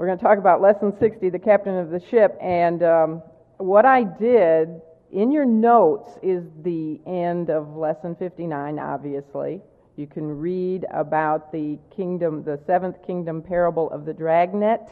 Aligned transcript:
We're 0.00 0.06
going 0.06 0.16
to 0.16 0.24
talk 0.24 0.38
about 0.38 0.62
lesson 0.62 0.94
60, 0.98 1.28
the 1.28 1.38
captain 1.38 1.76
of 1.76 1.90
the 1.90 2.00
ship. 2.00 2.34
And 2.40 2.82
um, 2.82 3.22
what 3.58 3.84
I 3.84 4.02
did 4.02 4.80
in 5.12 5.30
your 5.30 5.44
notes 5.44 6.12
is 6.22 6.42
the 6.62 6.98
end 7.06 7.50
of 7.50 7.76
lesson 7.76 8.16
59, 8.16 8.78
obviously. 8.78 9.60
You 9.96 10.06
can 10.06 10.38
read 10.38 10.86
about 10.90 11.52
the 11.52 11.78
kingdom, 11.94 12.42
the 12.44 12.58
seventh 12.66 13.06
kingdom 13.06 13.42
parable 13.42 13.90
of 13.90 14.06
the 14.06 14.14
dragnet, 14.14 14.88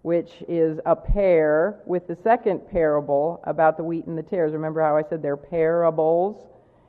which 0.00 0.30
is 0.48 0.80
a 0.86 0.96
pair 0.96 1.80
with 1.84 2.06
the 2.06 2.16
second 2.24 2.62
parable 2.70 3.42
about 3.44 3.76
the 3.76 3.84
wheat 3.84 4.06
and 4.06 4.16
the 4.16 4.22
tares. 4.22 4.54
Remember 4.54 4.80
how 4.80 4.96
I 4.96 5.02
said 5.06 5.20
they're 5.20 5.36
parables? 5.36 6.42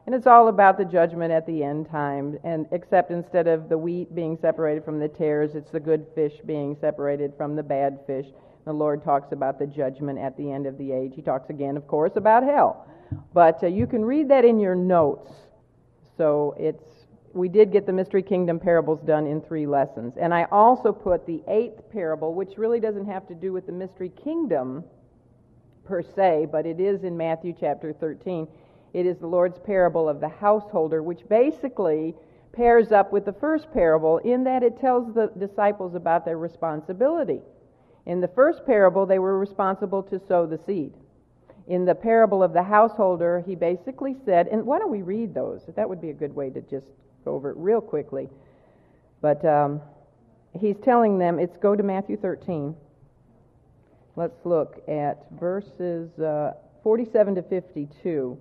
And 0.08 0.16
it's 0.16 0.26
all 0.26 0.48
about 0.48 0.78
the 0.78 0.86
judgment 0.86 1.34
at 1.34 1.46
the 1.46 1.66
end 1.66 1.89
time. 1.92 2.39
And 2.46 2.66
except 2.71 3.12
instead 3.12 3.46
of 3.46 3.68
the 3.68 3.78
wheat 3.78 4.16
being 4.16 4.38
separated 4.42 4.86
from 4.86 5.00
the 5.00 5.10
tares, 5.10 5.54
it's 5.54 5.70
the 5.70 5.82
good 5.82 6.06
fish 6.16 6.32
being 6.46 6.78
separated 6.80 7.34
from 7.36 7.57
the 7.57 7.64
bad 7.64 8.00
fish. 8.07 8.25
The 8.64 8.71
Lord 8.71 9.04
talks 9.04 9.33
about 9.33 9.60
the 9.60 9.68
judgment 9.68 10.18
at 10.18 10.38
the 10.38 10.50
end 10.50 10.66
of 10.66 10.78
the 10.78 10.93
age. 10.93 11.11
He 11.14 11.21
talks 11.21 11.50
again, 11.50 11.75
of 11.75 11.88
course, 11.88 12.14
about 12.16 12.43
hell. 12.43 12.88
But 13.33 13.61
uh, 13.61 13.68
you 13.68 13.86
can 13.86 14.04
read 14.06 14.30
that 14.30 14.46
in 14.46 14.61
your 14.61 14.75
notes. 14.75 15.30
So 16.16 16.55
it's 16.58 16.83
we 17.33 17.50
did 17.50 17.74
get 17.74 17.86
the 17.86 17.94
mystery 17.94 18.24
kingdom 18.24 18.61
parables 18.61 19.02
done 19.02 19.28
in 19.28 19.42
three 19.42 19.68
lessons. 19.68 20.14
And 20.18 20.33
I 20.33 20.46
also 20.46 20.94
put 20.94 21.25
the 21.25 21.44
eighth 21.50 21.82
parable, 21.92 22.33
which 22.33 22.58
really 22.58 22.80
doesn't 22.80 23.05
have 23.08 23.28
to 23.28 23.36
do 23.36 23.52
with 23.52 23.66
the 23.66 23.74
mystery 23.74 24.11
kingdom 24.24 24.86
per 25.83 26.02
se, 26.02 26.47
but 26.50 26.66
it 26.66 26.80
is 26.80 27.04
in 27.04 27.16
Matthew 27.18 27.54
chapter 27.58 27.92
13 27.92 28.47
it 28.97 29.06
is 29.06 29.19
the 29.19 29.28
Lord's 29.28 29.60
parable 29.60 30.10
of 30.10 30.19
the 30.19 30.28
householder, 30.28 31.04
which 31.04 31.29
basically 31.29 32.16
pairs 32.52 32.92
up 32.92 33.11
with 33.11 33.25
the 33.25 33.33
first 33.33 33.72
parable 33.72 34.17
in 34.17 34.44
that 34.45 34.64
it 34.64 34.80
tells 34.80 35.14
the 35.14 35.31
disciples 35.38 35.94
about 35.94 36.25
their 36.25 36.39
responsibility. 36.39 37.39
In 38.08 38.22
the 38.22 38.28
first 38.28 38.66
parable, 38.66 39.05
they 39.05 39.19
were 39.19 39.38
responsible 39.38 40.02
to 40.02 40.19
sow 40.28 40.47
the 40.47 40.57
seed. 40.66 40.95
In 41.67 41.85
the 41.85 41.94
parable 41.94 42.41
of 42.41 42.53
the 42.53 42.63
householder, 42.63 43.44
he 43.45 43.53
basically 43.53 44.16
said, 44.25 44.47
and 44.47 44.66
why 44.66 44.80
don't 44.80 44.89
we 44.89 45.03
read 45.03 45.31
those? 45.31 45.61
That 45.75 45.88
would 45.88 46.02
be 46.02 46.09
a 46.09 46.13
good 46.13 46.35
way 46.35 46.50
to 46.50 46.61
just 46.61 46.88
go 47.23 47.35
over 47.35 47.52
it 47.52 47.57
real 47.57 47.81
quickly. 47.81 48.27
But 49.22 49.45
um, 49.45 49.79
he's 50.59 50.77
telling 50.79 51.19
them, 51.19 51.38
it's 51.38 51.57
go 51.57 51.75
to 51.75 51.83
Matthew 51.83 52.17
13. 52.17 52.75
Let's 54.16 54.44
look 54.44 54.81
at 54.88 55.23
verses 55.39 56.17
uh, 56.17 56.53
47 56.81 57.35
to 57.35 57.44
52. 57.44 58.39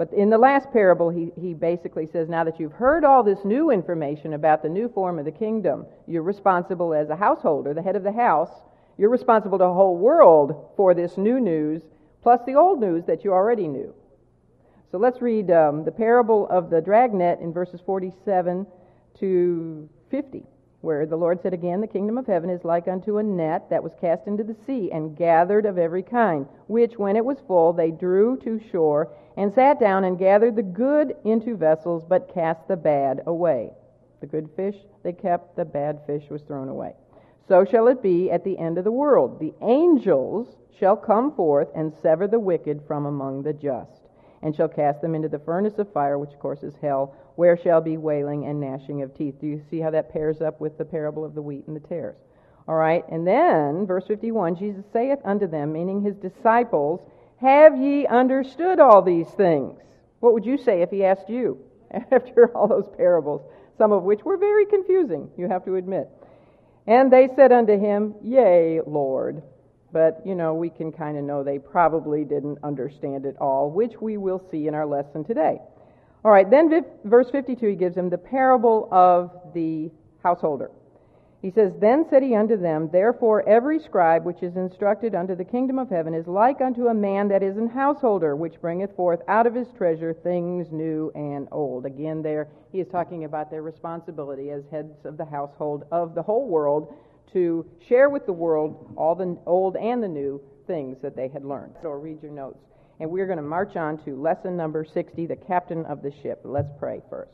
But 0.00 0.14
in 0.14 0.30
the 0.30 0.38
last 0.38 0.72
parable, 0.72 1.10
he, 1.10 1.30
he 1.38 1.52
basically 1.52 2.06
says, 2.06 2.26
Now 2.26 2.42
that 2.44 2.58
you've 2.58 2.72
heard 2.72 3.04
all 3.04 3.22
this 3.22 3.44
new 3.44 3.70
information 3.70 4.32
about 4.32 4.62
the 4.62 4.68
new 4.70 4.88
form 4.88 5.18
of 5.18 5.26
the 5.26 5.30
kingdom, 5.30 5.84
you're 6.06 6.22
responsible 6.22 6.94
as 6.94 7.10
a 7.10 7.16
householder, 7.16 7.74
the 7.74 7.82
head 7.82 7.96
of 7.96 8.02
the 8.02 8.12
house. 8.12 8.48
You're 8.96 9.10
responsible 9.10 9.58
to 9.58 9.64
the 9.64 9.74
whole 9.74 9.98
world 9.98 10.70
for 10.74 10.94
this 10.94 11.18
new 11.18 11.38
news, 11.38 11.82
plus 12.22 12.40
the 12.46 12.54
old 12.54 12.80
news 12.80 13.04
that 13.04 13.24
you 13.24 13.34
already 13.34 13.68
knew. 13.68 13.92
So 14.90 14.96
let's 14.96 15.20
read 15.20 15.50
um, 15.50 15.84
the 15.84 15.92
parable 15.92 16.48
of 16.48 16.70
the 16.70 16.80
dragnet 16.80 17.40
in 17.40 17.52
verses 17.52 17.82
47 17.84 18.66
to 19.18 19.86
50 20.10 20.46
where 20.80 21.04
the 21.06 21.16
Lord 21.16 21.42
said 21.42 21.52
again, 21.52 21.80
The 21.80 21.86
kingdom 21.86 22.16
of 22.16 22.26
heaven 22.26 22.50
is 22.50 22.64
like 22.64 22.88
unto 22.88 23.18
a 23.18 23.22
net 23.22 23.68
that 23.70 23.82
was 23.82 23.92
cast 24.00 24.26
into 24.26 24.44
the 24.44 24.56
sea 24.66 24.90
and 24.90 25.16
gathered 25.16 25.66
of 25.66 25.78
every 25.78 26.02
kind, 26.02 26.46
which 26.68 26.98
when 26.98 27.16
it 27.16 27.24
was 27.24 27.38
full 27.46 27.72
they 27.72 27.90
drew 27.90 28.36
to 28.38 28.60
shore 28.70 29.12
and 29.36 29.52
sat 29.52 29.78
down 29.78 30.04
and 30.04 30.18
gathered 30.18 30.56
the 30.56 30.62
good 30.62 31.16
into 31.24 31.56
vessels, 31.56 32.04
but 32.08 32.32
cast 32.32 32.66
the 32.68 32.76
bad 32.76 33.22
away. 33.26 33.72
The 34.20 34.26
good 34.26 34.50
fish 34.56 34.76
they 35.02 35.12
kept, 35.12 35.56
the 35.56 35.64
bad 35.64 36.00
fish 36.06 36.28
was 36.30 36.42
thrown 36.42 36.68
away. 36.68 36.94
So 37.48 37.64
shall 37.64 37.88
it 37.88 38.02
be 38.02 38.30
at 38.30 38.44
the 38.44 38.58
end 38.58 38.78
of 38.78 38.84
the 38.84 38.92
world. 38.92 39.40
The 39.40 39.54
angels 39.62 40.56
shall 40.78 40.96
come 40.96 41.34
forth 41.34 41.68
and 41.74 41.92
sever 42.02 42.26
the 42.26 42.38
wicked 42.38 42.82
from 42.86 43.06
among 43.06 43.42
the 43.42 43.52
just, 43.52 44.08
and 44.42 44.54
shall 44.54 44.68
cast 44.68 45.00
them 45.02 45.14
into 45.14 45.28
the 45.28 45.38
furnace 45.38 45.78
of 45.78 45.92
fire, 45.92 46.18
which 46.18 46.32
of 46.32 46.38
course 46.38 46.62
is 46.62 46.74
hell 46.80 47.14
where 47.40 47.56
shall 47.56 47.80
be 47.80 47.96
wailing 47.96 48.46
and 48.46 48.60
gnashing 48.60 49.02
of 49.02 49.16
teeth. 49.16 49.40
Do 49.40 49.46
you 49.46 49.62
see 49.70 49.80
how 49.80 49.90
that 49.92 50.12
pairs 50.12 50.42
up 50.42 50.60
with 50.60 50.76
the 50.76 50.84
parable 50.84 51.24
of 51.24 51.34
the 51.34 51.40
wheat 51.40 51.66
and 51.66 51.74
the 51.74 51.80
tares? 51.80 52.18
All 52.68 52.74
right, 52.74 53.02
and 53.08 53.26
then, 53.26 53.86
verse 53.86 54.06
51 54.06 54.56
Jesus 54.56 54.84
saith 54.92 55.18
unto 55.24 55.46
them, 55.46 55.72
meaning 55.72 56.02
his 56.02 56.16
disciples, 56.16 57.00
Have 57.40 57.78
ye 57.78 58.06
understood 58.06 58.78
all 58.78 59.02
these 59.02 59.28
things? 59.28 59.80
What 60.20 60.34
would 60.34 60.44
you 60.44 60.58
say 60.58 60.82
if 60.82 60.90
he 60.90 61.02
asked 61.02 61.30
you 61.30 61.58
after 62.12 62.54
all 62.54 62.68
those 62.68 62.88
parables, 62.96 63.40
some 63.78 63.92
of 63.92 64.02
which 64.02 64.22
were 64.22 64.36
very 64.36 64.66
confusing, 64.66 65.30
you 65.38 65.48
have 65.48 65.64
to 65.64 65.76
admit? 65.76 66.08
And 66.86 67.10
they 67.10 67.28
said 67.34 67.52
unto 67.52 67.78
him, 67.78 68.14
Yea, 68.22 68.80
Lord. 68.86 69.42
But, 69.92 70.22
you 70.24 70.34
know, 70.34 70.54
we 70.54 70.70
can 70.70 70.92
kind 70.92 71.18
of 71.18 71.24
know 71.24 71.42
they 71.42 71.58
probably 71.58 72.24
didn't 72.24 72.58
understand 72.62 73.26
it 73.26 73.36
all, 73.40 73.70
which 73.70 74.00
we 74.00 74.16
will 74.16 74.42
see 74.50 74.68
in 74.68 74.74
our 74.74 74.86
lesson 74.86 75.24
today. 75.24 75.58
All 76.24 76.30
right, 76.30 76.48
then 76.48 76.84
verse 77.04 77.30
52, 77.30 77.66
he 77.66 77.74
gives 77.74 77.96
him 77.96 78.10
the 78.10 78.18
parable 78.18 78.88
of 78.92 79.30
the 79.54 79.90
householder. 80.22 80.70
He 81.42 81.50
says, 81.50 81.72
Then 81.80 82.04
said 82.10 82.22
he 82.22 82.34
unto 82.34 82.58
them, 82.58 82.90
Therefore 82.92 83.48
every 83.48 83.78
scribe 83.78 84.26
which 84.26 84.42
is 84.42 84.56
instructed 84.56 85.14
unto 85.14 85.34
the 85.34 85.44
kingdom 85.44 85.78
of 85.78 85.88
heaven 85.88 86.12
is 86.12 86.26
like 86.26 86.60
unto 86.60 86.88
a 86.88 86.94
man 86.94 87.28
that 87.28 87.42
is 87.42 87.56
an 87.56 87.68
householder, 87.68 88.36
which 88.36 88.60
bringeth 88.60 88.94
forth 88.94 89.20
out 89.26 89.46
of 89.46 89.54
his 89.54 89.68
treasure 89.76 90.12
things 90.12 90.70
new 90.70 91.10
and 91.14 91.48
old. 91.50 91.86
Again, 91.86 92.20
there 92.20 92.48
he 92.70 92.80
is 92.80 92.88
talking 92.88 93.24
about 93.24 93.50
their 93.50 93.62
responsibility 93.62 94.50
as 94.50 94.64
heads 94.70 95.06
of 95.06 95.16
the 95.16 95.24
household 95.24 95.84
of 95.90 96.14
the 96.14 96.22
whole 96.22 96.46
world 96.46 96.94
to 97.32 97.66
share 97.88 98.08
with 98.08 98.26
the 98.26 98.32
world 98.32 98.92
all 98.96 99.14
the 99.14 99.38
old 99.46 99.76
and 99.76 100.02
the 100.02 100.08
new 100.08 100.40
things 100.66 100.96
that 101.02 101.16
they 101.16 101.28
had 101.28 101.44
learned. 101.44 101.74
So 101.82 101.90
read 101.90 102.22
your 102.22 102.32
notes 102.32 102.58
and 103.00 103.10
we're 103.10 103.26
going 103.26 103.38
to 103.38 103.42
march 103.42 103.76
on 103.76 103.96
to 104.04 104.14
lesson 104.14 104.56
number 104.56 104.84
60, 104.84 105.26
the 105.26 105.36
captain 105.36 105.84
of 105.86 106.02
the 106.02 106.12
ship. 106.22 106.40
Let's 106.44 106.70
pray 106.78 107.00
first. 107.08 107.32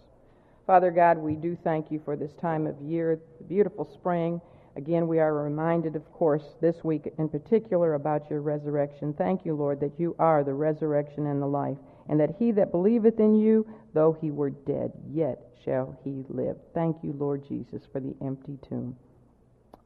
Father 0.67 0.93
God, 0.93 1.19
we 1.19 1.35
do 1.35 1.59
thank 1.63 1.91
you 1.91 2.01
for 2.05 2.17
this 2.17 2.33
time 2.41 2.67
of 2.67 2.81
year, 2.81 3.21
the 3.39 3.45
beautiful 3.45 3.89
spring. 3.93 4.41
Again, 4.77 5.09
we 5.09 5.19
are 5.19 5.35
reminded, 5.35 5.97
of 5.97 6.11
course, 6.13 6.45
this 6.61 6.77
week 6.85 7.13
in 7.19 7.29
particular 7.29 7.95
about 7.95 8.31
your 8.31 8.43
resurrection. 8.43 9.13
Thank 9.13 9.45
you, 9.45 9.55
Lord, 9.55 9.81
that 9.81 9.99
you 9.99 10.15
are 10.19 10.45
the 10.45 10.55
resurrection 10.55 11.27
and 11.27 11.43
the 11.43 11.47
life, 11.47 11.79
and 12.09 12.21
that 12.21 12.37
he 12.39 12.53
that 12.53 12.71
believeth 12.71 13.19
in 13.19 13.35
you, 13.35 13.67
though 13.93 14.17
he 14.21 14.31
were 14.31 14.51
dead, 14.51 14.93
yet 15.11 15.41
shall 15.65 15.99
he 16.05 16.25
live. 16.29 16.57
Thank 16.75 16.99
you, 17.03 17.13
Lord 17.13 17.47
Jesus, 17.49 17.83
for 17.91 18.01
the 18.01 18.15
empty 18.23 18.59
tomb. 18.69 18.97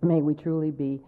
May 0.03 0.23
we 0.23 0.35
truly 0.35 0.71
be 0.71 1.01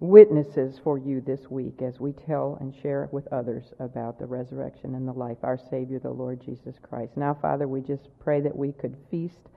witnesses 0.00 0.78
for 0.82 0.98
you 0.98 1.20
this 1.20 1.50
week 1.50 1.82
as 1.82 2.00
we 2.00 2.12
tell 2.12 2.56
and 2.60 2.74
share 2.82 3.08
with 3.12 3.26
others 3.32 3.72
about 3.78 4.18
the 4.18 4.26
resurrection 4.26 4.94
and 4.94 5.06
the 5.06 5.12
life, 5.12 5.38
our 5.42 5.58
Savior, 5.70 5.98
the 5.98 6.10
Lord 6.10 6.40
Jesus 6.44 6.76
Christ. 6.82 7.16
Now, 7.16 7.34
Father, 7.34 7.68
we 7.68 7.80
just 7.80 8.08
pray 8.20 8.40
that 8.40 8.56
we 8.56 8.72
could 8.72 8.96
feast 9.10 9.48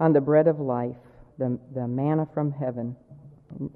on 0.00 0.12
the 0.12 0.20
bread 0.20 0.46
of 0.46 0.58
life, 0.58 0.96
the, 1.38 1.58
the 1.74 1.86
manna 1.86 2.26
from 2.32 2.50
heaven, 2.50 2.96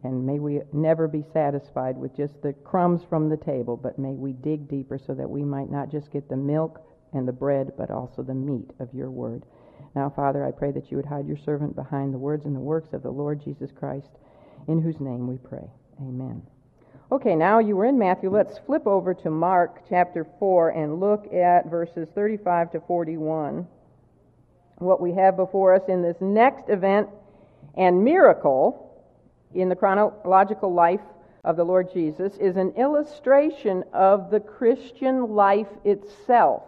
and 0.03 0.27
may 0.27 0.39
we 0.39 0.61
never 0.73 1.09
be 1.09 1.25
satisfied 1.33 1.97
with 1.97 2.17
just 2.17 2.41
the 2.43 2.53
crumbs 2.53 3.03
from 3.09 3.29
the 3.29 3.37
table, 3.37 3.77
but 3.77 3.99
may 3.99 4.13
we 4.13 4.33
dig 4.33 4.69
deeper 4.69 4.99
so 4.99 5.15
that 5.15 5.29
we 5.29 5.43
might 5.43 5.71
not 5.71 5.91
just 5.91 6.11
get 6.11 6.29
the 6.29 6.37
milk 6.37 6.81
and 7.13 7.27
the 7.27 7.33
bread, 7.33 7.73
but 7.77 7.91
also 7.91 8.23
the 8.23 8.35
meat 8.35 8.71
of 8.81 8.93
your 8.93 9.11
word. 9.11 9.45
Now, 9.95 10.11
Father, 10.11 10.45
I 10.45 10.51
pray 10.51 10.71
that 10.73 10.91
you 10.91 10.97
would 10.97 11.07
hide 11.07 11.27
your 11.27 11.37
servant 11.37 11.77
behind 11.77 12.15
the 12.15 12.19
words 12.19 12.47
and 12.47 12.57
the 12.57 12.61
works 12.61 12.93
of 12.93 13.03
the 13.03 13.11
Lord 13.11 13.43
Jesus 13.43 13.71
Christ, 13.71 14.11
in 14.69 14.81
whose 14.81 15.01
name 15.01 15.27
we 15.27 15.37
pray. 15.37 15.69
Amen. 16.01 16.43
Okay, 17.11 17.37
now 17.37 17.59
you 17.59 17.77
were 17.77 17.85
in 17.85 17.99
Matthew. 17.99 18.31
Let's 18.31 18.59
flip 18.59 18.87
over 18.87 19.13
to 19.13 19.31
Mark 19.31 19.83
chapter 19.89 20.27
4 20.39 20.71
and 20.71 20.99
look 20.99 21.31
at 21.35 21.71
verses 21.71 22.09
35 22.15 22.73
to 22.73 22.81
41. 22.81 23.67
What 24.79 25.01
we 25.01 25.13
have 25.13 25.37
before 25.37 25.75
us 25.75 25.83
in 25.89 26.01
this 26.01 26.17
next 26.21 26.71
event 26.71 27.09
and 27.77 28.03
miracle 28.03 29.05
in 29.55 29.69
the 29.69 29.77
chronological 29.77 30.73
life 30.73 31.03
of 31.45 31.57
the 31.57 31.65
Lord 31.65 31.93
Jesus 31.93 32.37
is 32.39 32.57
an 32.57 32.71
illustration 32.79 33.85
of 33.93 34.31
the 34.31 34.41
Christian 34.41 35.35
life 35.35 35.69
itself. 35.85 36.63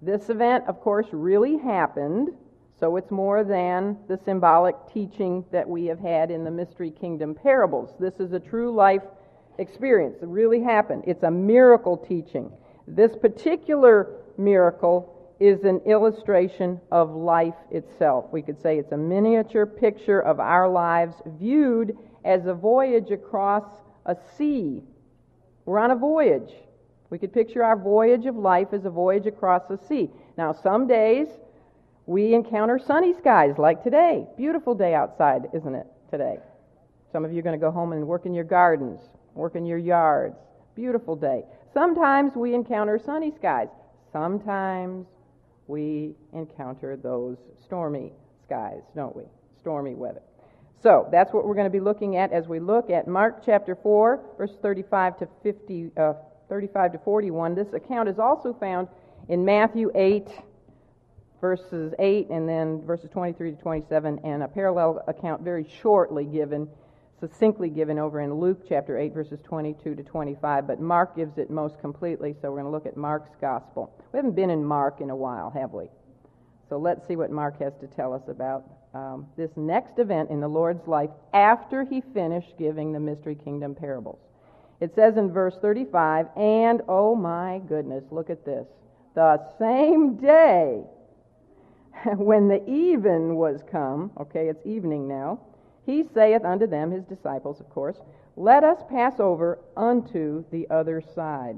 This 0.00 0.30
event, 0.30 0.64
of 0.68 0.80
course, 0.80 1.06
really 1.12 1.58
happened. 1.58 2.30
So 2.78 2.96
it's 2.96 3.10
more 3.10 3.42
than 3.42 3.98
the 4.06 4.18
symbolic 4.24 4.76
teaching 4.92 5.44
that 5.50 5.68
we 5.68 5.86
have 5.86 5.98
had 5.98 6.30
in 6.30 6.44
the 6.44 6.50
Mystery 6.50 6.92
Kingdom 6.92 7.34
parables. 7.34 7.94
This 7.98 8.20
is 8.20 8.32
a 8.32 8.38
true 8.38 8.72
life 8.72 9.02
experience. 9.58 10.18
It 10.22 10.28
really 10.28 10.62
happened. 10.62 11.02
It's 11.06 11.24
a 11.24 11.30
miracle 11.30 11.96
teaching. 11.96 12.52
This 12.86 13.16
particular 13.16 14.12
miracle 14.36 15.14
is 15.40 15.64
an 15.64 15.80
illustration 15.86 16.80
of 16.92 17.10
life 17.10 17.56
itself. 17.70 18.26
We 18.32 18.42
could 18.42 18.60
say 18.60 18.78
it's 18.78 18.92
a 18.92 18.96
miniature 18.96 19.66
picture 19.66 20.20
of 20.20 20.38
our 20.38 20.68
lives 20.68 21.16
viewed 21.26 21.96
as 22.24 22.46
a 22.46 22.54
voyage 22.54 23.10
across 23.10 23.64
a 24.06 24.16
sea. 24.36 24.82
We're 25.64 25.78
on 25.78 25.90
a 25.90 25.96
voyage. 25.96 26.52
We 27.10 27.18
could 27.18 27.32
picture 27.32 27.64
our 27.64 27.76
voyage 27.76 28.26
of 28.26 28.36
life 28.36 28.68
as 28.72 28.84
a 28.84 28.90
voyage 28.90 29.26
across 29.26 29.62
the 29.68 29.78
sea. 29.88 30.10
Now, 30.36 30.52
some 30.52 30.86
days 30.86 31.28
we 32.06 32.34
encounter 32.34 32.78
sunny 32.78 33.14
skies 33.14 33.54
like 33.58 33.82
today. 33.82 34.26
Beautiful 34.36 34.74
day 34.74 34.94
outside, 34.94 35.48
isn't 35.52 35.74
it? 35.74 35.86
today. 36.10 36.38
Some 37.12 37.24
of 37.24 37.32
you 37.32 37.38
are 37.38 37.42
going 37.42 37.58
to 37.58 37.64
go 37.64 37.70
home 37.70 37.92
and 37.92 38.06
work 38.06 38.26
in 38.26 38.34
your 38.34 38.44
gardens, 38.44 39.00
work 39.34 39.54
in 39.54 39.66
your 39.66 39.78
yards. 39.78 40.36
Beautiful 40.74 41.16
day. 41.16 41.44
Sometimes 41.72 42.34
we 42.34 42.54
encounter 42.54 42.98
sunny 42.98 43.32
skies. 43.36 43.68
Sometimes 44.12 45.06
we 45.66 46.14
encounter 46.32 46.96
those 46.96 47.36
stormy 47.64 48.12
skies, 48.44 48.82
don't 48.94 49.14
we? 49.14 49.24
Stormy 49.60 49.94
weather. 49.94 50.22
So 50.82 51.08
that's 51.10 51.32
what 51.32 51.46
we're 51.46 51.54
going 51.54 51.66
to 51.66 51.70
be 51.70 51.80
looking 51.80 52.16
at 52.16 52.32
as 52.32 52.46
we 52.46 52.60
look 52.60 52.88
at 52.88 53.08
Mark 53.08 53.42
chapter 53.44 53.74
4, 53.74 54.20
verse 54.38 54.52
35 54.62 55.18
to 55.18 55.28
50, 55.42 55.90
uh, 55.96 56.12
35 56.48 56.92
to 56.92 56.98
41. 56.98 57.54
This 57.54 57.72
account 57.72 58.08
is 58.08 58.18
also 58.18 58.52
found 58.52 58.88
in 59.28 59.44
Matthew 59.44 59.90
8, 59.94 60.28
verses 61.40 61.94
8, 61.98 62.30
and 62.30 62.48
then 62.48 62.82
verses 62.86 63.10
23 63.10 63.52
to 63.52 63.56
27, 63.56 64.20
and 64.24 64.42
a 64.42 64.48
parallel 64.48 65.02
account 65.06 65.42
very 65.42 65.68
shortly 65.82 66.24
given, 66.24 66.68
succinctly 67.20 67.68
given 67.68 67.98
over 67.98 68.20
in 68.20 68.34
Luke 68.34 68.64
chapter 68.68 68.98
8, 68.98 69.12
verses 69.12 69.40
22 69.42 69.94
to 69.94 70.02
25. 70.02 70.66
But 70.66 70.80
Mark 70.80 71.16
gives 71.16 71.38
it 71.38 71.50
most 71.50 71.78
completely, 71.80 72.34
so 72.40 72.50
we're 72.50 72.60
going 72.60 72.64
to 72.64 72.70
look 72.70 72.86
at 72.86 72.96
Mark's 72.96 73.34
gospel. 73.40 73.92
We 74.12 74.18
haven't 74.18 74.34
been 74.34 74.50
in 74.50 74.64
Mark 74.64 75.00
in 75.00 75.10
a 75.10 75.16
while, 75.16 75.50
have 75.50 75.72
we? 75.72 75.88
So 76.68 76.78
let's 76.78 77.06
see 77.06 77.16
what 77.16 77.30
Mark 77.30 77.60
has 77.60 77.72
to 77.80 77.86
tell 77.86 78.12
us 78.12 78.22
about 78.28 78.64
um, 78.94 79.26
this 79.36 79.50
next 79.56 79.98
event 79.98 80.30
in 80.30 80.40
the 80.40 80.48
Lord's 80.48 80.86
life 80.86 81.10
after 81.32 81.84
he 81.84 82.02
finished 82.12 82.54
giving 82.58 82.92
the 82.92 83.00
mystery 83.00 83.34
kingdom 83.34 83.74
parables. 83.74 84.18
It 84.80 84.94
says 84.94 85.16
in 85.16 85.32
verse 85.32 85.56
35, 85.60 86.28
and 86.36 86.82
oh 86.88 87.14
my 87.14 87.60
goodness, 87.68 88.04
look 88.10 88.30
at 88.30 88.44
this. 88.44 88.66
The 89.14 89.40
same 89.58 90.16
day 90.16 90.82
when 92.16 92.48
the 92.48 92.64
even 92.68 93.34
was 93.34 93.62
come, 93.70 94.12
okay, 94.20 94.48
it's 94.48 94.64
evening 94.64 95.08
now, 95.08 95.40
he 95.84 96.04
saith 96.14 96.44
unto 96.44 96.66
them, 96.66 96.90
his 96.90 97.04
disciples, 97.04 97.60
of 97.60 97.68
course, 97.70 97.96
Let 98.36 98.62
us 98.62 98.78
pass 98.88 99.18
over 99.18 99.58
unto 99.76 100.44
the 100.52 100.68
other 100.70 101.00
side. 101.00 101.56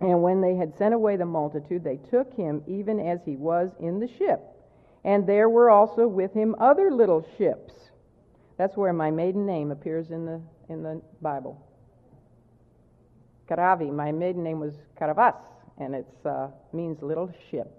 And 0.00 0.22
when 0.22 0.40
they 0.40 0.54
had 0.54 0.76
sent 0.76 0.94
away 0.94 1.16
the 1.16 1.24
multitude, 1.24 1.82
they 1.82 1.96
took 2.10 2.34
him 2.34 2.62
even 2.66 3.00
as 3.00 3.20
he 3.24 3.36
was 3.36 3.70
in 3.80 3.98
the 3.98 4.08
ship. 4.18 4.40
And 5.04 5.26
there 5.26 5.48
were 5.48 5.70
also 5.70 6.06
with 6.06 6.32
him 6.34 6.54
other 6.58 6.90
little 6.90 7.26
ships. 7.38 7.72
That's 8.58 8.76
where 8.76 8.92
my 8.92 9.10
maiden 9.10 9.46
name 9.46 9.70
appears 9.70 10.10
in 10.10 10.26
the, 10.26 10.40
in 10.68 10.82
the 10.82 11.00
Bible. 11.20 11.60
Karavi, 13.48 13.92
my 13.92 14.10
maiden 14.10 14.42
name 14.42 14.60
was 14.60 14.74
Karavas, 14.98 15.36
and 15.78 15.94
it 15.94 16.06
uh, 16.24 16.48
means 16.72 17.02
little 17.02 17.30
ship. 17.50 17.70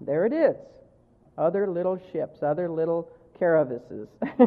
There 0.00 0.24
it 0.24 0.32
is. 0.32 0.56
Other 1.36 1.68
little 1.68 2.00
ships, 2.12 2.42
other 2.42 2.68
little 2.68 3.10
caravises. 3.38 4.08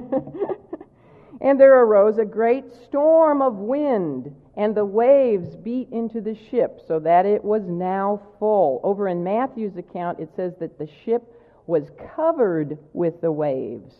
and 1.41 1.59
there 1.59 1.83
arose 1.83 2.17
a 2.17 2.25
great 2.25 2.65
storm 2.85 3.41
of 3.41 3.55
wind, 3.55 4.33
and 4.55 4.75
the 4.75 4.85
waves 4.85 5.55
beat 5.55 5.89
into 5.91 6.21
the 6.21 6.37
ship, 6.49 6.79
so 6.87 6.99
that 6.99 7.25
it 7.25 7.43
was 7.43 7.63
now 7.67 8.21
full. 8.39 8.79
Over 8.83 9.09
in 9.09 9.23
Matthew's 9.23 9.75
account, 9.77 10.19
it 10.19 10.29
says 10.35 10.53
that 10.59 10.77
the 10.77 10.87
ship 11.03 11.23
was 11.67 11.89
covered 12.15 12.77
with 12.93 13.19
the 13.21 13.31
waves. 13.31 13.95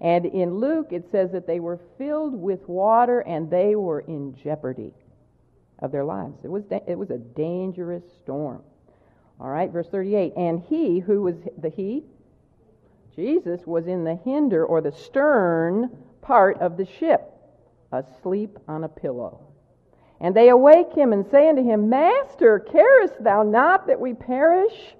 And 0.00 0.26
in 0.26 0.56
Luke, 0.56 0.88
it 0.90 1.04
says 1.12 1.30
that 1.30 1.46
they 1.46 1.60
were 1.60 1.78
filled 1.96 2.34
with 2.34 2.68
water 2.68 3.20
and 3.20 3.48
they 3.48 3.76
were 3.76 4.00
in 4.00 4.34
jeopardy 4.42 4.92
of 5.82 5.92
their 5.92 6.04
lives. 6.04 6.38
It 6.44 6.50
was, 6.50 6.64
da- 6.64 6.84
it 6.86 6.96
was 6.96 7.10
a 7.10 7.18
dangerous 7.18 8.04
storm. 8.22 8.62
All 9.40 9.50
right, 9.50 9.70
verse 9.70 9.88
38. 9.88 10.34
And 10.36 10.62
he, 10.68 11.00
who 11.00 11.22
was 11.22 11.36
the 11.58 11.68
he? 11.68 12.04
Jesus 13.14 13.66
was 13.66 13.86
in 13.86 14.04
the 14.04 14.14
hinder 14.24 14.64
or 14.64 14.80
the 14.80 14.92
stern 14.92 15.90
part 16.22 16.58
of 16.60 16.76
the 16.76 16.86
ship, 16.86 17.20
asleep 17.90 18.58
on 18.68 18.84
a 18.84 18.88
pillow. 18.88 19.40
And 20.20 20.34
they 20.34 20.48
awake 20.48 20.94
him 20.94 21.12
and 21.12 21.28
say 21.30 21.48
unto 21.48 21.64
him, 21.64 21.88
Master, 21.88 22.60
carest 22.60 23.22
thou 23.22 23.42
not 23.42 23.88
that 23.88 24.00
we 24.00 24.14
perish? 24.14 24.94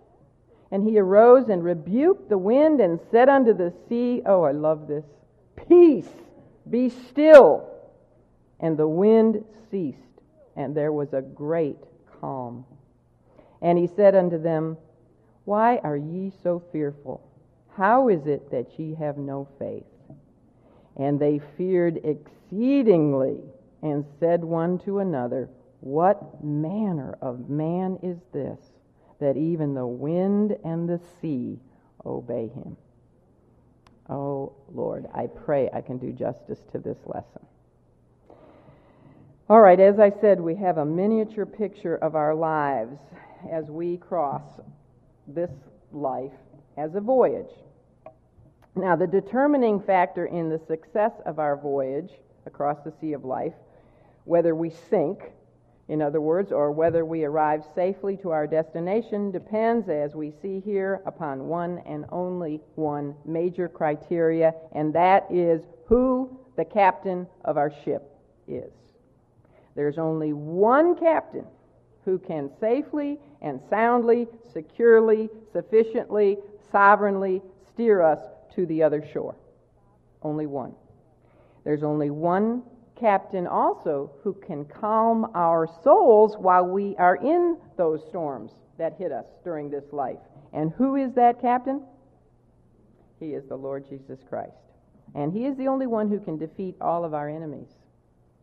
And 0.72 0.82
he 0.82 0.98
arose 0.98 1.48
and 1.48 1.62
rebuked 1.62 2.28
the 2.28 2.38
wind 2.38 2.80
and 2.80 2.98
said 3.10 3.28
unto 3.28 3.54
the 3.54 3.72
sea, 3.88 4.22
Oh, 4.26 4.42
I 4.42 4.50
love 4.50 4.88
this, 4.88 5.04
Peace, 5.68 6.08
be 6.68 6.88
still. 6.88 7.68
And 8.58 8.76
the 8.76 8.88
wind 8.88 9.44
ceased, 9.70 9.98
and 10.56 10.74
there 10.74 10.92
was 10.92 11.12
a 11.12 11.22
great 11.22 11.78
calm. 12.20 12.64
And 13.60 13.78
he 13.78 13.86
said 13.86 14.14
unto 14.14 14.40
them, 14.40 14.76
Why 15.44 15.78
are 15.78 15.96
ye 15.96 16.32
so 16.42 16.62
fearful? 16.72 17.22
How 17.76 18.08
is 18.08 18.26
it 18.26 18.50
that 18.50 18.78
ye 18.78 18.94
have 18.94 19.16
no 19.18 19.48
faith? 19.58 19.84
And 20.96 21.18
they 21.18 21.40
feared 21.56 22.00
exceedingly, 22.04 23.40
and 23.82 24.04
said 24.20 24.44
one 24.44 24.78
to 24.80 24.98
another, 24.98 25.48
What 25.80 26.44
manner 26.44 27.16
of 27.20 27.48
man 27.48 27.98
is 28.02 28.18
this? 28.32 28.58
that 29.22 29.36
even 29.36 29.72
the 29.72 29.86
wind 29.86 30.56
and 30.64 30.88
the 30.88 31.00
sea 31.20 31.56
obey 32.04 32.48
him. 32.48 32.76
Oh, 34.10 34.52
Lord, 34.74 35.06
I 35.14 35.28
pray 35.28 35.70
I 35.72 35.80
can 35.80 35.98
do 35.98 36.10
justice 36.12 36.58
to 36.72 36.78
this 36.78 36.98
lesson. 37.06 37.46
All 39.48 39.60
right, 39.60 39.80
as 39.80 39.98
I 39.98 40.10
said, 40.20 40.40
we 40.40 40.54
have 40.56 40.78
a 40.78 40.84
miniature 40.84 41.46
picture 41.46 41.96
of 41.96 42.14
our 42.14 42.34
lives 42.34 42.98
as 43.50 43.70
we 43.70 43.96
cross 43.96 44.42
this 45.26 45.50
life 45.92 46.32
as 46.76 46.94
a 46.94 47.00
voyage. 47.00 47.50
Now, 48.74 48.96
the 48.96 49.06
determining 49.06 49.80
factor 49.80 50.26
in 50.26 50.48
the 50.48 50.60
success 50.66 51.12
of 51.26 51.38
our 51.38 51.56
voyage 51.56 52.12
across 52.46 52.78
the 52.84 52.92
sea 53.00 53.12
of 53.12 53.24
life, 53.24 53.54
whether 54.24 54.54
we 54.54 54.70
sink 54.70 55.32
in 55.88 56.00
other 56.00 56.20
words, 56.20 56.52
or 56.52 56.70
whether 56.70 57.04
we 57.04 57.24
arrive 57.24 57.64
safely 57.74 58.16
to 58.16 58.30
our 58.30 58.46
destination 58.46 59.30
depends, 59.30 59.88
as 59.88 60.14
we 60.14 60.32
see 60.40 60.60
here, 60.60 61.02
upon 61.06 61.48
one 61.48 61.82
and 61.84 62.06
only 62.10 62.60
one 62.76 63.14
major 63.26 63.68
criteria, 63.68 64.54
and 64.72 64.94
that 64.94 65.26
is 65.30 65.62
who 65.86 66.38
the 66.56 66.64
captain 66.64 67.26
of 67.44 67.56
our 67.56 67.70
ship 67.84 68.10
is. 68.46 68.72
There's 69.74 69.98
only 69.98 70.32
one 70.32 70.96
captain 70.96 71.46
who 72.04 72.18
can 72.18 72.50
safely 72.60 73.18
and 73.40 73.60
soundly, 73.70 74.28
securely, 74.52 75.28
sufficiently, 75.52 76.38
sovereignly 76.70 77.42
steer 77.72 78.02
us 78.02 78.18
to 78.54 78.66
the 78.66 78.82
other 78.82 79.04
shore. 79.12 79.36
Only 80.22 80.46
one. 80.46 80.74
There's 81.64 81.82
only 81.82 82.10
one 82.10 82.62
captain 82.98 83.46
also 83.46 84.10
who 84.22 84.34
can 84.34 84.64
calm 84.64 85.30
our 85.34 85.68
souls 85.82 86.36
while 86.38 86.64
we 86.64 86.94
are 86.96 87.16
in 87.16 87.56
those 87.76 88.00
storms 88.08 88.52
that 88.78 88.96
hit 88.98 89.12
us 89.12 89.26
during 89.44 89.70
this 89.70 89.84
life. 89.92 90.18
And 90.52 90.72
who 90.72 90.96
is 90.96 91.12
that 91.14 91.40
captain? 91.40 91.82
He 93.18 93.34
is 93.34 93.44
the 93.48 93.56
Lord 93.56 93.88
Jesus 93.88 94.18
Christ. 94.28 94.52
And 95.14 95.32
he 95.32 95.46
is 95.46 95.56
the 95.56 95.68
only 95.68 95.86
one 95.86 96.08
who 96.08 96.18
can 96.20 96.38
defeat 96.38 96.76
all 96.80 97.04
of 97.04 97.14
our 97.14 97.28
enemies. 97.28 97.68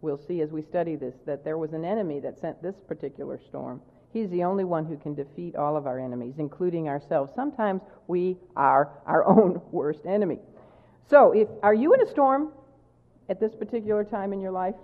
We'll 0.01 0.17
see 0.17 0.41
as 0.41 0.51
we 0.51 0.61
study 0.61 0.95
this 0.95 1.15
that 1.25 1.43
there 1.43 1.57
was 1.57 1.73
an 1.73 1.83
enemy 1.83 2.19
that 2.21 2.39
sent 2.39 2.61
this 2.61 2.75
particular 2.87 3.39
storm. 3.39 3.81
He's 4.11 4.29
the 4.29 4.43
only 4.43 4.63
one 4.63 4.85
who 4.85 4.97
can 4.97 5.13
defeat 5.13 5.55
all 5.55 5.77
of 5.77 5.85
our 5.85 5.99
enemies, 5.99 6.35
including 6.37 6.87
ourselves. 6.87 7.31
Sometimes 7.35 7.81
we 8.07 8.37
are 8.55 8.89
our 9.05 9.25
own 9.27 9.61
worst 9.71 10.05
enemy. 10.05 10.39
So, 11.09 11.31
if 11.31 11.47
are 11.63 11.73
you 11.73 11.93
in 11.93 12.01
a 12.01 12.07
storm? 12.09 12.51
at 13.29 13.39
this 13.39 13.53
particular 13.55 14.03
time 14.03 14.33
in 14.33 14.41
your 14.41 14.51
life? 14.51 14.75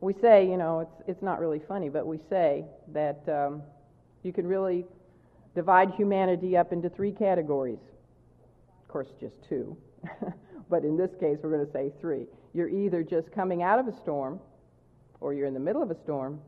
We 0.00 0.14
say, 0.14 0.48
you 0.48 0.56
know, 0.56 0.80
it's, 0.80 1.02
it's 1.08 1.22
not 1.22 1.40
really 1.40 1.58
funny, 1.58 1.88
but 1.88 2.06
we 2.06 2.18
say 2.30 2.64
that 2.92 3.22
um, 3.28 3.62
you 4.22 4.32
can 4.32 4.46
really 4.46 4.84
divide 5.54 5.90
humanity 5.92 6.56
up 6.56 6.72
into 6.72 6.88
three 6.88 7.12
categories. 7.12 7.80
Of 8.82 8.88
course, 8.88 9.08
just 9.20 9.34
two. 9.48 9.76
but 10.70 10.84
in 10.84 10.96
this 10.96 11.10
case, 11.18 11.38
we're 11.42 11.50
going 11.50 11.66
to 11.66 11.72
say 11.72 11.90
three. 12.00 12.26
You're 12.54 12.68
either 12.68 13.02
just 13.02 13.32
coming 13.32 13.62
out 13.62 13.78
of 13.78 13.88
a 13.88 13.92
storm, 13.92 14.40
or 15.20 15.34
you're 15.34 15.46
in 15.46 15.54
the 15.54 15.60
middle 15.60 15.82
of 15.82 15.90
a 15.90 15.96
storm, 15.96 16.40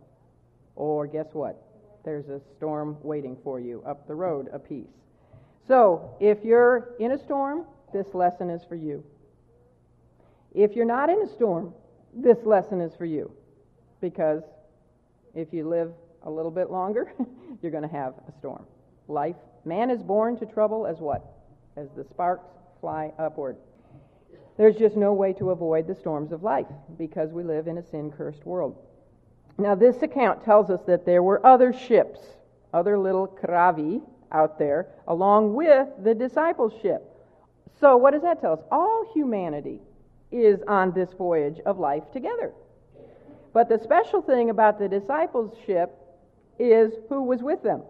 or 0.77 1.07
guess 1.07 1.27
what? 1.33 1.63
There's 2.05 2.29
a 2.29 2.41
storm 2.57 2.97
waiting 3.03 3.37
for 3.43 3.59
you 3.59 3.83
up 3.85 4.07
the 4.07 4.15
road 4.15 4.49
a 4.53 4.59
piece. 4.59 4.87
So, 5.67 6.17
if 6.21 6.45
you're 6.45 6.95
in 7.01 7.11
a 7.11 7.19
storm, 7.19 7.67
this 7.93 8.15
lesson 8.15 8.51
is 8.51 8.63
for 8.65 8.77
you. 8.77 9.03
If 10.55 10.77
you're 10.77 10.85
not 10.87 11.11
in 11.11 11.21
a 11.23 11.27
storm, 11.27 11.75
this 12.15 12.39
lesson 12.45 12.81
is 12.81 12.95
for 12.95 13.05
you. 13.05 13.33
Because 14.01 14.43
if 15.35 15.53
you 15.53 15.69
live 15.69 15.93
a 16.23 16.31
little 16.31 16.53
bit 16.53 16.71
longer, 16.71 17.13
you're 17.63 17.73
going 17.73 17.83
to 17.83 17.95
have 17.95 18.15
a 18.29 18.33
storm. 18.39 18.65
Life, 19.09 19.37
man 19.65 19.91
is 19.91 20.03
born 20.03 20.39
to 20.39 20.47
trouble 20.47 20.87
as 20.87 20.99
what? 20.99 21.25
As 21.77 21.89
the 21.97 22.05
sparks 22.05 22.49
fly 22.81 23.13
upward. 23.19 23.57
There's 24.57 24.77
just 24.77 24.97
no 24.97 25.13
way 25.13 25.33
to 25.35 25.51
avoid 25.51 25.87
the 25.87 25.95
storms 25.95 26.33
of 26.33 26.43
life 26.43 26.67
because 26.99 27.31
we 27.31 27.43
live 27.43 27.67
in 27.67 27.79
a 27.79 27.83
sin 27.83 28.11
cursed 28.11 28.45
world. 28.47 28.77
Now, 29.59 29.75
this 29.75 30.03
account 30.03 30.45
tells 30.45 30.71
us 30.71 30.81
that 30.87 31.07
there 31.07 31.23
were 31.23 31.45
other 31.47 31.73
ships, 31.73 32.21
other 32.73 32.99
little 32.99 33.27
kravi 33.27 34.03
out 34.33 34.59
there, 34.59 34.89
along 35.07 35.55
with 35.55 35.89
the 36.03 36.15
discipleship 36.15 37.03
So, 37.81 37.97
what 37.97 38.13
does 38.13 38.23
that 38.23 38.41
tell 38.41 38.55
us? 38.55 38.61
All 38.71 39.11
humanity 39.15 39.81
is 40.33 40.61
on 40.67 40.93
this 40.93 41.13
voyage 41.13 41.61
of 41.67 41.79
life 41.79 42.11
together. 42.13 42.53
But 43.53 43.69
the 43.69 43.79
special 43.79 44.23
thing 44.23 44.51
about 44.51 44.79
the 44.79 44.89
discipleship 44.89 45.95
is 46.59 46.93
who 47.09 47.23
was 47.23 47.43
with 47.43 47.63
them. 47.63 47.83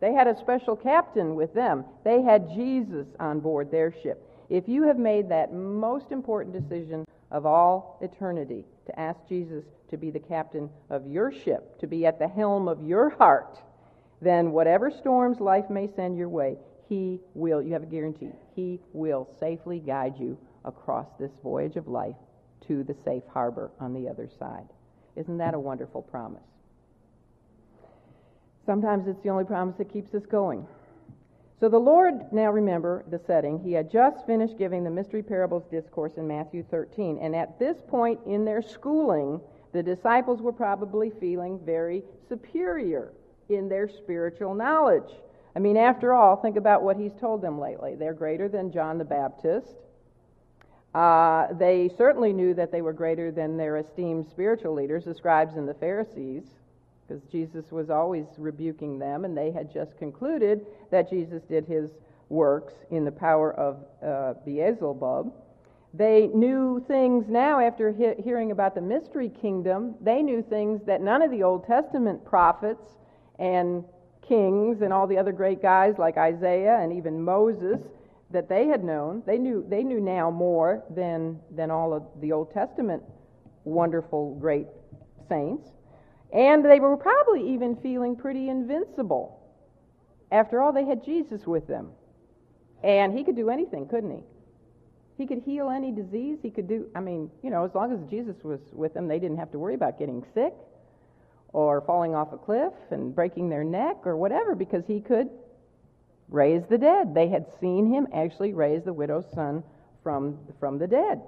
They 0.00 0.12
had 0.12 0.28
a 0.28 0.36
special 0.36 0.76
captain 0.76 1.34
with 1.34 1.54
them. 1.54 1.84
They 2.04 2.22
had 2.22 2.48
Jesus 2.50 3.06
on 3.18 3.40
board 3.40 3.70
their 3.70 3.92
ship. 3.92 4.22
If 4.48 4.68
you 4.68 4.84
have 4.84 4.98
made 4.98 5.28
that 5.28 5.52
most 5.52 6.12
important 6.12 6.54
decision 6.54 7.04
of 7.30 7.46
all 7.46 7.98
eternity 8.00 8.64
to 8.86 8.98
ask 8.98 9.18
Jesus 9.28 9.64
to 9.90 9.96
be 9.96 10.10
the 10.10 10.20
captain 10.20 10.70
of 10.90 11.06
your 11.06 11.32
ship, 11.32 11.78
to 11.80 11.86
be 11.86 12.06
at 12.06 12.18
the 12.18 12.28
helm 12.28 12.68
of 12.68 12.82
your 12.82 13.10
heart, 13.10 13.58
then 14.22 14.52
whatever 14.52 14.90
storms 14.90 15.40
life 15.40 15.68
may 15.68 15.88
send 15.96 16.16
your 16.16 16.28
way, 16.28 16.56
He 16.88 17.20
will, 17.34 17.60
you 17.60 17.72
have 17.72 17.82
a 17.82 17.86
guarantee, 17.86 18.30
He 18.54 18.80
will 18.92 19.28
safely 19.40 19.80
guide 19.80 20.14
you 20.18 20.38
across 20.64 21.06
this 21.18 21.32
voyage 21.42 21.76
of 21.76 21.88
life 21.88 22.16
to 22.68 22.84
the 22.84 22.96
safe 23.04 23.22
harbor 23.32 23.70
on 23.80 23.92
the 23.92 24.08
other 24.08 24.28
side. 24.38 24.66
Isn't 25.16 25.38
that 25.38 25.54
a 25.54 25.58
wonderful 25.58 26.02
promise? 26.02 26.42
Sometimes 28.64 29.06
it's 29.06 29.22
the 29.22 29.28
only 29.28 29.44
promise 29.44 29.76
that 29.78 29.92
keeps 29.92 30.12
us 30.14 30.26
going. 30.26 30.66
So 31.58 31.70
the 31.70 31.78
Lord, 31.78 32.30
now 32.32 32.50
remember 32.50 33.02
the 33.08 33.18
setting, 33.26 33.58
he 33.58 33.72
had 33.72 33.90
just 33.90 34.26
finished 34.26 34.58
giving 34.58 34.84
the 34.84 34.90
mystery 34.90 35.22
parables 35.22 35.64
discourse 35.70 36.12
in 36.18 36.28
Matthew 36.28 36.62
13. 36.70 37.18
And 37.20 37.34
at 37.34 37.58
this 37.58 37.78
point 37.88 38.20
in 38.26 38.44
their 38.44 38.60
schooling, 38.60 39.40
the 39.72 39.82
disciples 39.82 40.42
were 40.42 40.52
probably 40.52 41.10
feeling 41.18 41.58
very 41.64 42.02
superior 42.28 43.12
in 43.48 43.70
their 43.70 43.88
spiritual 43.88 44.54
knowledge. 44.54 45.10
I 45.54 45.58
mean, 45.58 45.78
after 45.78 46.12
all, 46.12 46.36
think 46.36 46.56
about 46.56 46.82
what 46.82 46.98
he's 46.98 47.14
told 47.18 47.40
them 47.40 47.58
lately. 47.58 47.94
They're 47.94 48.12
greater 48.12 48.48
than 48.48 48.70
John 48.70 48.98
the 48.98 49.04
Baptist. 49.04 49.76
Uh, 50.94 51.54
they 51.54 51.90
certainly 51.96 52.34
knew 52.34 52.52
that 52.52 52.70
they 52.70 52.82
were 52.82 52.92
greater 52.92 53.30
than 53.30 53.56
their 53.56 53.78
esteemed 53.78 54.26
spiritual 54.28 54.74
leaders, 54.74 55.04
the 55.04 55.14
scribes 55.14 55.56
and 55.56 55.66
the 55.66 55.74
Pharisees 55.74 56.44
because 57.06 57.22
Jesus 57.30 57.70
was 57.70 57.90
always 57.90 58.26
rebuking 58.36 58.98
them, 58.98 59.24
and 59.24 59.36
they 59.36 59.50
had 59.50 59.72
just 59.72 59.96
concluded 59.96 60.66
that 60.90 61.08
Jesus 61.08 61.42
did 61.42 61.64
his 61.64 61.90
works 62.28 62.74
in 62.90 63.04
the 63.04 63.12
power 63.12 63.52
of 63.54 63.84
uh, 64.04 64.34
Beelzebub. 64.44 65.32
They 65.94 66.26
knew 66.28 66.84
things 66.86 67.26
now 67.28 67.60
after 67.60 67.92
he- 67.92 68.22
hearing 68.22 68.50
about 68.50 68.74
the 68.74 68.80
mystery 68.80 69.30
kingdom. 69.30 69.94
They 70.00 70.22
knew 70.22 70.42
things 70.42 70.82
that 70.86 71.00
none 71.00 71.22
of 71.22 71.30
the 71.30 71.42
Old 71.42 71.66
Testament 71.66 72.24
prophets 72.24 72.84
and 73.38 73.84
kings 74.26 74.82
and 74.82 74.92
all 74.92 75.06
the 75.06 75.16
other 75.16 75.32
great 75.32 75.62
guys 75.62 75.94
like 75.98 76.18
Isaiah 76.18 76.78
and 76.80 76.92
even 76.92 77.22
Moses 77.22 77.80
that 78.30 78.48
they 78.48 78.66
had 78.66 78.82
known. 78.82 79.22
They 79.24 79.38
knew 79.38 79.64
they 79.68 79.84
knew 79.84 80.00
now 80.00 80.30
more 80.30 80.82
than 80.90 81.38
than 81.54 81.70
all 81.70 81.94
of 81.94 82.02
the 82.20 82.32
Old 82.32 82.52
Testament 82.52 83.02
wonderful 83.64 84.36
great 84.40 84.66
saints. 85.28 85.68
And 86.36 86.62
they 86.62 86.80
were 86.80 86.98
probably 86.98 87.54
even 87.54 87.76
feeling 87.76 88.14
pretty 88.14 88.50
invincible. 88.50 89.40
After 90.30 90.60
all, 90.60 90.70
they 90.70 90.84
had 90.84 91.02
Jesus 91.02 91.46
with 91.46 91.66
them. 91.66 91.88
And 92.84 93.16
he 93.16 93.24
could 93.24 93.36
do 93.36 93.48
anything, 93.48 93.88
couldn't 93.88 94.10
he? 94.10 94.22
He 95.16 95.26
could 95.26 95.42
heal 95.46 95.70
any 95.70 95.92
disease. 95.92 96.38
He 96.42 96.50
could 96.50 96.68
do, 96.68 96.90
I 96.94 97.00
mean, 97.00 97.30
you 97.42 97.48
know, 97.48 97.64
as 97.64 97.74
long 97.74 97.90
as 97.90 98.10
Jesus 98.10 98.36
was 98.44 98.60
with 98.74 98.92
them, 98.92 99.08
they 99.08 99.18
didn't 99.18 99.38
have 99.38 99.50
to 99.52 99.58
worry 99.58 99.74
about 99.74 99.98
getting 99.98 100.22
sick 100.34 100.52
or 101.54 101.80
falling 101.80 102.14
off 102.14 102.34
a 102.34 102.36
cliff 102.36 102.74
and 102.90 103.14
breaking 103.14 103.48
their 103.48 103.64
neck 103.64 103.96
or 104.04 104.18
whatever 104.18 104.54
because 104.54 104.84
he 104.86 105.00
could 105.00 105.30
raise 106.28 106.62
the 106.68 106.76
dead. 106.76 107.14
They 107.14 107.28
had 107.28 107.46
seen 107.62 107.90
him 107.90 108.08
actually 108.12 108.52
raise 108.52 108.82
the 108.82 108.92
widow's 108.92 109.24
son 109.32 109.62
from, 110.02 110.38
from 110.60 110.76
the 110.76 110.86
dead. 110.86 111.22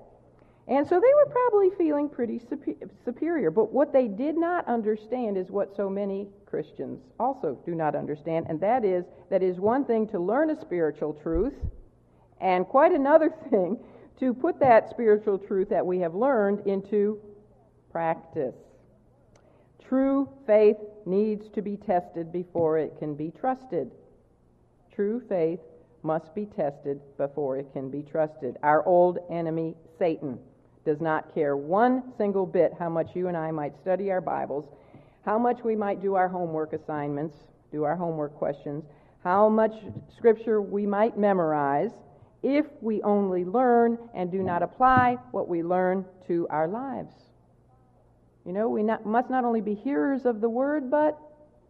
And 0.69 0.87
so 0.87 1.01
they 1.01 1.15
were 1.15 1.33
probably 1.33 1.71
feeling 1.79 2.11
pretty 2.11 2.39
superior. 3.05 3.51
But 3.51 3.73
what 3.73 3.91
they 3.91 4.07
did 4.07 4.37
not 4.37 4.69
understand 4.69 5.39
is 5.39 5.49
what 5.49 5.75
so 5.75 5.89
many 5.89 6.29
Christians 6.45 7.01
also 7.19 7.59
do 7.65 7.75
not 7.75 7.95
understand, 7.95 8.47
and 8.51 8.61
that 8.61 8.85
is 8.85 9.07
that 9.31 9.43
is 9.43 9.59
one 9.59 9.87
thing 9.87 10.07
to 10.09 10.19
learn 10.19 10.51
a 10.51 10.61
spiritual 10.61 11.15
truth, 11.15 11.55
and 12.43 12.67
quite 12.67 12.93
another 12.93 13.31
thing 13.51 13.79
to 14.21 14.35
put 14.35 14.61
that 14.61 14.91
spiritual 14.91 15.39
truth 15.39 15.71
that 15.71 15.87
we 15.87 16.01
have 16.01 16.15
learned 16.15 16.67
into 16.67 17.19
practice. 17.91 18.55
True 19.89 20.29
faith 20.47 20.77
needs 21.07 21.49
to 21.51 21.63
be 21.63 21.79
tested 21.79 22.31
before 22.31 22.77
it 22.77 22.95
can 22.99 23.15
be 23.15 23.31
trusted. 23.31 23.91
True 24.95 25.23
faith 25.31 25.61
must 26.03 26.35
be 26.35 26.45
tested 26.45 27.01
before 27.17 27.57
it 27.57 27.73
can 27.73 27.89
be 27.89 28.03
trusted. 28.03 28.59
Our 28.63 28.85
old 28.87 29.19
enemy, 29.31 29.75
Satan 29.99 30.39
does 30.88 31.00
not 31.02 31.35
care 31.35 31.54
one 31.54 32.02
single 32.16 32.47
bit 32.47 32.73
how 32.78 32.88
much 32.88 33.09
you 33.14 33.28
and 33.28 33.37
I 33.37 33.50
might 33.50 33.78
study 33.83 34.11
our 34.11 34.23
Bibles, 34.23 34.64
how 35.23 35.38
much 35.38 35.62
we 35.62 35.76
might 35.76 36.00
do 36.00 36.14
our 36.14 36.28
homework 36.28 36.73
assignments, 36.73 37.37
do 37.71 37.85
our 37.85 37.95
homework 37.95 38.35
questions, 38.37 38.85
how 39.23 39.50
much 39.50 39.75
scripture 40.16 40.62
we 40.62 40.87
might 40.87 41.18
memorize, 41.18 41.90
if 42.42 42.64
we 42.80 43.02
only 43.02 43.45
learn 43.45 43.99
and 44.14 44.33
do 44.33 44.42
not 44.42 44.62
apply 44.62 45.18
what 45.30 45.47
we 45.47 45.62
learn 45.62 46.07
to 46.26 46.47
our 46.49 46.66
lives. 46.66 47.12
You 48.47 48.54
know, 48.54 48.71
we 48.71 48.83
not, 48.83 49.04
must 49.04 49.28
not 49.28 49.45
only 49.45 49.61
be 49.61 49.75
hearers 49.75 50.25
of 50.25 50.40
the 50.40 50.49
word, 50.49 50.90
but 50.90 51.18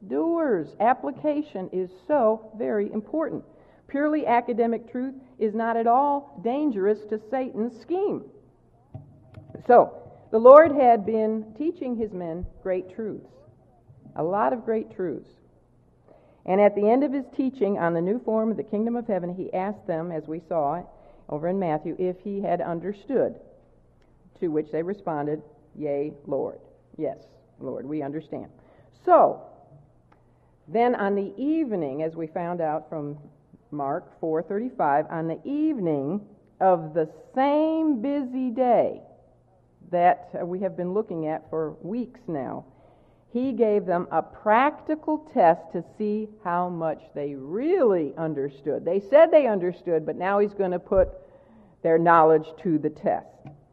doers. 0.06 0.76
Application 0.78 1.68
is 1.72 1.90
so 2.06 2.52
very 2.56 2.92
important. 2.92 3.42
Purely 3.88 4.28
academic 4.28 4.88
truth 4.92 5.14
is 5.40 5.56
not 5.56 5.76
at 5.76 5.88
all 5.88 6.40
dangerous 6.44 7.00
to 7.10 7.20
Satan's 7.32 7.80
scheme. 7.80 8.22
So, 9.66 9.92
the 10.30 10.38
Lord 10.38 10.72
had 10.72 11.06
been 11.06 11.54
teaching 11.56 11.96
his 11.96 12.12
men 12.12 12.46
great 12.62 12.94
truths, 12.94 13.30
a 14.16 14.22
lot 14.22 14.52
of 14.52 14.64
great 14.64 14.94
truths. 14.94 15.30
And 16.46 16.60
at 16.60 16.74
the 16.74 16.88
end 16.88 17.04
of 17.04 17.12
his 17.12 17.24
teaching 17.36 17.78
on 17.78 17.94
the 17.94 18.00
new 18.00 18.18
form 18.20 18.50
of 18.50 18.56
the 18.56 18.62
kingdom 18.62 18.96
of 18.96 19.06
heaven, 19.06 19.34
he 19.34 19.52
asked 19.52 19.86
them, 19.86 20.10
as 20.10 20.26
we 20.26 20.40
saw 20.48 20.82
over 21.28 21.48
in 21.48 21.58
Matthew, 21.58 21.94
if 21.98 22.16
he 22.20 22.40
had 22.40 22.60
understood. 22.60 23.38
To 24.40 24.48
which 24.48 24.70
they 24.70 24.82
responded, 24.82 25.42
Yea, 25.74 26.12
Lord. 26.26 26.60
Yes, 26.96 27.18
Lord, 27.60 27.84
we 27.86 28.02
understand. 28.02 28.48
So, 29.04 29.42
then 30.68 30.94
on 30.94 31.14
the 31.14 31.34
evening, 31.36 32.02
as 32.02 32.14
we 32.14 32.26
found 32.26 32.60
out 32.60 32.88
from 32.88 33.18
Mark 33.70 34.18
4:35, 34.20 35.10
on 35.10 35.28
the 35.28 35.40
evening 35.44 36.26
of 36.60 36.94
the 36.94 37.08
same 37.34 38.00
busy 38.00 38.50
day, 38.50 39.02
that 39.90 40.30
uh, 40.40 40.44
we 40.44 40.60
have 40.60 40.76
been 40.76 40.94
looking 40.94 41.26
at 41.26 41.48
for 41.50 41.76
weeks 41.82 42.20
now. 42.28 42.64
He 43.32 43.52
gave 43.52 43.84
them 43.84 44.08
a 44.10 44.22
practical 44.22 45.18
test 45.34 45.60
to 45.72 45.84
see 45.98 46.28
how 46.44 46.68
much 46.68 47.02
they 47.14 47.34
really 47.34 48.14
understood. 48.16 48.84
They 48.84 49.00
said 49.00 49.30
they 49.30 49.46
understood, 49.46 50.06
but 50.06 50.16
now 50.16 50.38
he's 50.38 50.54
going 50.54 50.70
to 50.70 50.78
put 50.78 51.08
their 51.82 51.98
knowledge 51.98 52.46
to 52.62 52.78
the 52.78 52.90
test. 52.90 53.26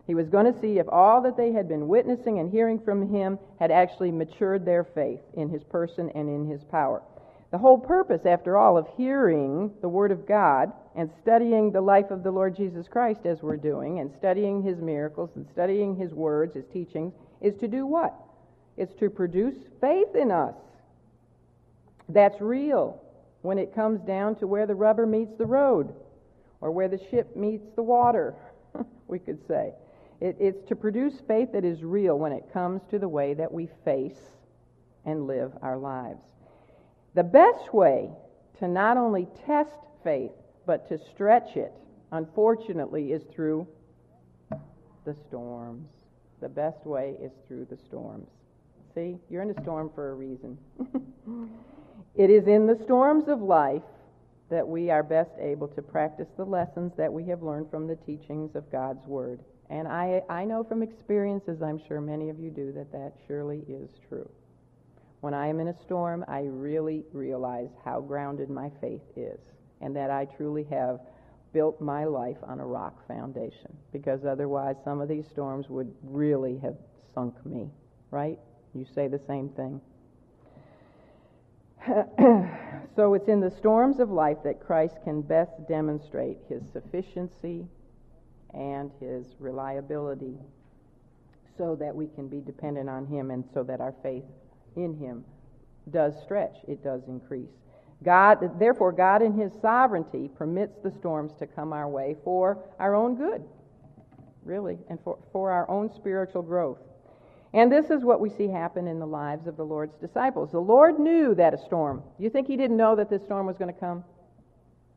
He 0.07 0.13
was 0.13 0.29
going 0.29 0.51
to 0.51 0.60
see 0.60 0.77
if 0.77 0.88
all 0.89 1.22
that 1.22 1.38
they 1.38 1.51
had 1.51 1.67
been 1.67 1.88
witnessing 1.88 2.39
and 2.39 2.51
hearing 2.51 2.79
from 2.79 3.10
him 3.10 3.39
had 3.60 3.72
actually 3.72 4.12
matured 4.12 4.65
their 4.65 4.84
faith 4.84 5.22
in 5.34 5.50
his 5.50 5.63
person 5.63 6.12
and 6.13 6.29
in 6.29 6.45
his 6.50 6.63
power. 6.65 7.01
The 7.51 7.57
whole 7.57 7.79
purpose, 7.79 8.25
after 8.25 8.57
all, 8.57 8.77
of 8.77 8.88
hearing 8.98 9.72
the 9.81 9.89
Word 9.89 10.12
of 10.12 10.27
God 10.27 10.74
and 10.95 11.09
studying 11.21 11.71
the 11.71 11.81
life 11.81 12.09
of 12.09 12.23
the 12.23 12.31
Lord 12.31 12.55
Jesus 12.55 12.87
Christ 12.87 13.25
as 13.25 13.41
we're 13.41 13.57
doing, 13.57 13.99
and 13.99 14.11
studying 14.17 14.63
His 14.63 14.79
miracles 14.79 15.29
and 15.35 15.45
studying 15.51 15.95
His 15.95 16.13
words, 16.13 16.55
His 16.55 16.65
teachings, 16.71 17.13
is 17.41 17.55
to 17.57 17.67
do 17.67 17.85
what? 17.85 18.13
It's 18.77 18.93
to 18.95 19.09
produce 19.09 19.55
faith 19.81 20.15
in 20.15 20.31
us. 20.31 20.55
That's 22.07 22.39
real 22.39 23.01
when 23.41 23.57
it 23.57 23.75
comes 23.75 24.01
down 24.01 24.35
to 24.37 24.47
where 24.47 24.65
the 24.65 24.75
rubber 24.75 25.05
meets 25.05 25.35
the 25.37 25.45
road, 25.45 25.93
or 26.61 26.71
where 26.71 26.87
the 26.87 26.99
ship 27.11 27.35
meets 27.35 27.67
the 27.75 27.83
water, 27.83 28.33
we 29.07 29.19
could 29.19 29.45
say. 29.47 29.73
It, 30.21 30.37
it's 30.39 30.63
to 30.69 30.75
produce 30.75 31.21
faith 31.27 31.51
that 31.53 31.65
is 31.65 31.83
real 31.83 32.17
when 32.17 32.31
it 32.31 32.51
comes 32.53 32.81
to 32.89 32.99
the 32.99 33.07
way 33.09 33.33
that 33.33 33.51
we 33.51 33.69
face 33.83 34.19
and 35.05 35.27
live 35.27 35.51
our 35.61 35.77
lives. 35.77 36.23
The 37.15 37.23
best 37.23 37.73
way 37.73 38.09
to 38.59 38.67
not 38.67 38.97
only 38.97 39.27
test 39.45 39.77
faith, 40.03 40.31
but 40.65 40.88
to 40.89 41.00
stretch 41.13 41.55
it, 41.55 41.74
unfortunately, 42.12 43.12
is 43.12 43.24
through 43.34 43.67
the 45.05 45.15
storms. 45.27 45.88
The 46.41 46.50
best 46.50 46.86
way 46.86 47.15
is 47.22 47.31
through 47.48 47.65
the 47.69 47.77
storms. 47.88 48.27
See, 48.93 49.17
you're 49.29 49.41
in 49.41 49.51
a 49.51 49.62
storm 49.62 49.91
for 49.93 50.12
a 50.12 50.13
reason. 50.13 50.57
it 52.15 52.29
is 52.29 52.48
in 52.48 52.65
the 52.65 52.79
storms 52.84 53.27
of 53.27 53.41
life 53.41 53.84
that 54.50 54.67
we 54.67 54.89
are 54.89 55.03
best 55.03 55.31
able 55.39 55.67
to 55.69 55.81
practice 55.81 56.27
the 56.38 56.45
lessons 56.45 56.91
that 56.98 57.12
we 57.12 57.25
have 57.25 57.41
learned 57.41 57.69
from 57.69 57.88
the 57.88 57.95
teachings 57.95 58.55
of 58.55 58.72
God's 58.72 59.05
Word. 59.07 59.39
And 59.69 59.88
I, 59.88 60.22
I 60.29 60.45
know 60.45 60.63
from 60.63 60.84
experience, 60.84 61.43
as 61.48 61.62
I'm 61.62 61.81
sure 61.88 62.00
many 62.00 62.29
of 62.29 62.39
you 62.39 62.51
do, 62.51 62.72
that 62.74 62.91
that 62.91 63.13
surely 63.27 63.63
is 63.67 63.89
true. 64.07 64.29
When 65.22 65.34
I 65.34 65.48
am 65.48 65.60
in 65.60 65.69
a 65.69 65.81
storm, 65.84 66.24
I 66.27 66.41
really 66.41 67.03
realize 67.12 67.69
how 67.84 68.01
grounded 68.01 68.50
my 68.50 68.69
faith 68.79 69.01
is 69.15 69.39
and 69.82 69.96
that 69.96 70.10
I 70.10 70.25
truly 70.25 70.63
have 70.70 71.00
built 71.53 71.79
my 71.79 72.03
life 72.03 72.38
on 72.44 72.60
a 72.60 72.65
rock 72.65 73.08
foundation 73.08 73.75
because 73.94 74.25
otherwise 74.25 74.75
some 74.84 75.00
of 75.00 75.08
these 75.08 75.25
storms 75.27 75.70
would 75.70 75.94
really 76.03 76.58
have 76.60 76.75
sunk 77.13 77.34
me, 77.46 77.70
right? 78.12 78.38
You 78.74 78.86
say 78.94 79.08
the 79.08 79.22
same 79.25 79.50
thing. 79.50 79.79
so 82.96 83.13
it's 83.13 83.29
in 83.29 83.39
the 83.39 83.53
storms 83.58 84.00
of 84.00 84.10
life 84.10 84.38
that 84.44 84.60
Christ 84.60 84.96
can 85.03 85.22
best 85.22 85.51
demonstrate 85.70 86.38
his 86.50 86.63
sufficiency 86.74 87.65
and 88.53 88.91
his 89.00 89.25
reliability 89.39 90.38
so 91.58 91.75
that 91.75 91.96
we 91.96 92.08
can 92.08 92.27
be 92.27 92.41
dependent 92.41 92.89
on 92.89 93.05
him 93.05 93.32
and 93.32 93.44
so 93.53 93.63
that 93.63 93.79
our 93.79 93.94
faith 94.03 94.25
in 94.75 94.98
him 94.98 95.24
does 95.91 96.13
stretch, 96.24 96.55
it 96.67 96.84
does 96.84 97.01
increase. 97.08 97.48
God, 98.03 98.59
therefore, 98.59 98.91
God 98.91 99.21
in 99.21 99.33
His 99.33 99.51
sovereignty 99.61 100.29
permits 100.35 100.77
the 100.83 100.91
storms 100.91 101.33
to 101.39 101.47
come 101.47 101.73
our 101.73 101.87
way 101.87 102.15
for 102.23 102.59
our 102.79 102.93
own 102.93 103.15
good, 103.15 103.43
really, 104.43 104.77
and 104.89 104.99
for, 105.03 105.17
for 105.31 105.51
our 105.51 105.69
own 105.69 105.89
spiritual 105.93 106.41
growth. 106.41 106.79
And 107.53 107.71
this 107.71 107.89
is 107.89 108.03
what 108.03 108.19
we 108.19 108.29
see 108.29 108.49
happen 108.49 108.85
in 108.87 108.99
the 108.99 109.07
lives 109.07 109.47
of 109.47 109.55
the 109.55 109.65
Lord's 109.65 109.95
disciples. 109.95 110.51
The 110.51 110.59
Lord 110.59 110.99
knew 110.99 111.33
that 111.35 111.53
a 111.53 111.57
storm. 111.57 112.03
You 112.19 112.29
think 112.29 112.47
He 112.47 112.57
didn't 112.57 112.77
know 112.77 112.95
that 112.97 113.09
this 113.09 113.23
storm 113.23 113.47
was 113.47 113.57
going 113.57 113.73
to 113.73 113.79
come? 113.79 114.03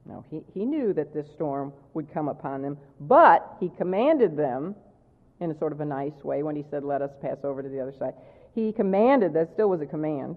No, 0.04 0.24
he, 0.30 0.40
he 0.52 0.64
knew 0.64 0.92
that 0.94 1.14
this 1.14 1.30
storm 1.34 1.72
would 1.94 2.12
come 2.12 2.28
upon 2.28 2.62
them, 2.62 2.78
but 3.00 3.56
He 3.60 3.70
commanded 3.76 4.36
them 4.36 4.74
in 5.40 5.50
a 5.50 5.58
sort 5.58 5.72
of 5.72 5.80
a 5.80 5.84
nice 5.84 6.24
way 6.24 6.42
when 6.42 6.56
He 6.56 6.64
said, 6.68 6.82
Let 6.82 7.00
us 7.00 7.12
pass 7.22 7.38
over 7.44 7.62
to 7.62 7.68
the 7.68 7.80
other 7.80 7.94
side. 7.96 8.14
He 8.54 8.72
commanded, 8.72 9.34
that 9.34 9.52
still 9.52 9.68
was 9.68 9.80
a 9.80 9.86
command, 9.86 10.36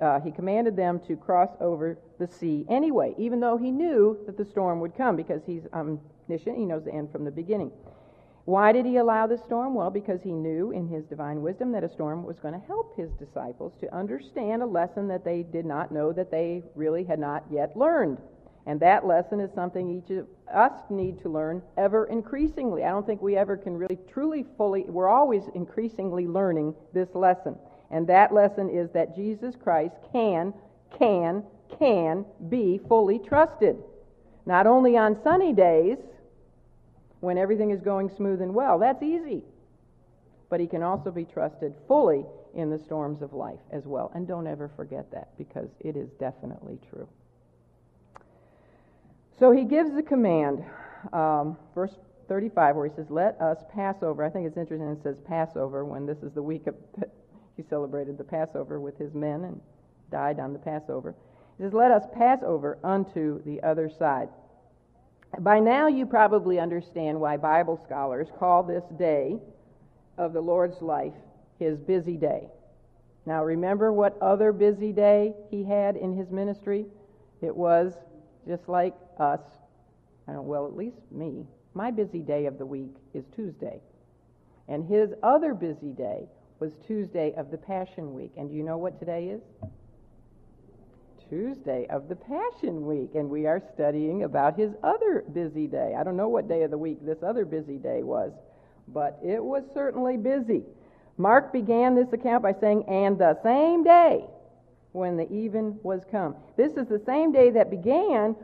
uh, 0.00 0.20
he 0.20 0.30
commanded 0.30 0.76
them 0.76 1.00
to 1.06 1.16
cross 1.16 1.50
over 1.60 1.98
the 2.18 2.26
sea 2.26 2.64
anyway, 2.68 3.14
even 3.18 3.40
though 3.40 3.56
he 3.56 3.70
knew 3.70 4.18
that 4.26 4.36
the 4.36 4.44
storm 4.44 4.80
would 4.80 4.96
come 4.96 5.16
because 5.16 5.42
he's 5.46 5.66
omniscient. 5.72 6.56
He 6.56 6.64
knows 6.64 6.84
the 6.84 6.94
end 6.94 7.10
from 7.12 7.24
the 7.24 7.30
beginning. 7.30 7.70
Why 8.44 8.72
did 8.72 8.84
he 8.84 8.98
allow 8.98 9.26
the 9.26 9.38
storm? 9.38 9.74
Well, 9.74 9.90
because 9.90 10.20
he 10.22 10.32
knew 10.32 10.70
in 10.70 10.86
his 10.86 11.04
divine 11.06 11.40
wisdom 11.40 11.72
that 11.72 11.84
a 11.84 11.88
storm 11.88 12.24
was 12.24 12.38
going 12.38 12.52
to 12.52 12.66
help 12.66 12.94
his 12.94 13.10
disciples 13.12 13.72
to 13.80 13.94
understand 13.94 14.62
a 14.62 14.66
lesson 14.66 15.08
that 15.08 15.24
they 15.24 15.44
did 15.44 15.64
not 15.64 15.90
know 15.90 16.12
that 16.12 16.30
they 16.30 16.62
really 16.74 17.04
had 17.04 17.18
not 17.18 17.44
yet 17.50 17.74
learned. 17.74 18.18
And 18.66 18.80
that 18.80 19.06
lesson 19.06 19.40
is 19.40 19.50
something 19.54 19.90
each 19.90 20.10
of 20.10 20.26
us 20.52 20.72
need 20.90 21.20
to 21.22 21.28
learn 21.28 21.62
ever 21.76 22.06
increasingly. 22.06 22.84
I 22.84 22.90
don't 22.90 23.06
think 23.06 23.22
we 23.22 23.36
ever 23.36 23.56
can 23.56 23.76
really 23.76 23.98
truly 24.10 24.44
fully, 24.56 24.84
we're 24.84 25.08
always 25.08 25.44
increasingly 25.54 26.26
learning 26.26 26.74
this 26.92 27.14
lesson. 27.14 27.56
And 27.94 28.08
that 28.08 28.34
lesson 28.34 28.68
is 28.68 28.90
that 28.90 29.14
Jesus 29.14 29.54
Christ 29.54 29.94
can, 30.10 30.52
can, 30.98 31.44
can 31.78 32.26
be 32.48 32.80
fully 32.88 33.20
trusted. 33.20 33.76
Not 34.46 34.66
only 34.66 34.96
on 34.96 35.22
sunny 35.22 35.52
days 35.52 35.98
when 37.20 37.38
everything 37.38 37.70
is 37.70 37.80
going 37.80 38.10
smooth 38.16 38.42
and 38.42 38.52
well, 38.52 38.80
that's 38.80 39.00
easy. 39.00 39.44
But 40.50 40.58
he 40.58 40.66
can 40.66 40.82
also 40.82 41.12
be 41.12 41.24
trusted 41.24 41.72
fully 41.86 42.24
in 42.52 42.68
the 42.68 42.80
storms 42.80 43.22
of 43.22 43.32
life 43.32 43.60
as 43.70 43.84
well. 43.86 44.10
And 44.12 44.26
don't 44.26 44.48
ever 44.48 44.68
forget 44.74 45.12
that 45.12 45.28
because 45.38 45.68
it 45.78 45.96
is 45.96 46.08
definitely 46.18 46.80
true. 46.90 47.08
So 49.38 49.52
he 49.52 49.62
gives 49.62 49.94
the 49.94 50.02
command, 50.02 50.64
um, 51.12 51.56
verse 51.76 51.94
35, 52.26 52.74
where 52.74 52.88
he 52.88 52.94
says, 52.96 53.06
Let 53.08 53.40
us 53.40 53.58
pass 53.72 54.02
over. 54.02 54.24
I 54.24 54.30
think 54.30 54.48
it's 54.48 54.56
interesting 54.56 54.88
it 54.88 55.02
says 55.04 55.16
Passover 55.28 55.84
when 55.84 56.06
this 56.06 56.18
is 56.24 56.32
the 56.32 56.42
week 56.42 56.66
of 56.66 56.74
he 57.56 57.62
celebrated 57.62 58.18
the 58.18 58.24
Passover 58.24 58.80
with 58.80 58.98
his 58.98 59.14
men 59.14 59.44
and 59.44 59.60
died 60.10 60.40
on 60.40 60.52
the 60.52 60.58
Passover. 60.58 61.14
He 61.56 61.64
says, 61.64 61.72
Let 61.72 61.90
us 61.90 62.04
pass 62.14 62.40
over 62.44 62.78
unto 62.82 63.42
the 63.44 63.62
other 63.62 63.88
side. 63.88 64.28
By 65.40 65.60
now, 65.60 65.88
you 65.88 66.06
probably 66.06 66.58
understand 66.60 67.20
why 67.20 67.36
Bible 67.36 67.80
scholars 67.84 68.28
call 68.38 68.62
this 68.62 68.84
day 68.98 69.38
of 70.16 70.32
the 70.32 70.40
Lord's 70.40 70.80
life 70.80 71.14
his 71.58 71.78
busy 71.78 72.16
day. 72.16 72.48
Now, 73.26 73.44
remember 73.44 73.92
what 73.92 74.20
other 74.20 74.52
busy 74.52 74.92
day 74.92 75.34
he 75.50 75.64
had 75.64 75.96
in 75.96 76.16
his 76.16 76.30
ministry? 76.30 76.86
It 77.40 77.56
was 77.56 77.94
just 78.46 78.68
like 78.68 78.94
us. 79.18 79.40
Well, 80.26 80.66
at 80.66 80.76
least 80.76 80.98
me. 81.10 81.46
My 81.74 81.90
busy 81.90 82.20
day 82.20 82.46
of 82.46 82.58
the 82.58 82.66
week 82.66 82.94
is 83.12 83.24
Tuesday. 83.34 83.80
And 84.68 84.86
his 84.86 85.10
other 85.22 85.54
busy 85.54 85.92
day 85.92 86.26
was 86.58 86.72
Tuesday 86.86 87.34
of 87.36 87.50
the 87.50 87.58
Passion 87.58 88.14
Week. 88.14 88.32
And 88.36 88.48
do 88.48 88.54
you 88.54 88.62
know 88.62 88.78
what 88.78 88.98
today 88.98 89.28
is? 89.28 89.42
Tuesday 91.28 91.86
of 91.88 92.08
the 92.08 92.16
Passion 92.16 92.86
Week. 92.86 93.14
And 93.14 93.28
we 93.28 93.46
are 93.46 93.62
studying 93.74 94.24
about 94.24 94.58
his 94.58 94.72
other 94.82 95.24
busy 95.32 95.66
day. 95.66 95.94
I 95.98 96.04
don't 96.04 96.16
know 96.16 96.28
what 96.28 96.48
day 96.48 96.62
of 96.62 96.70
the 96.70 96.78
week 96.78 96.98
this 97.04 97.22
other 97.22 97.44
busy 97.44 97.78
day 97.78 98.02
was, 98.02 98.32
but 98.88 99.18
it 99.24 99.42
was 99.42 99.64
certainly 99.72 100.16
busy. 100.16 100.62
Mark 101.16 101.52
began 101.52 101.94
this 101.94 102.12
account 102.12 102.42
by 102.42 102.54
saying, 102.60 102.84
And 102.88 103.18
the 103.18 103.38
same 103.42 103.84
day 103.84 104.24
when 104.92 105.16
the 105.16 105.30
even 105.32 105.78
was 105.82 106.02
come. 106.10 106.36
This 106.56 106.72
is 106.74 106.86
the 106.86 107.02
same 107.04 107.32
day 107.32 107.50
that 107.50 107.70
began 107.70 108.36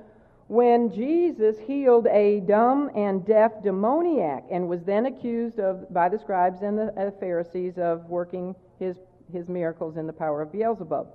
when 0.51 0.91
Jesus 0.91 1.61
healed 1.65 2.09
a 2.09 2.41
dumb 2.41 2.91
and 2.97 3.25
deaf 3.25 3.63
demoniac 3.63 4.43
and 4.51 4.69
was 4.69 4.83
then 4.83 5.07
accused 5.07 5.61
of, 5.61 5.87
by 5.95 6.09
the 6.09 6.19
scribes 6.19 6.63
and 6.63 6.77
the 6.77 7.15
Pharisees 7.21 7.79
of 7.79 8.05
working 8.07 8.57
his, 8.77 8.97
his 9.33 9.49
miracles 9.49 9.97
in 9.97 10.09
the 10.09 10.13
power 10.13 10.43
of 10.43 10.51
Beelzebub. 10.51 11.07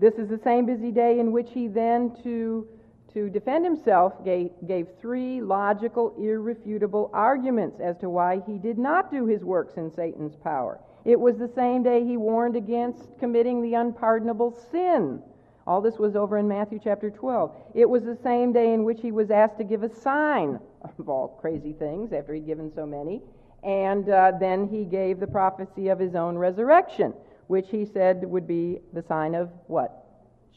This 0.00 0.14
is 0.14 0.30
the 0.30 0.38
same 0.38 0.64
busy 0.64 0.90
day 0.90 1.20
in 1.20 1.30
which 1.30 1.50
he 1.52 1.68
then, 1.68 2.16
to, 2.22 2.66
to 3.12 3.28
defend 3.28 3.66
himself, 3.66 4.24
gave, 4.24 4.50
gave 4.66 4.88
three 4.98 5.42
logical, 5.42 6.14
irrefutable 6.18 7.10
arguments 7.12 7.80
as 7.80 7.98
to 7.98 8.08
why 8.08 8.40
he 8.46 8.56
did 8.56 8.78
not 8.78 9.10
do 9.10 9.26
his 9.26 9.44
works 9.44 9.74
in 9.76 9.90
Satan's 9.90 10.36
power. 10.36 10.80
It 11.04 11.20
was 11.20 11.36
the 11.36 11.52
same 11.54 11.82
day 11.82 12.02
he 12.02 12.16
warned 12.16 12.56
against 12.56 13.18
committing 13.18 13.60
the 13.60 13.74
unpardonable 13.74 14.58
sin 14.70 15.22
all 15.66 15.80
this 15.80 15.98
was 15.98 16.14
over 16.14 16.38
in 16.38 16.46
Matthew 16.46 16.78
chapter 16.82 17.10
12. 17.10 17.54
It 17.74 17.88
was 17.88 18.02
the 18.04 18.18
same 18.22 18.52
day 18.52 18.74
in 18.74 18.84
which 18.84 19.00
he 19.00 19.12
was 19.12 19.30
asked 19.30 19.56
to 19.58 19.64
give 19.64 19.82
a 19.82 19.88
sign 19.88 20.60
of 20.82 21.08
all 21.08 21.38
crazy 21.40 21.72
things 21.72 22.12
after 22.12 22.34
he'd 22.34 22.46
given 22.46 22.70
so 22.74 22.84
many. 22.84 23.22
And 23.62 24.08
uh, 24.10 24.32
then 24.38 24.68
he 24.68 24.84
gave 24.84 25.20
the 25.20 25.26
prophecy 25.26 25.88
of 25.88 25.98
his 25.98 26.14
own 26.14 26.36
resurrection, 26.36 27.14
which 27.46 27.70
he 27.70 27.86
said 27.86 28.22
would 28.24 28.46
be 28.46 28.80
the 28.92 29.02
sign 29.02 29.34
of 29.34 29.48
what? 29.66 30.04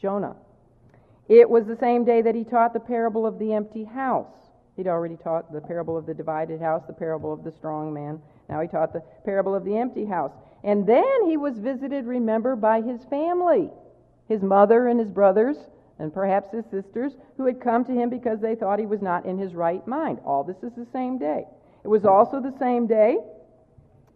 Jonah. 0.00 0.36
It 1.26 1.48
was 1.48 1.66
the 1.66 1.76
same 1.76 2.04
day 2.04 2.20
that 2.20 2.34
he 2.34 2.44
taught 2.44 2.74
the 2.74 2.80
parable 2.80 3.26
of 3.26 3.38
the 3.38 3.54
empty 3.54 3.84
house. 3.84 4.34
He'd 4.76 4.88
already 4.88 5.16
taught 5.16 5.52
the 5.52 5.60
parable 5.60 5.96
of 5.96 6.04
the 6.04 6.14
divided 6.14 6.60
house, 6.60 6.82
the 6.86 6.92
parable 6.92 7.32
of 7.32 7.44
the 7.44 7.52
strong 7.52 7.92
man. 7.94 8.20
Now 8.48 8.60
he 8.60 8.68
taught 8.68 8.92
the 8.92 9.02
parable 9.24 9.54
of 9.54 9.64
the 9.64 9.76
empty 9.76 10.04
house. 10.04 10.32
And 10.62 10.86
then 10.86 11.26
he 11.26 11.36
was 11.38 11.58
visited, 11.58 12.06
remember, 12.06 12.56
by 12.56 12.82
his 12.82 13.02
family 13.04 13.70
his 14.28 14.42
mother 14.42 14.88
and 14.88 15.00
his 15.00 15.10
brothers, 15.10 15.56
and 15.98 16.12
perhaps 16.12 16.52
his 16.52 16.64
sisters, 16.70 17.12
who 17.36 17.46
had 17.46 17.60
come 17.60 17.84
to 17.84 17.92
him 17.92 18.10
because 18.10 18.40
they 18.40 18.54
thought 18.54 18.78
he 18.78 18.86
was 18.86 19.02
not 19.02 19.26
in 19.26 19.38
his 19.38 19.54
right 19.54 19.86
mind. 19.86 20.18
All 20.24 20.44
this 20.44 20.62
is 20.62 20.72
the 20.76 20.86
same 20.92 21.18
day. 21.18 21.44
It 21.84 21.88
was 21.88 22.04
also 22.04 22.40
the 22.40 22.56
same 22.58 22.86
day 22.86 23.18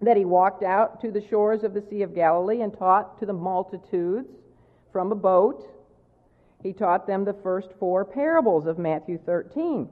that 0.03 0.16
he 0.16 0.25
walked 0.25 0.62
out 0.62 1.01
to 1.01 1.11
the 1.11 1.27
shores 1.29 1.62
of 1.62 1.75
the 1.75 1.85
Sea 1.88 2.03
of 2.03 2.14
Galilee 2.14 2.61
and 2.61 2.77
taught 2.77 3.18
to 3.20 3.27
the 3.27 3.33
multitudes 3.33 4.29
from 4.92 5.12
a 5.12 5.16
boat. 5.16 5.64
He 6.62 6.72
taught 6.72 7.07
them 7.07 7.25
the 7.25 7.37
first 7.42 7.68
four 7.79 8.05
parables 8.05 8.66
of 8.66 8.79
Matthew 8.79 9.18
13. 9.25 9.88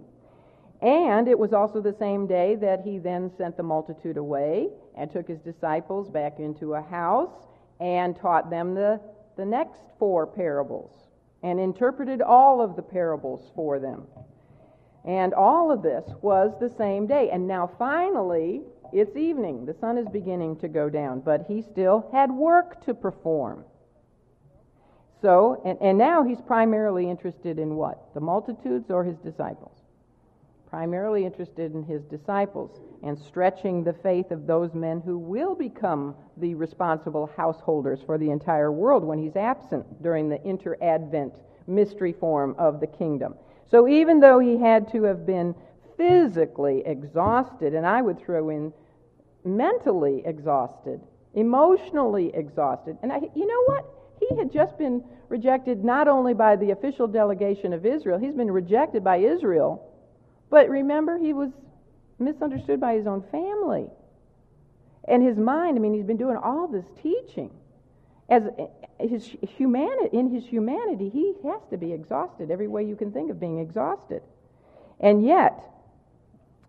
And 0.82 1.28
it 1.28 1.38
was 1.38 1.52
also 1.52 1.80
the 1.80 1.94
same 1.98 2.26
day 2.26 2.56
that 2.56 2.80
he 2.84 2.98
then 2.98 3.30
sent 3.36 3.56
the 3.56 3.62
multitude 3.62 4.16
away 4.16 4.68
and 4.96 5.10
took 5.10 5.28
his 5.28 5.40
disciples 5.40 6.08
back 6.08 6.38
into 6.38 6.74
a 6.74 6.82
house 6.82 7.46
and 7.80 8.16
taught 8.16 8.50
them 8.50 8.74
the 8.74 9.00
the 9.40 9.46
next 9.46 9.80
four 9.98 10.26
parables 10.26 11.08
and 11.42 11.58
interpreted 11.58 12.20
all 12.20 12.60
of 12.60 12.76
the 12.76 12.82
parables 12.82 13.50
for 13.56 13.78
them. 13.78 14.06
And 15.06 15.32
all 15.32 15.72
of 15.72 15.82
this 15.82 16.04
was 16.20 16.52
the 16.60 16.68
same 16.68 17.06
day. 17.06 17.30
And 17.32 17.48
now 17.48 17.70
finally, 17.78 18.60
it's 18.92 19.16
evening. 19.16 19.64
The 19.64 19.72
sun 19.80 19.96
is 19.96 20.06
beginning 20.08 20.56
to 20.56 20.68
go 20.68 20.90
down, 20.90 21.20
but 21.20 21.46
he 21.48 21.62
still 21.62 22.06
had 22.12 22.30
work 22.30 22.84
to 22.84 22.92
perform. 22.92 23.64
So, 25.22 25.62
and, 25.64 25.78
and 25.80 25.96
now 25.96 26.22
he's 26.22 26.42
primarily 26.42 27.08
interested 27.08 27.58
in 27.58 27.76
what? 27.76 28.12
The 28.12 28.20
multitudes 28.20 28.90
or 28.90 29.04
his 29.04 29.16
disciples? 29.16 29.79
Primarily 30.70 31.26
interested 31.26 31.74
in 31.74 31.82
his 31.82 32.04
disciples 32.04 32.80
and 33.02 33.18
stretching 33.18 33.82
the 33.82 33.92
faith 33.92 34.30
of 34.30 34.46
those 34.46 34.72
men 34.72 35.02
who 35.04 35.18
will 35.18 35.54
become 35.54 36.14
the 36.36 36.54
responsible 36.54 37.28
householders 37.36 37.98
for 38.06 38.16
the 38.16 38.30
entire 38.30 38.70
world 38.70 39.02
when 39.02 39.18
he's 39.18 39.34
absent 39.34 40.00
during 40.00 40.28
the 40.28 40.40
inter-advent 40.46 41.34
mystery 41.66 42.12
form 42.12 42.54
of 42.56 42.78
the 42.78 42.86
kingdom. 42.86 43.34
So 43.68 43.88
even 43.88 44.20
though 44.20 44.38
he 44.38 44.58
had 44.58 44.90
to 44.92 45.02
have 45.04 45.26
been 45.26 45.54
physically 45.96 46.82
exhausted, 46.86 47.74
and 47.74 47.84
I 47.84 48.00
would 48.00 48.20
throw 48.20 48.50
in 48.50 48.72
mentally 49.44 50.22
exhausted, 50.24 51.00
emotionally 51.34 52.30
exhausted, 52.34 52.96
and 53.02 53.12
I, 53.12 53.20
you 53.34 53.46
know 53.46 53.62
what? 53.66 53.84
He 54.20 54.36
had 54.36 54.52
just 54.52 54.78
been 54.78 55.02
rejected 55.28 55.84
not 55.84 56.06
only 56.06 56.34
by 56.34 56.54
the 56.56 56.70
official 56.70 57.08
delegation 57.08 57.72
of 57.72 57.86
Israel, 57.86 58.18
he's 58.18 58.34
been 58.34 58.50
rejected 58.50 59.02
by 59.02 59.16
Israel 59.16 59.89
But 60.50 60.68
remember, 60.68 61.18
he 61.18 61.32
was 61.32 61.50
misunderstood 62.18 62.80
by 62.80 62.94
his 62.94 63.06
own 63.06 63.22
family. 63.30 63.86
And 65.08 65.22
his 65.22 65.38
mind, 65.38 65.76
I 65.76 65.80
mean, 65.80 65.94
he's 65.94 66.04
been 66.04 66.16
doing 66.16 66.36
all 66.36 66.68
this 66.68 66.84
teaching. 67.02 67.50
As 68.28 68.44
his 69.00 69.24
humanity, 69.24 70.16
in 70.16 70.32
his 70.32 70.44
humanity, 70.44 71.08
he 71.08 71.34
has 71.44 71.62
to 71.70 71.76
be 71.76 71.92
exhausted 71.92 72.50
every 72.50 72.68
way 72.68 72.84
you 72.84 72.94
can 72.96 73.10
think 73.10 73.30
of 73.30 73.40
being 73.40 73.58
exhausted. 73.58 74.22
And 75.00 75.24
yet, 75.24 75.58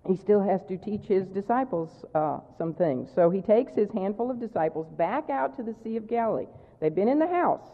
he 0.07 0.15
still 0.15 0.41
has 0.41 0.61
to 0.67 0.77
teach 0.77 1.05
his 1.05 1.27
disciples 1.27 1.89
uh, 2.15 2.39
some 2.57 2.73
things. 2.73 3.09
So 3.13 3.29
he 3.29 3.41
takes 3.41 3.75
his 3.75 3.91
handful 3.91 4.31
of 4.31 4.39
disciples 4.39 4.87
back 4.97 5.29
out 5.29 5.55
to 5.57 5.63
the 5.63 5.75
Sea 5.83 5.97
of 5.97 6.07
Galilee. 6.07 6.47
They've 6.79 6.95
been 6.95 7.09
in 7.09 7.19
the 7.19 7.27
house. 7.27 7.65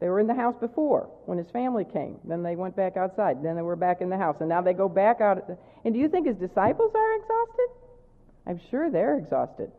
They 0.00 0.08
were 0.08 0.20
in 0.20 0.26
the 0.28 0.34
house 0.34 0.54
before 0.60 1.10
when 1.26 1.38
his 1.38 1.50
family 1.50 1.84
came. 1.84 2.18
Then 2.24 2.42
they 2.42 2.54
went 2.54 2.76
back 2.76 2.96
outside. 2.96 3.42
Then 3.42 3.56
they 3.56 3.62
were 3.62 3.76
back 3.76 4.00
in 4.00 4.08
the 4.08 4.16
house. 4.16 4.36
And 4.40 4.48
now 4.48 4.60
they 4.60 4.72
go 4.72 4.88
back 4.88 5.20
out. 5.20 5.42
And 5.84 5.92
do 5.92 5.98
you 5.98 6.08
think 6.08 6.26
his 6.26 6.36
disciples 6.36 6.92
are 6.94 7.14
exhausted? 7.16 7.68
I'm 8.46 8.60
sure 8.70 8.90
they're 8.90 9.18
exhausted 9.18 9.72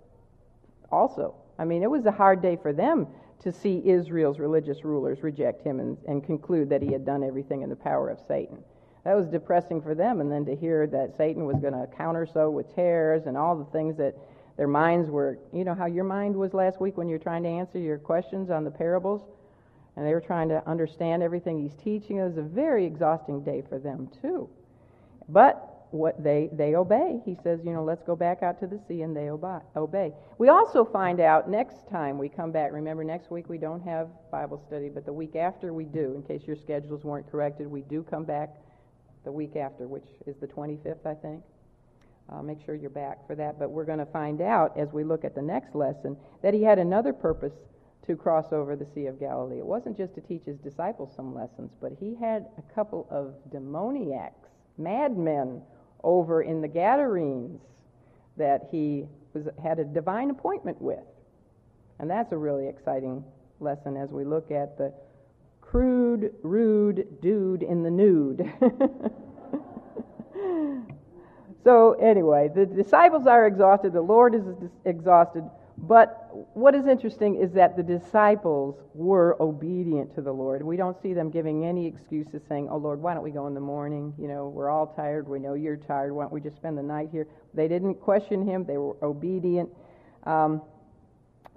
also. 0.92 1.36
I 1.58 1.66
mean, 1.66 1.84
it 1.84 1.90
was 1.90 2.06
a 2.06 2.12
hard 2.12 2.42
day 2.42 2.58
for 2.62 2.74
them 2.74 3.08
to 3.44 3.52
see 3.52 3.82
Israel's 3.86 4.40
religious 4.40 4.84
rulers 4.84 5.24
reject 5.24 5.64
him 5.64 5.80
and, 5.80 5.98
and 6.08 6.24
conclude 6.24 6.70
that 6.70 6.82
he 6.82 6.92
had 6.92 7.06
done 7.06 7.24
everything 7.24 7.62
in 7.62 7.70
the 7.70 7.76
power 7.76 8.10
of 8.10 8.20
Satan. 8.28 8.58
That 9.06 9.16
was 9.16 9.28
depressing 9.28 9.82
for 9.82 9.96
them. 9.96 10.20
And 10.20 10.30
then 10.30 10.46
to 10.46 10.56
hear 10.56 10.86
that 10.88 11.16
Satan 11.16 11.46
was 11.46 11.58
going 11.60 11.74
to 11.74 11.88
counter 11.96 12.26
sow 12.26 12.50
with 12.50 12.74
tares 12.76 13.26
and 13.26 13.38
all 13.38 13.58
the 13.58 13.72
things 13.72 13.96
that 13.98 14.16
their 14.58 14.68
minds 14.68 15.10
were, 15.10 15.40
you 15.54 15.64
know, 15.64 15.74
how 15.74 15.86
your 15.86 16.04
mind 16.04 16.36
was 16.36 16.54
last 16.54 16.82
week 16.82 16.98
when 16.98 17.08
you're 17.08 17.18
trying 17.18 17.44
to 17.44 17.50
answer 17.50 17.80
your 17.80 17.98
questions 17.98 18.50
on 18.50 18.66
the 18.66 18.72
parables? 18.72 19.22
And 20.00 20.08
they 20.08 20.14
were 20.14 20.22
trying 20.22 20.48
to 20.48 20.66
understand 20.66 21.22
everything 21.22 21.60
he's 21.60 21.76
teaching. 21.76 22.20
It 22.20 22.24
was 22.24 22.38
a 22.38 22.42
very 22.42 22.86
exhausting 22.86 23.44
day 23.44 23.62
for 23.68 23.80
them, 23.80 24.10
too. 24.22 24.50
But 25.28 25.88
what 25.92 26.24
they 26.24 26.50
they 26.54 26.76
obey. 26.76 27.20
He 27.26 27.36
says, 27.44 27.60
you 27.66 27.74
know, 27.74 27.84
let's 27.84 28.04
go 28.04 28.16
back 28.16 28.42
out 28.42 28.62
to 28.62 28.68
the 28.68 28.80
sea, 28.88 29.02
and 29.02 29.14
they 29.14 29.30
obey. 29.30 30.14
We 30.38 30.48
also 30.48 30.86
find 30.86 31.20
out 31.20 31.50
next 31.50 31.90
time 31.90 32.18
we 32.18 32.30
come 32.30 32.54
back. 32.54 32.72
Remember, 32.72 33.04
next 33.04 33.30
week 33.30 33.50
we 33.50 33.58
don't 33.58 33.82
have 33.82 34.08
Bible 34.32 34.64
study, 34.66 34.88
but 34.88 35.06
the 35.06 35.12
week 35.12 35.36
after 35.36 35.74
we 35.74 35.84
do. 35.84 36.14
In 36.16 36.24
case 36.24 36.48
your 36.48 36.56
schedules 36.56 37.04
weren't 37.04 37.30
corrected, 37.30 37.68
we 37.68 37.82
do 37.82 38.02
come 38.02 38.24
back 38.24 38.56
the 39.26 39.32
week 39.34 39.58
after, 39.58 39.86
which 39.86 40.06
is 40.26 40.38
the 40.38 40.48
25th, 40.48 41.06
I 41.06 41.14
think. 41.14 41.44
Uh, 42.32 42.42
make 42.42 42.64
sure 42.64 42.74
you're 42.74 42.90
back 42.90 43.28
for 43.28 43.36
that. 43.36 43.60
But 43.60 43.70
we're 43.70 43.84
going 43.84 44.00
to 44.00 44.06
find 44.06 44.40
out 44.40 44.78
as 44.78 44.94
we 44.94 45.04
look 45.04 45.26
at 45.26 45.36
the 45.36 45.42
next 45.42 45.76
lesson 45.76 46.16
that 46.42 46.54
he 46.54 46.64
had 46.64 46.80
another 46.80 47.12
purpose 47.12 47.54
to 48.08 48.16
cross 48.16 48.52
over 48.52 48.76
the 48.76 48.86
Sea 48.86 49.06
of 49.06 49.20
Galilee. 49.20 49.60
It 49.60 49.66
wasn't 49.66 49.98
just 49.98 50.16
to 50.16 50.22
teach 50.22 50.44
his 50.46 50.58
disciples 50.58 51.12
some 51.16 51.36
lessons, 51.36 51.72
but 51.82 51.94
he 52.00 52.16
had 52.16 52.48
a 52.58 52.74
couple 52.74 53.08
of 53.10 53.34
demoniacs, 53.52 54.50
madmen 54.78 55.62
over 56.04 56.42
in 56.42 56.62
the 56.62 56.68
Gadarenes 56.68 57.62
that 58.38 58.68
he 58.72 59.06
was, 59.34 59.48
had 59.62 59.80
a 59.80 59.84
divine 59.84 60.30
appointment 60.30 60.82
with. 60.82 61.00
And 62.00 62.10
that's 62.10 62.32
a 62.32 62.38
really 62.38 62.68
exciting 62.68 63.24
lesson 63.60 63.98
as 63.98 64.10
we 64.10 64.24
look 64.24 64.52
at 64.52 64.78
the 64.78 64.94
crude, 65.62 66.34
rude 66.42 67.22
dude 67.22 67.62
in 67.62 67.84
the 67.84 67.92
nude. 67.92 68.52
so, 71.64 71.94
anyway, 71.94 72.50
the 72.54 72.66
disciples 72.66 73.28
are 73.28 73.46
exhausted, 73.46 73.94
the 73.94 74.02
Lord 74.02 74.34
is 74.34 74.44
exhausted, 74.86 75.44
but 75.82 76.30
what 76.54 76.76
is 76.76 76.88
interesting 76.88 77.36
is 77.36 77.52
that 77.54 77.78
the 77.78 77.84
disciples 77.84 78.76
were 78.94 79.38
obedient 79.40 80.14
to 80.16 80.22
the 80.22 80.32
Lord. 80.32 80.62
We 80.62 80.78
don't 80.78 81.00
see 81.02 81.14
them 81.14 81.30
giving 81.30 81.66
any 81.66 81.88
excuses 81.88 82.42
saying, 82.48 82.68
Oh 82.70 82.78
Lord, 82.78 83.02
why 83.02 83.14
don't 83.14 83.24
we 83.24 83.32
go 83.32 83.48
in 83.48 83.54
the 83.54 83.62
morning? 83.62 84.14
You 84.18 84.28
know, 84.28 84.50
we're 84.50 84.70
all 84.70 84.88
tired. 84.88 85.28
We 85.28 85.40
know 85.40 85.54
you're 85.54 85.78
tired. 85.78 86.12
Why 86.12 86.24
don't 86.24 86.34
we 86.34 86.42
just 86.42 86.58
spend 86.58 86.78
the 86.78 86.84
night 86.84 87.10
here? 87.12 87.28
They 87.54 87.68
didn't 87.68 87.96
question 87.96 88.46
him, 88.46 88.66
they 88.66 88.78
were 88.78 88.96
obedient. 89.02 89.70
Um, 90.26 90.62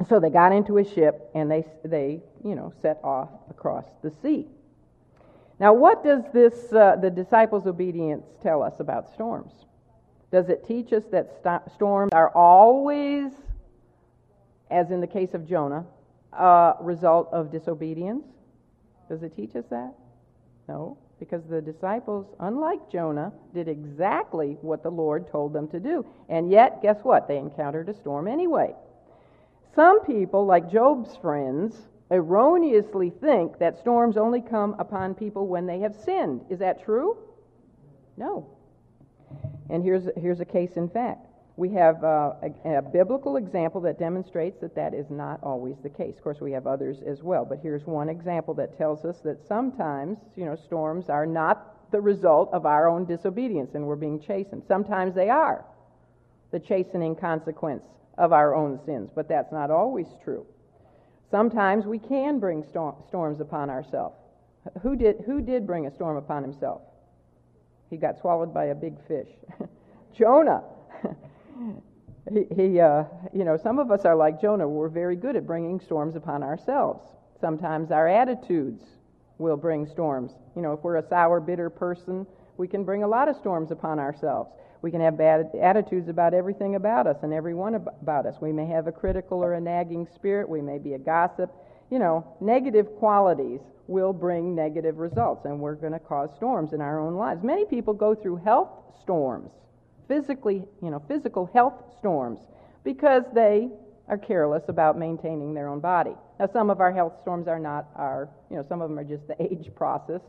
so 0.09 0.21
they 0.21 0.31
got 0.31 0.53
into 0.53 0.79
a 0.79 0.85
ship 0.85 1.31
and 1.35 1.51
they, 1.51 1.65
they 1.85 2.23
you 2.45 2.55
know, 2.55 2.73
set 2.81 3.01
off 3.03 3.31
across 3.51 3.85
the 4.03 4.11
sea. 4.23 4.47
Now, 5.59 5.73
what 5.73 6.03
does 6.03 6.23
this, 6.33 6.73
uh, 6.73 6.97
the 6.97 7.11
disciples' 7.11 7.67
obedience 7.67 8.25
tell 8.43 8.63
us 8.63 8.81
about 8.81 9.13
storms? 9.13 9.53
Does 10.33 10.49
it 10.49 10.67
teach 10.67 10.93
us 10.93 11.05
that 11.13 11.31
st- 11.43 11.73
storms 11.75 12.11
are 12.13 12.31
always 12.31 13.31
as 14.73 14.91
in 14.91 15.01
the 15.01 15.07
case 15.07 15.35
of 15.35 15.47
Jonah, 15.47 15.85
a 16.33 16.75
result 16.81 17.29
of 17.33 17.53
disobedience? 17.53 18.25
Does 19.09 19.23
it 19.23 19.37
teach 19.37 19.55
us 19.55 19.67
that? 19.71 19.93
No, 20.69 20.97
because 21.19 21.43
the 21.45 21.61
disciples, 21.61 22.27
unlike 22.41 22.91
Jonah, 22.91 23.33
did 23.55 23.69
exactly 23.69 24.57
what 24.63 24.83
the 24.83 24.91
Lord 24.91 25.31
told 25.31 25.53
them 25.53 25.69
to 25.69 25.79
do. 25.79 26.07
And 26.29 26.51
yet, 26.51 26.81
guess 26.83 26.99
what? 27.03 27.29
They 27.29 27.37
encountered 27.37 27.89
a 27.89 27.95
storm 27.95 28.27
anyway. 28.27 28.75
Some 29.75 30.05
people, 30.05 30.47
like 30.47 30.71
Job's 30.71 31.17
friends, 31.17 31.77
erroneously 32.11 33.11
think 33.11 33.59
that 33.59 33.79
storms 33.79 34.17
only 34.17 34.41
come 34.41 34.77
upon 34.79 35.15
people 35.15 35.47
when 35.47 35.67
they 35.67 35.81
have 35.81 35.95
sinned. 35.95 36.43
Is 36.51 36.59
that 36.61 36.85
true? 36.85 37.19
No. 38.17 38.47
And 39.71 39.83
here's, 39.83 40.09
here's 40.17 40.41
a 40.41 40.45
case 40.45 40.73
in 40.77 40.89
fact 40.89 41.27
we 41.57 41.69
have 41.71 42.03
uh, 42.03 42.33
a, 42.65 42.79
a, 42.79 42.83
biblical 42.83 43.37
example 43.37 43.81
that 43.83 43.99
demonstrates 43.99 44.59
that 44.61 44.75
that 44.75 44.95
is 44.95 45.07
not 45.11 45.39
always 45.43 45.77
the 45.83 45.91
case. 45.91 46.15
Of 46.17 46.25
course, 46.25 46.41
we 46.41 46.53
have 46.53 46.67
others 46.67 46.99
as 47.07 47.23
well, 47.23 47.45
but 47.45 47.59
here's 47.63 47.87
one 47.87 48.09
example 48.09 48.55
that 48.55 48.79
tells 48.79 49.05
us 49.05 49.19
that 49.25 49.47
sometimes, 49.47 50.19
you 50.35 50.47
know, 50.47 50.57
storms 50.57 51.11
are 51.11 51.27
not 51.27 51.91
the 51.91 52.01
result 52.01 52.49
of 52.55 52.65
our 52.65 52.89
own 52.89 53.05
disobedience 53.05 53.75
and 53.75 53.87
we're 53.87 53.97
being 53.97 54.19
chastened. 54.19 54.63
Sometimes 54.67 55.15
they 55.15 55.29
are 55.29 55.65
the 56.53 56.61
chastening 56.61 57.15
consequence 57.15 57.85
of 58.17 58.33
our 58.33 58.55
own 58.55 58.81
sins, 58.87 59.11
but 59.15 59.29
that's 59.29 59.53
not 59.53 59.71
always 59.71 60.07
true. 60.25 60.47
Sometimes 61.31 61.85
we 61.85 61.99
can 61.99 62.39
bring 62.39 62.65
storm, 62.69 62.95
storms 63.09 63.41
upon 63.41 63.69
ourselves. 63.69 64.17
Who 64.83 64.97
did, 64.97 65.17
who 65.27 65.43
did 65.43 65.67
bring 65.67 65.87
a 65.87 65.95
storm 65.95 66.17
upon 66.17 66.43
himself? 66.43 66.83
He 67.91 67.97
got 67.99 68.19
swallowed 68.21 68.55
by 68.55 68.67
a 68.67 68.75
big 68.75 68.95
fish. 69.07 69.29
Jonah 70.19 70.63
he, 72.33 72.47
he 72.55 72.81
uh, 72.81 73.05
you 73.35 73.45
know, 73.45 73.57
some 73.57 73.79
of 73.79 73.91
us 73.91 74.05
are 74.05 74.15
like 74.15 74.41
Jonah. 74.41 74.69
We're 74.69 74.89
very 74.89 75.17
good 75.17 75.37
at 75.37 75.47
bringing 75.47 75.81
storms 75.81 76.17
upon 76.17 76.43
ourselves. 76.43 77.05
Sometimes 77.41 77.91
our 77.91 78.09
attitudes 78.09 78.85
will 79.39 79.57
bring 79.57 79.87
storms. 79.87 80.33
You 80.55 80.63
know, 80.63 80.73
if 80.73 80.81
we're 80.83 80.97
a 80.97 81.09
sour, 81.09 81.41
bitter 81.41 81.71
person, 81.71 82.27
we 82.57 82.69
can 82.69 82.85
bring 82.85 83.03
a 83.03 83.09
lot 83.09 83.29
of 83.29 83.37
storms 83.37 83.71
upon 83.71 83.99
ourselves. 83.99 84.51
We 84.83 84.91
can 84.91 85.01
have 85.01 85.17
bad 85.17 85.51
attitudes 85.61 86.09
about 86.09 86.35
everything 86.35 86.75
about 86.75 87.07
us 87.07 87.19
and 87.23 87.33
everyone 87.33 87.75
about 87.75 88.27
us. 88.27 88.37
We 88.41 88.53
may 88.53 88.67
have 88.67 88.87
a 88.87 88.93
critical 88.93 89.43
or 89.43 89.55
a 89.55 89.61
nagging 89.61 90.07
spirit. 90.15 90.49
We 90.49 90.61
may 90.61 90.79
be 90.79 90.95
a 90.95 90.99
gossip. 90.99 91.53
You 91.91 91.99
know, 91.99 92.37
negative 92.41 92.87
qualities 92.99 93.61
will 93.87 94.13
bring 94.13 94.55
negative 94.55 94.99
results, 94.99 95.45
and 95.45 95.59
we're 95.59 95.75
going 95.75 95.93
to 95.93 95.99
cause 95.99 96.31
storms 96.37 96.73
in 96.73 96.81
our 96.81 97.01
own 97.01 97.15
lives. 97.15 97.43
Many 97.43 97.65
people 97.65 97.95
go 97.95 98.15
through 98.15 98.37
health 98.37 98.71
storms 99.01 99.51
physically, 100.13 100.63
you 100.83 100.91
know, 100.91 101.03
physical 101.09 101.49
health 101.55 101.73
storms 101.99 102.41
because 102.85 103.23
they 103.35 103.71
are 104.09 104.19
careless 104.19 104.65
about 104.69 104.99
maintaining 104.99 105.55
their 105.55 105.69
own 105.69 105.81
body. 105.81 106.13
Now, 106.39 106.51
some 106.53 106.69
of 106.69 106.81
our 106.81 106.93
health 106.93 107.15
storms 107.23 107.49
are 107.49 107.59
not 107.59 107.89
our, 107.97 108.29
you 108.51 108.57
know, 108.57 108.67
some 108.69 108.83
of 108.83 108.91
them 108.91 108.99
are 108.99 109.05
just 109.05 109.27
the 109.27 109.43
age 109.43 109.71
process. 109.75 110.21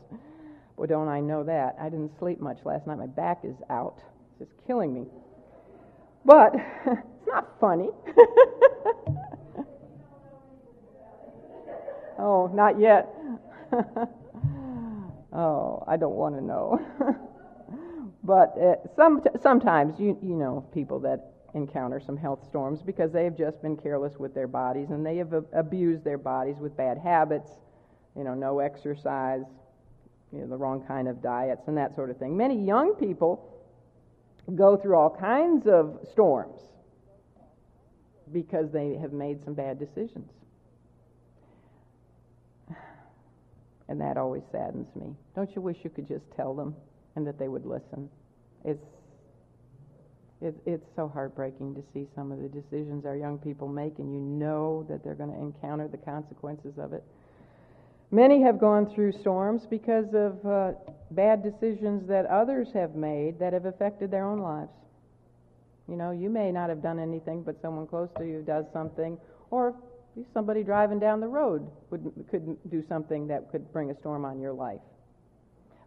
Well, 0.76 0.86
don't 0.86 1.08
I 1.08 1.20
know 1.20 1.44
that? 1.44 1.76
I 1.78 1.90
didn't 1.90 2.18
sleep 2.18 2.40
much 2.40 2.58
last 2.64 2.86
night. 2.86 2.98
My 2.98 3.06
back 3.06 3.40
is 3.44 3.56
out. 3.68 4.00
It's 4.40 4.48
just 4.48 4.66
killing 4.66 4.94
me. 4.94 5.04
But 6.24 6.54
it's 6.86 7.26
not 7.26 7.52
funny. 7.60 7.90
oh, 12.18 12.50
not 12.54 12.80
yet. 12.80 13.14
oh, 15.32 15.84
I 15.86 15.98
don't 15.98 16.14
want 16.14 16.36
to 16.36 16.40
know. 16.40 16.80
But 18.24 18.56
uh, 18.58 18.76
some, 18.96 19.22
sometimes, 19.40 20.00
you, 20.00 20.18
you 20.22 20.34
know, 20.34 20.66
people 20.72 20.98
that 21.00 21.34
encounter 21.54 22.00
some 22.00 22.16
health 22.16 22.42
storms 22.48 22.82
because 22.82 23.12
they 23.12 23.24
have 23.24 23.36
just 23.36 23.60
been 23.62 23.76
careless 23.76 24.18
with 24.18 24.34
their 24.34 24.48
bodies 24.48 24.90
and 24.90 25.04
they 25.04 25.18
have 25.18 25.32
abused 25.52 26.02
their 26.04 26.18
bodies 26.18 26.56
with 26.58 26.76
bad 26.76 26.98
habits, 26.98 27.50
you 28.16 28.24
know, 28.24 28.34
no 28.34 28.58
exercise, 28.60 29.44
you 30.32 30.40
know, 30.40 30.46
the 30.46 30.56
wrong 30.56 30.82
kind 30.86 31.06
of 31.06 31.22
diets 31.22 31.68
and 31.68 31.76
that 31.76 31.94
sort 31.94 32.10
of 32.10 32.16
thing. 32.16 32.36
Many 32.36 32.58
young 32.64 32.94
people 32.94 33.50
go 34.54 34.76
through 34.76 34.96
all 34.96 35.10
kinds 35.10 35.66
of 35.66 35.98
storms 36.10 36.60
because 38.32 38.72
they 38.72 38.96
have 38.96 39.12
made 39.12 39.44
some 39.44 39.54
bad 39.54 39.78
decisions. 39.78 40.30
And 43.86 44.00
that 44.00 44.16
always 44.16 44.42
saddens 44.50 44.88
me. 44.96 45.14
Don't 45.36 45.54
you 45.54 45.60
wish 45.60 45.76
you 45.84 45.90
could 45.90 46.08
just 46.08 46.24
tell 46.34 46.54
them? 46.54 46.74
And 47.16 47.26
that 47.26 47.38
they 47.38 47.48
would 47.48 47.66
listen. 47.66 48.08
It's 48.64 48.84
it, 50.40 50.54
it's 50.66 50.86
so 50.94 51.08
heartbreaking 51.08 51.74
to 51.74 51.82
see 51.94 52.06
some 52.14 52.30
of 52.30 52.40
the 52.42 52.48
decisions 52.48 53.06
our 53.06 53.16
young 53.16 53.38
people 53.38 53.66
make, 53.66 53.98
and 53.98 54.12
you 54.12 54.20
know 54.20 54.84
that 54.90 55.02
they're 55.02 55.14
going 55.14 55.32
to 55.32 55.38
encounter 55.38 55.88
the 55.88 55.96
consequences 55.96 56.74
of 56.76 56.92
it. 56.92 57.02
Many 58.10 58.42
have 58.42 58.60
gone 58.60 58.92
through 58.94 59.12
storms 59.12 59.66
because 59.68 60.06
of 60.12 60.44
uh, 60.46 60.72
bad 61.12 61.42
decisions 61.42 62.06
that 62.08 62.26
others 62.26 62.68
have 62.74 62.94
made 62.94 63.38
that 63.38 63.52
have 63.52 63.64
affected 63.64 64.10
their 64.10 64.26
own 64.26 64.40
lives. 64.40 64.70
You 65.88 65.96
know, 65.96 66.10
you 66.10 66.30
may 66.30 66.52
not 66.52 66.68
have 66.68 66.82
done 66.82 66.98
anything, 66.98 67.42
but 67.42 67.60
someone 67.62 67.86
close 67.86 68.08
to 68.18 68.24
you 68.24 68.42
does 68.46 68.66
something, 68.72 69.18
or 69.50 69.74
somebody 70.32 70.62
driving 70.62 70.98
down 70.98 71.20
the 71.20 71.26
road 71.26 71.68
would, 71.90 72.12
could 72.30 72.56
do 72.70 72.84
something 72.88 73.26
that 73.28 73.50
could 73.50 73.72
bring 73.72 73.90
a 73.90 73.98
storm 73.98 74.24
on 74.24 74.40
your 74.40 74.52
life. 74.52 74.80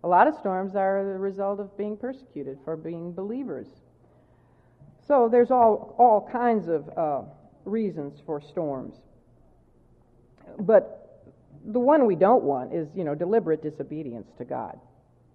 A 0.04 0.08
lot 0.08 0.28
of 0.28 0.36
storms 0.36 0.76
are 0.76 1.04
the 1.04 1.18
result 1.20 1.60
of 1.60 1.76
being 1.78 1.98
persecuted 1.98 2.60
for 2.64 2.76
being 2.76 3.14
believers. 3.14 3.68
So 5.08 5.30
there's 5.32 5.52
all, 5.52 5.96
all 5.98 6.30
kinds 6.32 6.68
of 6.68 6.90
uh, 6.98 7.22
reasons 7.66 8.22
for 8.26 8.42
storms. 8.42 8.96
But 10.60 11.24
the 11.66 11.80
one 11.80 12.06
we 12.06 12.16
don't 12.16 12.44
want 12.44 12.74
is, 12.74 12.88
you 12.96 13.04
know, 13.04 13.16
deliberate 13.16 13.62
disobedience 13.62 14.28
to 14.38 14.46
God. 14.46 14.80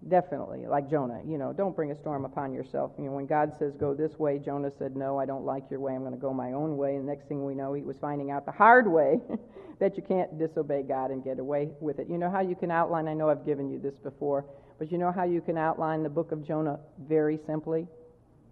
Definitely, 0.09 0.65
like 0.67 0.89
Jonah. 0.89 1.21
You 1.25 1.37
know, 1.37 1.53
don't 1.53 1.75
bring 1.75 1.91
a 1.91 1.95
storm 1.95 2.25
upon 2.25 2.53
yourself. 2.53 2.91
You 2.97 3.05
know, 3.05 3.11
when 3.11 3.25
God 3.25 3.53
says 3.57 3.73
go 3.79 3.93
this 3.93 4.19
way, 4.19 4.37
Jonah 4.37 4.71
said, 4.77 4.97
No, 4.97 5.17
I 5.17 5.25
don't 5.25 5.45
like 5.45 5.63
your 5.71 5.79
way. 5.79 5.93
I'm 5.93 6.01
going 6.01 6.11
to 6.13 6.19
go 6.19 6.33
my 6.33 6.51
own 6.51 6.75
way. 6.75 6.95
And 6.95 7.05
next 7.05 7.27
thing 7.29 7.45
we 7.45 7.55
know, 7.55 7.73
he 7.73 7.83
was 7.83 7.95
finding 8.01 8.29
out 8.29 8.45
the 8.45 8.51
hard 8.51 8.85
way 8.91 9.19
that 9.79 9.95
you 9.95 10.03
can't 10.03 10.37
disobey 10.37 10.83
God 10.83 11.11
and 11.11 11.23
get 11.23 11.39
away 11.39 11.69
with 11.79 11.99
it. 11.99 12.09
You 12.09 12.17
know 12.17 12.29
how 12.29 12.41
you 12.41 12.55
can 12.55 12.69
outline, 12.69 13.07
I 13.07 13.13
know 13.13 13.29
I've 13.29 13.45
given 13.45 13.69
you 13.69 13.79
this 13.79 13.95
before, 13.95 14.45
but 14.77 14.91
you 14.91 14.97
know 14.97 15.11
how 15.11 15.23
you 15.23 15.39
can 15.39 15.57
outline 15.57 16.03
the 16.03 16.09
book 16.09 16.31
of 16.33 16.45
Jonah 16.45 16.79
very 17.07 17.39
simply? 17.45 17.87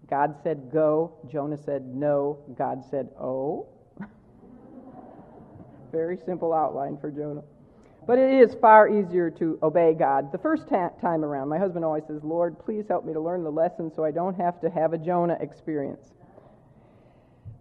God 0.09 0.35
said 0.43 0.69
go, 0.71 1.13
Jonah 1.31 1.57
said 1.57 1.85
no, 1.85 2.39
God 2.57 2.83
said 2.89 3.09
oh. 3.19 3.67
very 5.91 6.17
simple 6.25 6.53
outline 6.53 6.97
for 6.97 7.11
Jonah. 7.11 7.43
But 8.07 8.17
it 8.17 8.31
is 8.41 8.55
far 8.59 8.89
easier 8.89 9.29
to 9.31 9.59
obey 9.61 9.93
God. 9.93 10.31
The 10.31 10.37
first 10.39 10.67
ta- 10.67 10.89
time 11.01 11.23
around, 11.23 11.49
my 11.49 11.59
husband 11.59 11.85
always 11.85 12.03
says, 12.07 12.23
Lord, 12.23 12.57
please 12.57 12.85
help 12.87 13.05
me 13.05 13.13
to 13.13 13.19
learn 13.19 13.43
the 13.43 13.51
lesson 13.51 13.91
so 13.95 14.03
I 14.03 14.11
don't 14.11 14.35
have 14.35 14.59
to 14.61 14.69
have 14.69 14.93
a 14.93 14.97
Jonah 14.97 15.37
experience. 15.39 16.11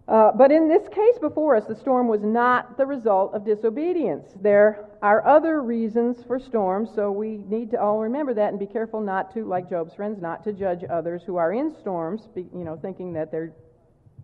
Uh, 0.07 0.31
but 0.31 0.51
in 0.51 0.67
this 0.67 0.87
case 0.89 1.17
before 1.19 1.55
us, 1.55 1.65
the 1.67 1.75
storm 1.75 2.07
was 2.07 2.21
not 2.21 2.75
the 2.75 2.85
result 2.85 3.33
of 3.33 3.45
disobedience. 3.45 4.27
There 4.41 4.85
are 5.01 5.25
other 5.25 5.61
reasons 5.61 6.23
for 6.27 6.39
storms, 6.39 6.89
so 6.93 7.11
we 7.11 7.37
need 7.47 7.71
to 7.71 7.79
all 7.79 7.99
remember 7.99 8.33
that 8.33 8.49
and 8.49 8.59
be 8.59 8.65
careful 8.65 8.99
not 8.99 9.33
to, 9.35 9.45
like 9.45 9.69
Job's 9.69 9.93
friends, 9.93 10.19
not 10.21 10.43
to 10.43 10.53
judge 10.53 10.83
others 10.89 11.21
who 11.25 11.37
are 11.37 11.53
in 11.53 11.73
storms, 11.79 12.27
you 12.35 12.65
know, 12.65 12.75
thinking 12.75 13.13
that 13.13 13.31
they're 13.31 13.53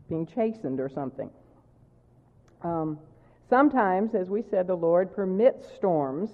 being 0.10 0.26
chastened 0.26 0.80
or 0.80 0.90
something. 0.90 1.30
Um, 2.64 3.00
Sometimes, 3.50 4.14
as 4.14 4.30
we 4.30 4.42
said, 4.42 4.68
the 4.68 4.76
Lord 4.76 5.14
permits 5.14 5.72
storms 5.76 6.32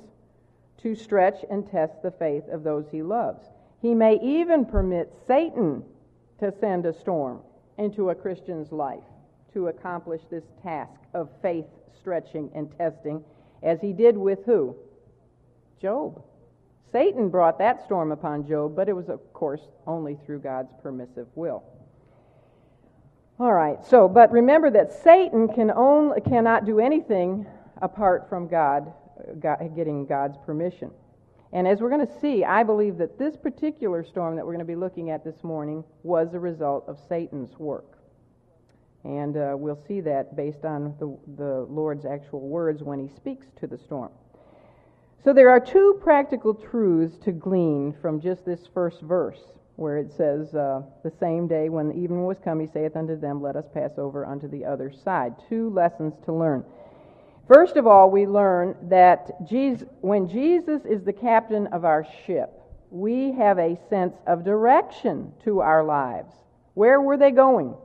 to 0.78 0.96
stretch 0.96 1.46
and 1.50 1.70
test 1.70 2.02
the 2.02 2.12
faith 2.12 2.48
of 2.50 2.64
those 2.64 2.86
he 2.92 3.04
loves. 3.04 3.46
He 3.82 3.94
may 3.94 4.20
even 4.22 4.66
permit 4.66 5.14
Satan 5.28 5.84
to 6.40 6.52
send 6.60 6.86
a 6.86 6.94
storm 6.94 7.42
into 7.78 8.10
a 8.10 8.16
Christian's 8.16 8.72
life 8.72 9.04
to 9.54 9.68
accomplish 9.68 10.22
this 10.30 10.44
task 10.64 11.00
of 11.14 11.30
faith 11.42 11.66
stretching 12.00 12.50
and 12.56 12.76
testing, 12.78 13.24
as 13.62 13.80
he 13.80 13.94
did 13.94 14.18
with 14.18 14.40
who? 14.46 14.76
Job. 15.80 16.22
Satan 16.92 17.30
brought 17.30 17.58
that 17.60 17.84
storm 17.86 18.12
upon 18.12 18.48
Job, 18.48 18.76
but 18.76 18.90
it 18.90 18.94
was, 18.94 19.10
of 19.10 19.34
course, 19.34 19.62
only 19.88 20.18
through 20.26 20.40
God's 20.40 20.74
permissive 20.82 21.28
will. 21.36 21.64
All 23.40 23.52
right, 23.52 23.84
so, 23.84 24.08
but 24.08 24.32
remember 24.32 24.70
that 24.70 24.94
Satan 25.04 25.48
can 25.48 25.72
only, 25.72 26.22
cannot 26.22 26.66
do 26.66 26.80
anything 26.80 27.48
apart 27.82 28.30
from 28.30 28.48
God, 28.48 28.94
God 29.40 29.76
getting 29.76 30.06
God's 30.06 30.38
permission. 30.46 30.92
And 31.52 31.68
as 31.68 31.82
we're 31.82 31.90
going 31.90 32.06
to 32.06 32.20
see, 32.20 32.44
I 32.44 32.62
believe 32.62 32.98
that 33.00 33.18
this 33.18 33.36
particular 33.36 34.04
storm 34.04 34.36
that 34.36 34.46
we're 34.46 34.54
going 34.54 34.66
to 34.66 34.72
be 34.72 34.76
looking 34.76 35.10
at 35.10 35.24
this 35.24 35.44
morning 35.44 35.84
was 36.04 36.36
a 36.36 36.40
result 36.40 36.86
of 36.88 37.00
Satan's 37.10 37.58
work. 37.58 37.98
And 39.04 39.36
uh, 39.36 39.56
we'll 39.58 39.82
see 39.88 40.00
that 40.02 40.36
based 40.36 40.64
on 40.64 40.96
the, 41.00 41.18
the 41.36 41.66
Lord's 41.70 42.06
actual 42.06 42.48
words 42.48 42.84
when 42.84 43.00
he 43.00 43.08
speaks 43.16 43.48
to 43.60 43.68
the 43.68 43.78
storm. 43.80 44.12
So 45.24 45.34
there 45.34 45.50
are 45.50 45.60
two 45.60 46.00
practical 46.04 46.54
truths 46.54 47.18
to 47.24 47.32
glean 47.32 47.96
from 48.00 48.22
just 48.22 48.46
this 48.46 48.68
first 48.74 49.02
verse 49.02 49.42
where 49.76 49.98
it 49.98 50.12
says, 50.12 50.54
uh, 50.54 50.82
The 51.04 51.12
same 51.20 51.48
day 51.48 51.70
when 51.70 51.90
the 51.90 51.96
evening 51.96 52.26
was 52.26 52.38
come, 52.44 52.60
he 52.60 52.68
saith 52.68 52.96
unto 52.96 53.20
them, 53.20 53.42
Let 53.42 53.56
us 53.56 53.66
pass 53.74 53.92
over 53.98 54.26
unto 54.26 54.48
the 54.48 54.66
other 54.66 54.92
side. 54.92 55.36
Two 55.50 55.70
lessons 55.70 56.14
to 56.26 56.34
learn. 56.34 56.64
First 57.48 57.76
of 57.76 57.88
all, 57.88 58.10
we 58.10 58.26
learn 58.26 58.76
that 58.84 59.48
Jesus, 59.48 59.88
when 60.02 60.30
Jesus 60.30 60.86
is 60.86 61.04
the 61.04 61.14
captain 61.14 61.68
of 61.68 61.84
our 61.84 62.06
ship, 62.26 62.52
we 62.90 63.32
have 63.34 63.58
a 63.58 63.78
sense 63.90 64.16
of 64.28 64.46
direction 64.46 65.34
to 65.44 65.60
our 65.60 65.84
lives. 65.84 66.32
Where 66.76 67.02
were 67.02 67.18
they 67.18 67.32
going? 67.32 67.76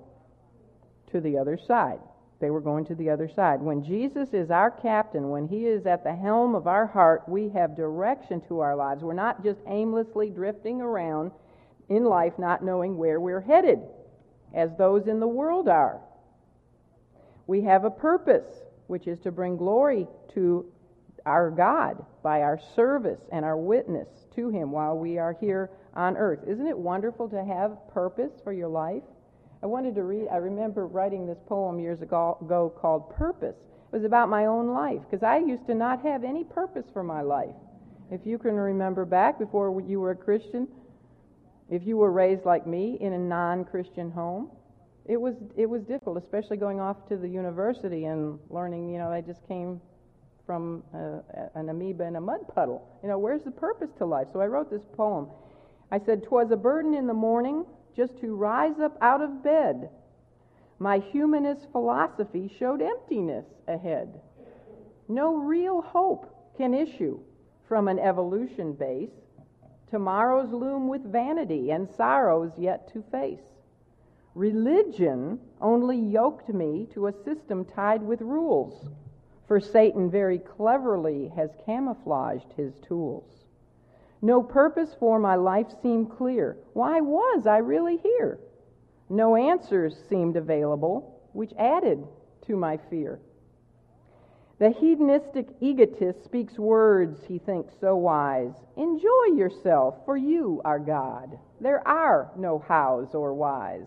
To 1.12 1.20
the 1.20 1.38
other 1.38 1.58
side. 1.58 1.98
They 2.40 2.50
were 2.50 2.60
going 2.60 2.84
to 2.84 2.94
the 2.94 3.10
other 3.10 3.28
side. 3.28 3.60
When 3.60 3.82
Jesus 3.82 4.32
is 4.32 4.50
our 4.50 4.70
captain, 4.70 5.30
when 5.30 5.48
he 5.48 5.66
is 5.66 5.86
at 5.86 6.04
the 6.04 6.14
helm 6.14 6.54
of 6.54 6.68
our 6.68 6.86
heart, 6.86 7.24
we 7.26 7.48
have 7.48 7.74
direction 7.74 8.40
to 8.42 8.60
our 8.60 8.76
lives. 8.76 9.02
We're 9.02 9.14
not 9.14 9.42
just 9.42 9.58
aimlessly 9.66 10.30
drifting 10.30 10.80
around 10.80 11.32
in 11.88 12.04
life 12.04 12.38
not 12.38 12.64
knowing 12.64 12.96
where 12.96 13.20
we're 13.20 13.40
headed, 13.40 13.80
as 14.54 14.70
those 14.76 15.06
in 15.06 15.20
the 15.20 15.28
world 15.28 15.68
are. 15.68 16.00
We 17.46 17.62
have 17.62 17.84
a 17.84 17.90
purpose, 17.90 18.46
which 18.86 19.06
is 19.06 19.18
to 19.20 19.32
bring 19.32 19.56
glory 19.56 20.06
to 20.34 20.66
our 21.26 21.50
God 21.50 22.04
by 22.22 22.42
our 22.42 22.58
service 22.74 23.20
and 23.32 23.44
our 23.44 23.56
witness 23.56 24.08
to 24.34 24.50
Him 24.50 24.70
while 24.70 24.96
we 24.96 25.18
are 25.18 25.36
here 25.40 25.70
on 25.94 26.16
earth. 26.16 26.40
Isn't 26.46 26.66
it 26.66 26.78
wonderful 26.78 27.28
to 27.30 27.44
have 27.44 27.76
purpose 27.92 28.32
for 28.44 28.52
your 28.52 28.68
life? 28.68 29.02
I 29.62 29.66
wanted 29.66 29.94
to 29.96 30.04
read, 30.04 30.28
I 30.30 30.36
remember 30.36 30.86
writing 30.86 31.26
this 31.26 31.38
poem 31.46 31.80
years 31.80 32.02
ago 32.02 32.72
called 32.80 33.14
Purpose. 33.16 33.56
It 33.56 33.96
was 33.96 34.04
about 34.04 34.28
my 34.28 34.46
own 34.46 34.68
life 34.68 35.00
because 35.10 35.22
I 35.22 35.38
used 35.38 35.66
to 35.66 35.74
not 35.74 36.02
have 36.02 36.22
any 36.22 36.44
purpose 36.44 36.84
for 36.92 37.02
my 37.02 37.22
life. 37.22 37.54
If 38.10 38.20
you 38.24 38.38
can 38.38 38.54
remember 38.54 39.04
back 39.04 39.38
before 39.38 39.80
you 39.80 40.00
were 40.00 40.12
a 40.12 40.16
Christian, 40.16 40.68
if 41.70 41.86
you 41.86 41.96
were 41.96 42.10
raised 42.10 42.44
like 42.44 42.66
me 42.66 42.96
in 43.00 43.12
a 43.12 43.18
non-Christian 43.18 44.10
home, 44.10 44.50
it 45.04 45.20
was 45.20 45.34
it 45.56 45.66
was 45.66 45.82
difficult, 45.82 46.18
especially 46.18 46.56
going 46.56 46.80
off 46.80 47.08
to 47.08 47.16
the 47.16 47.28
university 47.28 48.04
and 48.04 48.38
learning. 48.50 48.90
You 48.90 48.98
know, 48.98 49.10
I 49.10 49.20
just 49.20 49.46
came 49.48 49.80
from 50.44 50.82
uh, 50.94 51.20
an 51.54 51.68
amoeba 51.68 52.04
in 52.04 52.16
a 52.16 52.20
mud 52.20 52.40
puddle. 52.54 52.86
You 53.02 53.08
know, 53.08 53.18
where's 53.18 53.42
the 53.42 53.50
purpose 53.50 53.90
to 53.98 54.06
life? 54.06 54.28
So 54.32 54.40
I 54.40 54.46
wrote 54.46 54.70
this 54.70 54.84
poem. 54.94 55.28
I 55.90 55.98
said, 55.98 56.22
"Twas 56.24 56.50
a 56.50 56.56
burden 56.56 56.94
in 56.94 57.06
the 57.06 57.14
morning 57.14 57.64
just 57.96 58.18
to 58.20 58.34
rise 58.34 58.78
up 58.80 58.96
out 59.00 59.22
of 59.22 59.42
bed. 59.42 59.90
My 60.78 60.98
humanist 60.98 61.66
philosophy 61.72 62.50
showed 62.58 62.80
emptiness 62.80 63.46
ahead. 63.66 64.20
No 65.08 65.36
real 65.36 65.82
hope 65.82 66.54
can 66.56 66.72
issue 66.74 67.18
from 67.66 67.88
an 67.88 67.98
evolution 67.98 68.72
base." 68.74 69.10
Tomorrows 69.90 70.52
loom 70.52 70.88
with 70.88 71.02
vanity 71.02 71.70
and 71.70 71.88
sorrows 71.88 72.52
yet 72.58 72.92
to 72.92 73.02
face. 73.10 73.40
Religion 74.34 75.40
only 75.60 75.96
yoked 75.96 76.48
me 76.50 76.86
to 76.92 77.06
a 77.06 77.12
system 77.24 77.64
tied 77.64 78.02
with 78.02 78.20
rules, 78.20 78.88
for 79.46 79.58
Satan 79.58 80.10
very 80.10 80.38
cleverly 80.38 81.28
has 81.28 81.50
camouflaged 81.64 82.52
his 82.52 82.74
tools. 82.80 83.46
No 84.20 84.42
purpose 84.42 84.94
for 84.98 85.18
my 85.18 85.36
life 85.36 85.68
seemed 85.82 86.10
clear. 86.10 86.58
Why 86.74 87.00
was 87.00 87.46
I 87.46 87.58
really 87.58 87.96
here? 87.96 88.38
No 89.08 89.36
answers 89.36 89.96
seemed 90.08 90.36
available, 90.36 91.20
which 91.32 91.52
added 91.58 92.06
to 92.42 92.56
my 92.56 92.76
fear. 92.76 93.20
The 94.58 94.70
hedonistic 94.70 95.46
egotist 95.60 96.24
speaks 96.24 96.58
words 96.58 97.24
he 97.24 97.38
thinks 97.38 97.74
so 97.80 97.96
wise. 97.96 98.54
Enjoy 98.76 99.36
yourself, 99.36 100.04
for 100.04 100.16
you 100.16 100.60
are 100.64 100.80
God. 100.80 101.38
There 101.60 101.86
are 101.86 102.32
no 102.36 102.58
hows 102.58 103.14
or 103.14 103.34
whys. 103.34 103.86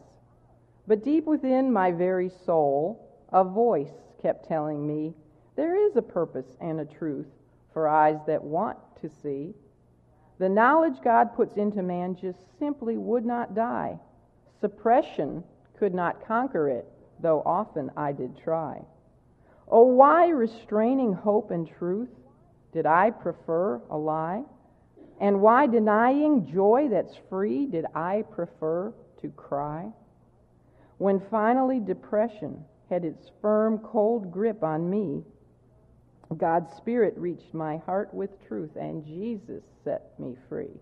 But 0.87 1.03
deep 1.03 1.25
within 1.25 1.73
my 1.73 1.91
very 1.91 2.29
soul, 2.45 3.05
a 3.33 3.43
voice 3.43 3.91
kept 4.21 4.47
telling 4.47 4.87
me 4.87 5.13
there 5.57 5.75
is 5.75 5.97
a 5.97 6.01
purpose 6.01 6.55
and 6.61 6.79
a 6.79 6.85
truth 6.85 7.27
for 7.73 7.89
eyes 7.89 8.19
that 8.27 8.41
want 8.41 8.77
to 9.01 9.09
see. 9.21 9.53
The 10.39 10.49
knowledge 10.49 11.01
God 11.03 11.35
puts 11.35 11.57
into 11.57 11.83
man 11.83 12.15
just 12.15 12.39
simply 12.59 12.97
would 12.97 13.25
not 13.25 13.53
die. 13.53 13.99
Suppression 14.61 15.43
could 15.77 15.93
not 15.93 16.25
conquer 16.25 16.69
it, 16.69 16.87
though 17.19 17.41
often 17.45 17.91
I 17.97 18.13
did 18.13 18.37
try. 18.37 18.81
Oh, 19.71 19.85
why 19.85 20.27
restraining 20.27 21.13
hope 21.13 21.49
and 21.49 21.65
truth 21.65 22.09
did 22.73 22.85
I 22.85 23.09
prefer 23.09 23.81
a 23.89 23.97
lie? 23.97 24.43
And 25.21 25.41
why 25.41 25.67
denying 25.67 26.51
joy 26.51 26.89
that's 26.91 27.15
free 27.29 27.67
did 27.67 27.85
I 27.95 28.23
prefer 28.31 28.93
to 29.21 29.29
cry? 29.29 29.91
When 30.97 31.21
finally 31.31 31.79
depression 31.79 32.65
had 32.89 33.05
its 33.05 33.31
firm, 33.41 33.77
cold 33.79 34.29
grip 34.29 34.61
on 34.61 34.89
me, 34.89 35.23
God's 36.37 36.75
Spirit 36.75 37.13
reached 37.17 37.53
my 37.53 37.77
heart 37.77 38.13
with 38.13 38.29
truth, 38.47 38.75
and 38.75 39.05
Jesus 39.05 39.63
set 39.83 40.19
me 40.19 40.35
free. 40.49 40.79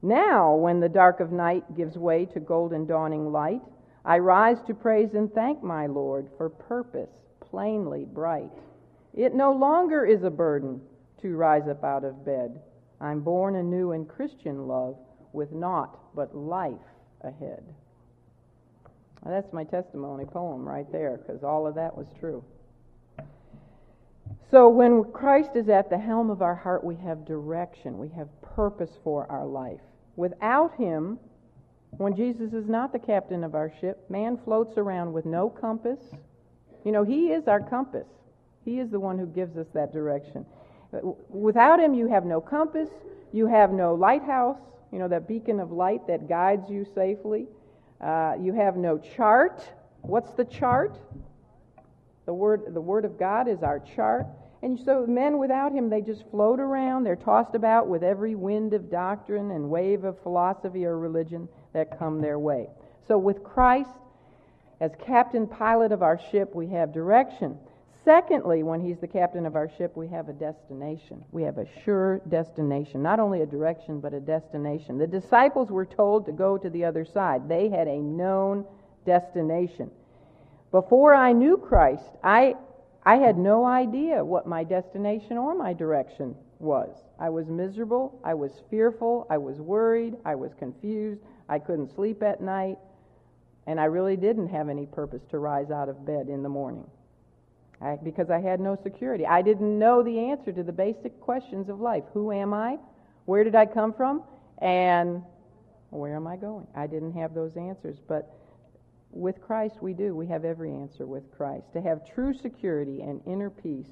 Now, 0.00 0.54
when 0.54 0.80
the 0.80 0.88
dark 0.88 1.20
of 1.20 1.32
night 1.32 1.76
gives 1.76 1.96
way 1.96 2.26
to 2.26 2.40
golden 2.40 2.86
dawning 2.86 3.32
light, 3.32 3.62
I 4.04 4.18
rise 4.18 4.58
to 4.66 4.74
praise 4.74 5.14
and 5.14 5.32
thank 5.32 5.62
my 5.62 5.86
Lord 5.86 6.28
for 6.36 6.48
purpose 6.48 7.10
plainly 7.50 8.04
bright. 8.04 8.52
It 9.14 9.34
no 9.34 9.52
longer 9.52 10.04
is 10.04 10.22
a 10.22 10.30
burden 10.30 10.80
to 11.22 11.36
rise 11.36 11.68
up 11.68 11.82
out 11.84 12.04
of 12.04 12.24
bed. 12.24 12.60
I'm 13.00 13.20
born 13.20 13.56
anew 13.56 13.92
in 13.92 14.06
Christian 14.06 14.66
love 14.66 14.96
with 15.32 15.52
naught 15.52 15.98
but 16.14 16.36
life 16.36 16.74
ahead. 17.22 17.62
Well, 19.22 19.34
that's 19.34 19.52
my 19.52 19.64
testimony 19.64 20.24
poem 20.24 20.66
right 20.66 20.90
there, 20.92 21.18
because 21.18 21.42
all 21.42 21.66
of 21.66 21.74
that 21.74 21.96
was 21.96 22.06
true. 22.20 22.44
So 24.50 24.68
when 24.68 25.04
Christ 25.12 25.50
is 25.56 25.68
at 25.68 25.90
the 25.90 25.98
helm 25.98 26.30
of 26.30 26.40
our 26.40 26.54
heart, 26.54 26.82
we 26.84 26.96
have 26.96 27.26
direction, 27.26 27.98
we 27.98 28.08
have 28.10 28.28
purpose 28.40 28.92
for 29.04 29.30
our 29.30 29.44
life. 29.44 29.80
Without 30.16 30.74
Him, 30.76 31.18
when 31.96 32.14
Jesus 32.14 32.52
is 32.52 32.68
not 32.68 32.92
the 32.92 32.98
captain 32.98 33.44
of 33.44 33.54
our 33.54 33.72
ship, 33.80 34.08
man 34.08 34.38
floats 34.44 34.78
around 34.78 35.12
with 35.12 35.26
no 35.26 35.48
compass. 35.48 35.98
You 36.88 36.92
know, 36.92 37.04
He 37.04 37.32
is 37.32 37.48
our 37.48 37.60
compass. 37.60 38.06
He 38.64 38.78
is 38.78 38.88
the 38.88 38.98
one 38.98 39.18
who 39.18 39.26
gives 39.26 39.58
us 39.58 39.66
that 39.74 39.92
direction. 39.92 40.46
Without 41.28 41.78
Him, 41.78 41.92
you 41.92 42.08
have 42.08 42.24
no 42.24 42.40
compass, 42.40 42.88
you 43.30 43.46
have 43.46 43.72
no 43.72 43.94
lighthouse, 43.94 44.56
you 44.90 44.98
know, 44.98 45.06
that 45.08 45.28
beacon 45.28 45.60
of 45.60 45.70
light 45.70 46.06
that 46.06 46.30
guides 46.30 46.70
you 46.70 46.86
safely. 46.94 47.46
Uh, 48.00 48.36
you 48.40 48.54
have 48.54 48.78
no 48.78 48.96
chart. 48.96 49.62
What's 50.00 50.30
the 50.30 50.46
chart? 50.46 50.96
The 52.24 52.32
word, 52.32 52.62
the 52.72 52.80
word 52.80 53.04
of 53.04 53.18
God 53.18 53.48
is 53.48 53.62
our 53.62 53.80
chart. 53.80 54.26
And 54.62 54.80
so 54.82 55.06
men 55.06 55.36
without 55.36 55.72
him, 55.72 55.90
they 55.90 56.00
just 56.00 56.24
float 56.30 56.58
around. 56.58 57.04
They're 57.04 57.16
tossed 57.16 57.54
about 57.54 57.86
with 57.86 58.02
every 58.02 58.34
wind 58.34 58.72
of 58.72 58.90
doctrine 58.90 59.50
and 59.50 59.68
wave 59.68 60.04
of 60.04 60.18
philosophy 60.22 60.86
or 60.86 60.98
religion 60.98 61.50
that 61.74 61.98
come 61.98 62.22
their 62.22 62.38
way. 62.38 62.70
So 63.08 63.18
with 63.18 63.44
Christ 63.44 63.90
as 64.80 64.92
captain 65.04 65.46
pilot 65.46 65.92
of 65.92 66.02
our 66.02 66.20
ship, 66.30 66.54
we 66.54 66.68
have 66.68 66.92
direction. 66.92 67.58
Secondly, 68.04 68.62
when 68.62 68.80
he's 68.80 68.98
the 68.98 69.08
captain 69.08 69.44
of 69.44 69.56
our 69.56 69.68
ship, 69.76 69.96
we 69.96 70.08
have 70.08 70.28
a 70.28 70.32
destination. 70.32 71.24
We 71.32 71.42
have 71.42 71.58
a 71.58 71.66
sure 71.84 72.20
destination. 72.28 73.02
Not 73.02 73.20
only 73.20 73.42
a 73.42 73.46
direction, 73.46 74.00
but 74.00 74.14
a 74.14 74.20
destination. 74.20 74.96
The 74.98 75.06
disciples 75.06 75.70
were 75.70 75.84
told 75.84 76.24
to 76.26 76.32
go 76.32 76.56
to 76.56 76.70
the 76.70 76.84
other 76.84 77.04
side, 77.04 77.48
they 77.48 77.68
had 77.68 77.88
a 77.88 77.98
known 77.98 78.64
destination. 79.04 79.90
Before 80.70 81.14
I 81.14 81.32
knew 81.32 81.56
Christ, 81.56 82.04
I, 82.22 82.54
I 83.04 83.16
had 83.16 83.36
no 83.36 83.64
idea 83.64 84.24
what 84.24 84.46
my 84.46 84.64
destination 84.64 85.36
or 85.38 85.54
my 85.54 85.72
direction 85.72 86.34
was. 86.58 86.94
I 87.18 87.30
was 87.30 87.48
miserable. 87.48 88.20
I 88.24 88.34
was 88.34 88.52
fearful. 88.70 89.26
I 89.30 89.38
was 89.38 89.60
worried. 89.60 90.16
I 90.24 90.34
was 90.34 90.52
confused. 90.54 91.22
I 91.48 91.58
couldn't 91.58 91.94
sleep 91.94 92.22
at 92.22 92.40
night. 92.40 92.78
And 93.68 93.78
I 93.78 93.84
really 93.84 94.16
didn't 94.16 94.48
have 94.48 94.70
any 94.70 94.86
purpose 94.86 95.20
to 95.30 95.38
rise 95.38 95.70
out 95.70 95.90
of 95.90 96.06
bed 96.06 96.28
in 96.30 96.42
the 96.42 96.48
morning 96.48 96.86
I, 97.82 97.96
because 98.02 98.30
I 98.30 98.40
had 98.40 98.60
no 98.60 98.78
security. 98.82 99.26
I 99.26 99.42
didn't 99.42 99.78
know 99.78 100.02
the 100.02 100.18
answer 100.18 100.52
to 100.52 100.62
the 100.62 100.72
basic 100.72 101.20
questions 101.20 101.68
of 101.68 101.78
life 101.78 102.04
Who 102.14 102.32
am 102.32 102.54
I? 102.54 102.78
Where 103.26 103.44
did 103.44 103.54
I 103.54 103.66
come 103.66 103.92
from? 103.92 104.22
And 104.62 105.22
where 105.90 106.16
am 106.16 106.26
I 106.26 106.36
going? 106.36 106.66
I 106.74 106.86
didn't 106.86 107.12
have 107.12 107.34
those 107.34 107.58
answers. 107.58 107.98
But 108.08 108.34
with 109.10 109.42
Christ, 109.42 109.82
we 109.82 109.92
do. 109.92 110.16
We 110.16 110.26
have 110.28 110.46
every 110.46 110.72
answer 110.72 111.06
with 111.06 111.30
Christ. 111.36 111.66
To 111.74 111.82
have 111.82 112.10
true 112.10 112.32
security 112.32 113.02
and 113.02 113.20
inner 113.26 113.50
peace, 113.50 113.90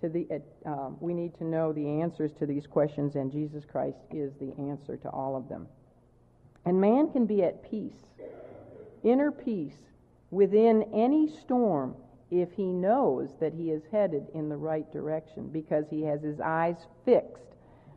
to 0.00 0.08
the, 0.08 0.26
uh, 0.28 0.68
um, 0.68 0.96
we 0.98 1.14
need 1.14 1.38
to 1.38 1.44
know 1.44 1.72
the 1.72 1.86
answers 2.00 2.32
to 2.40 2.46
these 2.46 2.66
questions, 2.66 3.14
and 3.14 3.30
Jesus 3.30 3.64
Christ 3.64 3.98
is 4.12 4.32
the 4.40 4.52
answer 4.58 4.96
to 4.96 5.08
all 5.10 5.36
of 5.36 5.48
them. 5.48 5.68
And 6.64 6.80
man 6.80 7.12
can 7.12 7.26
be 7.26 7.44
at 7.44 7.70
peace, 7.70 7.92
inner 9.04 9.30
peace, 9.30 9.76
within 10.30 10.82
any 10.92 11.28
storm 11.28 11.94
if 12.30 12.52
he 12.52 12.64
knows 12.64 13.30
that 13.40 13.52
he 13.54 13.70
is 13.70 13.82
headed 13.92 14.26
in 14.34 14.48
the 14.48 14.56
right 14.56 14.90
direction 14.92 15.48
because 15.48 15.84
he 15.88 16.02
has 16.02 16.22
his 16.22 16.40
eyes 16.40 16.76
fixed 17.04 17.42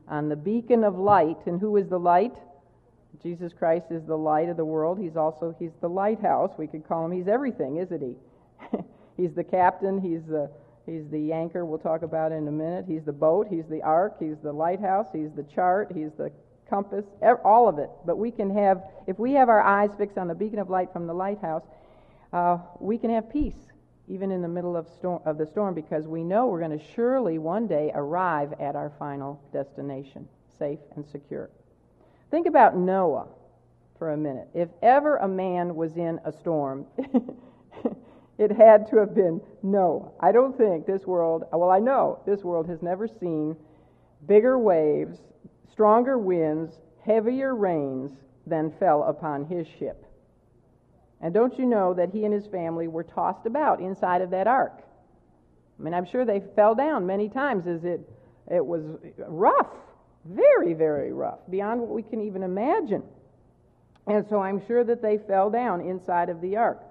on 0.08 0.30
the 0.30 0.36
beacon 0.36 0.84
of 0.84 0.98
light. 0.98 1.38
And 1.46 1.60
who 1.60 1.78
is 1.78 1.88
the 1.88 2.00
light? 2.00 2.36
Jesus 3.24 3.52
Christ 3.54 3.88
is 3.90 4.06
the 4.06 4.18
light 4.18 4.50
of 4.50 4.58
the 4.58 4.66
world. 4.66 5.00
He's 5.00 5.18
also 5.18 5.56
he's 5.58 5.72
the 5.82 5.90
lighthouse. 5.90 6.52
We 6.58 6.68
could 6.68 6.88
call 6.88 7.06
him. 7.06 7.12
He's 7.12 7.28
everything, 7.28 7.78
isn't 7.78 8.02
he? 8.02 8.78
he's 9.18 9.34
the 9.34 9.44
captain. 9.44 10.00
He's 10.00 10.24
the 10.28 10.52
he's 10.86 11.10
the 11.10 11.34
anchor. 11.34 11.66
We'll 11.66 11.80
talk 11.80 12.04
about 12.04 12.32
in 12.32 12.48
a 12.48 12.52
minute. 12.52 12.86
He's 12.88 13.06
the 13.06 13.14
boat. 13.14 13.48
He's 13.50 13.66
the 13.70 13.82
ark. 13.82 14.18
He's 14.20 14.38
the 14.44 14.54
lighthouse. 14.54 15.08
He's 15.12 15.32
the 15.36 15.44
chart. 15.44 15.92
He's 15.96 16.12
the 16.18 16.32
compass. 16.70 17.06
All 17.44 17.68
of 17.68 17.80
it. 17.80 17.90
But 18.06 18.18
we 18.18 18.32
can 18.32 18.50
have 18.56 18.84
if 19.08 19.18
we 19.20 19.34
have 19.34 19.50
our 19.50 19.62
eyes 19.62 19.92
fixed 19.98 20.18
on 20.18 20.28
the 20.28 20.36
beacon 20.36 20.60
of 20.60 20.70
light 20.70 20.92
from 20.92 21.08
the 21.08 21.14
lighthouse, 21.14 21.64
uh, 22.34 22.58
we 22.80 22.98
can 22.98 23.10
have 23.10 23.32
peace 23.32 23.56
even 24.08 24.32
in 24.32 24.42
the 24.42 24.48
middle 24.48 24.76
of, 24.76 24.88
storm, 24.88 25.22
of 25.26 25.38
the 25.38 25.46
storm 25.46 25.74
because 25.74 26.08
we 26.08 26.24
know 26.24 26.48
we're 26.48 26.60
going 26.60 26.78
to 26.78 26.86
surely 26.96 27.38
one 27.38 27.68
day 27.68 27.92
arrive 27.94 28.54
at 28.60 28.76
our 28.76 28.92
final 28.98 29.42
destination, 29.52 30.28
safe 30.58 30.80
and 30.96 31.06
secure. 31.06 31.50
Think 32.32 32.48
about 32.48 32.78
Noah 32.78 33.28
for 33.98 34.12
a 34.12 34.18
minute. 34.18 34.48
If 34.54 34.70
ever 34.82 35.18
a 35.18 35.28
man 35.28 35.76
was 35.76 35.98
in 35.98 36.20
a 36.24 36.32
storm, 36.32 36.86
it 38.38 38.52
had 38.52 38.88
to 38.92 38.98
have 38.98 39.14
been 39.14 39.42
Noah. 39.62 40.10
I 40.20 40.32
don't 40.32 40.58
think 40.58 40.86
this 40.86 41.06
world, 41.06 41.44
well, 41.52 41.70
I 41.70 41.80
know 41.80 42.20
this 42.26 42.44
world 42.44 42.68
has 42.70 42.82
never 42.82 43.08
seen 43.08 43.58
bigger 44.26 44.58
waves, 44.58 45.20
stronger 45.78 46.18
winds, 46.18 46.80
heavier 47.06 47.54
rains 47.54 48.12
than 48.48 48.74
fell 48.80 49.04
upon 49.04 49.46
his 49.46 49.68
ship. 49.78 50.08
And 51.22 51.32
don't 51.32 51.60
you 51.60 51.68
know 51.68 51.94
that 51.94 52.10
he 52.10 52.26
and 52.26 52.34
his 52.34 52.48
family 52.48 52.88
were 52.88 53.04
tossed 53.04 53.46
about 53.46 53.80
inside 53.80 54.24
of 54.24 54.32
that 54.32 54.48
ark? 54.48 54.82
I 55.80 55.84
mean, 55.84 55.94
I'm 55.94 56.06
sure 56.06 56.26
they 56.26 56.42
fell 56.56 56.74
down 56.74 57.06
many 57.06 57.30
times 57.30 57.68
as 57.68 57.84
it, 57.84 58.02
it 58.50 58.66
was 58.66 58.82
rough. 59.20 59.70
Very, 60.26 60.74
very 60.74 61.14
rough, 61.14 61.42
beyond 61.48 61.82
what 61.82 61.92
we 61.92 62.02
can 62.02 62.22
even 62.22 62.42
imagine. 62.42 63.04
And 64.08 64.26
so 64.28 64.42
I'm 64.42 64.66
sure 64.66 64.84
that 64.84 65.04
they 65.04 65.20
fell 65.20 65.52
down 65.52 65.82
inside 65.82 66.30
of 66.30 66.42
the 66.42 66.58
ark. 66.58 66.82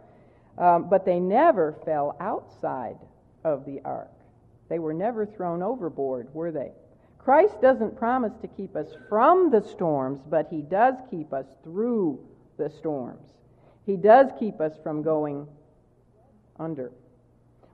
Um, 0.58 0.88
but 0.88 1.04
they 1.04 1.18
never 1.18 1.74
fell 1.84 2.16
outside 2.20 2.98
of 3.42 3.66
the 3.66 3.80
ark. 3.84 4.12
They 4.68 4.78
were 4.78 4.94
never 4.94 5.26
thrown 5.26 5.60
overboard, 5.60 6.32
were 6.32 6.52
they? 6.52 6.70
Christ 7.26 7.60
doesn't 7.60 7.98
promise 7.98 8.34
to 8.40 8.46
keep 8.46 8.76
us 8.76 8.86
from 9.08 9.50
the 9.50 9.60
storms, 9.60 10.20
but 10.30 10.46
he 10.48 10.62
does 10.62 10.94
keep 11.10 11.32
us 11.32 11.46
through 11.64 12.20
the 12.56 12.70
storms. 12.70 13.32
He 13.84 13.96
does 13.96 14.28
keep 14.38 14.60
us 14.60 14.74
from 14.80 15.02
going 15.02 15.48
under. 16.60 16.92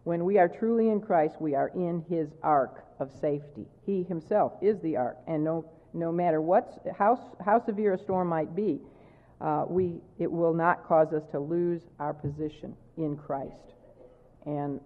When 0.04 0.24
we 0.24 0.38
are 0.38 0.48
truly 0.48 0.88
in 0.88 1.02
Christ, 1.02 1.34
we 1.38 1.54
are 1.54 1.68
in 1.74 2.02
his 2.08 2.30
ark 2.42 2.82
of 2.98 3.10
safety. 3.20 3.66
He 3.84 4.04
himself 4.04 4.54
is 4.62 4.80
the 4.80 4.96
ark, 4.96 5.18
and 5.26 5.44
no, 5.44 5.66
no 5.92 6.10
matter 6.10 6.40
what, 6.40 6.86
how, 6.98 7.20
how 7.44 7.62
severe 7.62 7.92
a 7.92 7.98
storm 7.98 8.28
might 8.28 8.56
be, 8.56 8.80
uh, 9.42 9.66
we, 9.68 10.00
it 10.18 10.32
will 10.32 10.54
not 10.54 10.88
cause 10.88 11.12
us 11.12 11.24
to 11.30 11.38
lose 11.38 11.82
our 11.98 12.14
position 12.14 12.74
in 12.96 13.18
Christ 13.18 13.74
and 14.46 14.80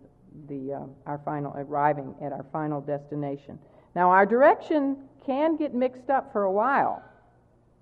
the, 0.49 0.73
uh, 0.73 0.81
our 1.07 1.21
final, 1.25 1.55
arriving 1.57 2.17
at 2.21 2.33
our 2.33 2.45
final 2.53 2.81
destination. 2.81 3.61
Now, 3.97 4.11
our 4.11 4.27
direction 4.27 4.99
can 5.27 5.57
get 5.57 5.75
mixed 5.75 6.09
up 6.09 6.31
for 6.31 6.45
a 6.45 6.53
while. 6.53 7.03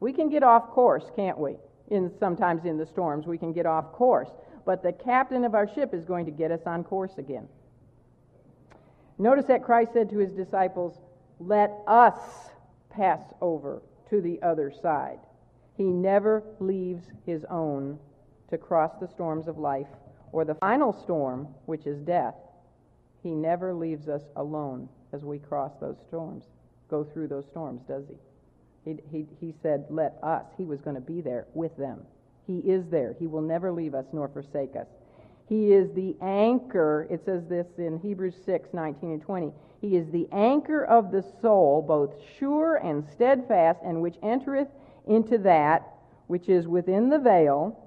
We 0.01 0.15
can 0.15 0.31
get 0.31 0.43
off 0.43 0.71
course, 0.71 1.05
can't 1.15 1.37
we? 1.37 1.57
In, 1.89 2.11
sometimes 2.19 2.65
in 2.65 2.79
the 2.79 2.87
storms, 2.87 3.27
we 3.27 3.37
can 3.37 3.53
get 3.53 3.67
off 3.67 3.93
course 3.93 4.31
but 4.65 4.83
the 4.83 4.93
captain 4.93 5.45
of 5.45 5.55
our 5.55 5.69
ship 5.73 5.93
is 5.95 6.05
going 6.05 6.25
to 6.27 6.31
get 6.31 6.51
us 6.51 6.63
on 6.67 6.85
course 6.85 7.19
again. 7.19 7.49
Notice 9.19 9.45
that 9.47 9.63
Christ 9.63 9.93
said 9.93 10.11
to 10.11 10.19
his 10.19 10.33
disciples, 10.33 10.99
Let 11.39 11.73
us 11.87 12.19
pass 12.91 13.21
over 13.41 13.83
to 14.11 14.21
the 14.21 14.41
other 14.43 14.73
side. 14.73 15.21
He 15.77 15.85
never 15.85 16.43
leaves 16.61 17.05
his 17.27 17.45
own 17.51 17.99
to 18.51 18.59
cross 18.59 18.93
the 19.01 19.09
storms 19.09 19.49
of 19.49 19.59
life 19.59 19.89
or 20.33 20.45
the 20.45 20.55
final 20.57 20.93
storm, 20.93 21.49
which 21.67 21.87
is 21.87 22.01
death. 22.01 22.35
He 23.23 23.35
never 23.35 23.73
leaves 23.73 24.09
us 24.09 24.23
alone 24.37 24.89
as 25.15 25.23
we 25.25 25.39
cross 25.39 25.73
those 25.81 25.97
storms, 26.09 26.45
go 26.91 27.05
through 27.05 27.29
those 27.29 27.47
storms, 27.47 27.81
does 27.89 28.05
he? 28.09 28.17
He, 28.85 28.99
he, 29.11 29.27
he 29.41 29.55
said, 29.63 29.87
Let 29.89 30.19
us. 30.23 30.45
He 30.59 30.65
was 30.65 30.81
going 30.81 30.97
to 30.97 31.01
be 31.01 31.21
there 31.21 31.47
with 31.55 31.77
them. 31.77 32.01
He 32.47 32.59
is 32.59 32.85
there. 32.91 33.15
He 33.19 33.27
will 33.27 33.41
never 33.41 33.73
leave 33.73 33.95
us 33.95 34.05
nor 34.13 34.29
forsake 34.29 34.77
us. 34.77 34.87
He 35.49 35.73
is 35.73 35.91
the 35.95 36.17
anchor. 36.21 37.07
It 37.11 37.25
says 37.25 37.47
this 37.49 37.67
in 37.79 37.99
Hebrews 38.01 38.35
6 38.45 38.69
19 38.73 39.13
and 39.13 39.23
20. 39.23 39.53
He 39.81 39.97
is 39.97 40.11
the 40.11 40.27
anchor 40.33 40.85
of 40.85 41.13
the 41.13 41.25
soul, 41.41 41.85
both 41.87 42.15
sure 42.39 42.77
and 42.77 43.05
steadfast, 43.13 43.81
and 43.85 44.03
which 44.03 44.17
entereth 44.23 44.69
into 45.07 45.39
that 45.39 45.95
which 46.27 46.49
is 46.49 46.67
within 46.67 47.11
the 47.11 47.19
veil. 47.19 47.79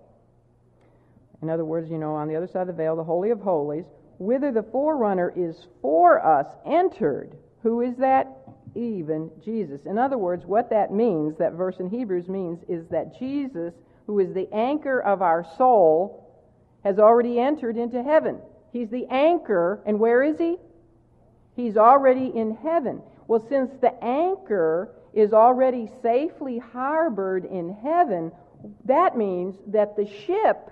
In 1.41 1.49
other 1.49 1.65
words, 1.65 1.89
you 1.89 1.97
know, 1.97 2.15
on 2.15 2.27
the 2.27 2.35
other 2.35 2.47
side 2.47 2.61
of 2.61 2.67
the 2.67 2.73
veil, 2.73 2.95
the 2.95 3.03
Holy 3.03 3.31
of 3.31 3.41
Holies, 3.41 3.85
whither 4.19 4.51
the 4.51 4.63
forerunner 4.63 5.33
is 5.35 5.67
for 5.81 6.25
us 6.25 6.47
entered. 6.65 7.37
Who 7.63 7.81
is 7.81 7.95
that? 7.97 8.27
even 8.77 9.31
Jesus. 9.43 9.81
In 9.85 9.97
other 9.97 10.17
words, 10.17 10.45
what 10.45 10.69
that 10.69 10.93
means, 10.93 11.37
that 11.39 11.53
verse 11.53 11.77
in 11.79 11.89
Hebrews 11.89 12.27
means, 12.27 12.59
is 12.69 12.87
that 12.89 13.17
Jesus, 13.17 13.73
who 14.05 14.19
is 14.19 14.33
the 14.33 14.47
anchor 14.53 14.99
of 14.99 15.21
our 15.21 15.45
soul, 15.57 16.23
has 16.83 16.99
already 16.99 17.39
entered 17.39 17.75
into 17.75 18.03
heaven. 18.03 18.39
He's 18.71 18.89
the 18.89 19.07
anchor, 19.07 19.81
and 19.85 19.99
where 19.99 20.23
is 20.23 20.37
he? 20.37 20.57
He's 21.55 21.75
already 21.75 22.27
in 22.27 22.55
heaven. 22.55 23.01
Well, 23.27 23.45
since 23.49 23.71
the 23.81 23.93
anchor 24.03 24.93
is 25.13 25.33
already 25.33 25.89
safely 26.03 26.59
harbored 26.59 27.45
in 27.45 27.75
heaven, 27.81 28.31
that 28.85 29.17
means 29.17 29.55
that 29.67 29.95
the 29.95 30.07
ship 30.25 30.69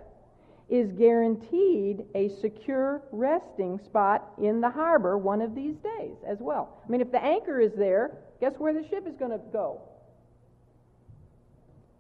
is 0.70 0.92
guaranteed 0.94 2.04
a 2.16 2.30
secure 2.42 3.02
resting 3.12 3.80
spot 3.86 4.32
in 4.42 4.62
the 4.62 4.70
harbor 4.70 5.18
one 5.18 5.42
of 5.42 5.54
these 5.54 5.76
days 5.76 6.16
as 6.28 6.40
well. 6.40 6.82
I 6.84 6.92
mean, 6.92 7.02
if 7.02 7.12
the 7.12 7.24
anchor 7.24 7.60
is 7.60 7.72
there, 7.78 8.18
guess 8.40 8.54
where 8.58 8.74
the 8.74 8.88
ship 8.90 9.06
is 9.08 9.16
going 9.16 9.32
to 9.32 9.42
go? 9.54 9.82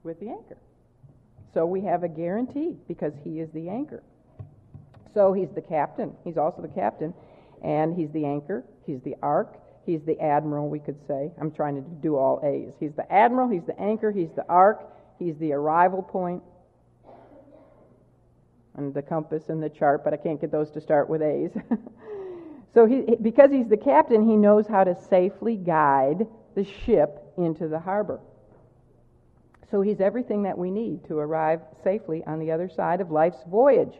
With 0.03 0.19
the 0.19 0.29
anchor. 0.29 0.57
So 1.53 1.65
we 1.65 1.81
have 1.81 2.03
a 2.03 2.07
guarantee 2.07 2.75
because 2.87 3.13
he 3.23 3.39
is 3.39 3.49
the 3.53 3.69
anchor. 3.69 4.03
So 5.13 5.31
he's 5.31 5.49
the 5.55 5.61
captain. 5.61 6.13
He's 6.23 6.37
also 6.37 6.61
the 6.61 6.67
captain. 6.67 7.13
And 7.63 7.95
he's 7.95 8.11
the 8.11 8.25
anchor. 8.25 8.63
He's 8.85 8.99
the 9.05 9.15
ark. 9.21 9.57
He's 9.85 10.01
the 10.05 10.19
admiral, 10.19 10.67
we 10.69 10.79
could 10.79 10.97
say. 11.07 11.31
I'm 11.39 11.51
trying 11.51 11.75
to 11.75 11.81
do 11.81 12.17
all 12.17 12.41
A's. 12.43 12.73
He's 12.79 12.93
the 12.95 13.11
admiral. 13.11 13.47
He's 13.47 13.63
the 13.65 13.79
anchor. 13.79 14.11
He's 14.11 14.29
the 14.35 14.45
ark. 14.49 14.91
He's 15.19 15.37
the 15.37 15.53
arrival 15.53 16.01
point 16.01 16.43
and 18.77 18.93
the 18.93 19.01
compass 19.01 19.49
and 19.49 19.61
the 19.61 19.69
chart, 19.69 20.03
but 20.03 20.13
I 20.13 20.17
can't 20.17 20.39
get 20.39 20.51
those 20.51 20.71
to 20.71 20.81
start 20.81 21.09
with 21.09 21.21
A's. 21.21 21.51
so 22.73 22.85
he, 22.85 23.15
because 23.21 23.51
he's 23.51 23.67
the 23.67 23.77
captain, 23.77 24.27
he 24.27 24.35
knows 24.35 24.67
how 24.67 24.83
to 24.83 24.95
safely 25.09 25.55
guide 25.55 26.27
the 26.55 26.63
ship 26.63 27.21
into 27.37 27.67
the 27.67 27.79
harbor. 27.79 28.19
So 29.71 29.81
he's 29.81 29.99
everything 29.99 30.43
that 30.43 30.57
we 30.57 30.71
need 30.71 31.05
to 31.07 31.17
arrive 31.17 31.61
safely 31.83 32.23
on 32.25 32.39
the 32.39 32.51
other 32.51 32.69
side 32.69 33.01
of 33.01 33.11
life's 33.11 33.43
voyage. 33.47 33.95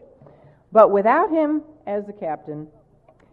But 0.72 0.90
without 0.90 1.30
him 1.30 1.62
as 1.86 2.06
the 2.06 2.12
captain, 2.12 2.68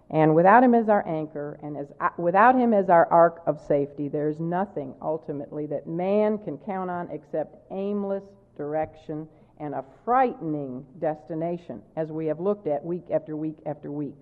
and 0.10 0.36
without 0.36 0.64
him 0.64 0.76
as 0.76 0.90
our 0.90 1.08
anchor, 1.08 1.60
and 1.64 1.78
as, 1.78 1.88
uh, 2.00 2.10
without 2.18 2.56
him 2.56 2.74
as 2.74 2.90
our 2.90 3.08
ark 3.12 3.42
of 3.48 3.60
safety, 3.60 4.08
there's 4.08 4.40
nothing 4.40 4.94
ultimately 5.02 5.66
that 5.68 5.88
man 5.88 6.38
can 6.38 6.58
count 6.58 6.90
on 6.90 7.10
except 7.12 7.56
aimless 7.72 8.24
direction 8.56 9.28
and 9.64 9.74
a 9.74 9.84
frightening 10.04 10.86
destination, 11.00 11.82
as 11.96 12.12
we 12.12 12.26
have 12.26 12.42
looked 12.42 12.68
at 12.68 12.84
week 12.84 13.06
after 13.14 13.38
week 13.38 13.56
after 13.66 13.90
week. 13.90 14.20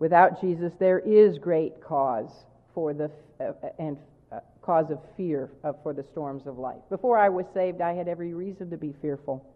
Without 0.00 0.40
Jesus, 0.40 0.72
there 0.80 0.98
is 0.98 1.38
great 1.38 1.80
cause 1.80 2.30
for 2.74 2.92
the 2.92 3.08
uh, 3.40 3.52
and 3.78 3.96
uh, 4.32 4.40
cause 4.60 4.90
of 4.90 4.98
fear 5.16 5.50
uh, 5.62 5.72
for 5.84 5.92
the 5.92 6.02
storms 6.02 6.48
of 6.48 6.58
life. 6.58 6.80
Before 6.88 7.16
I 7.16 7.28
was 7.28 7.46
saved, 7.54 7.80
I 7.80 7.94
had 7.94 8.08
every 8.08 8.34
reason 8.34 8.70
to 8.70 8.76
be 8.76 8.92
fearful 9.00 9.46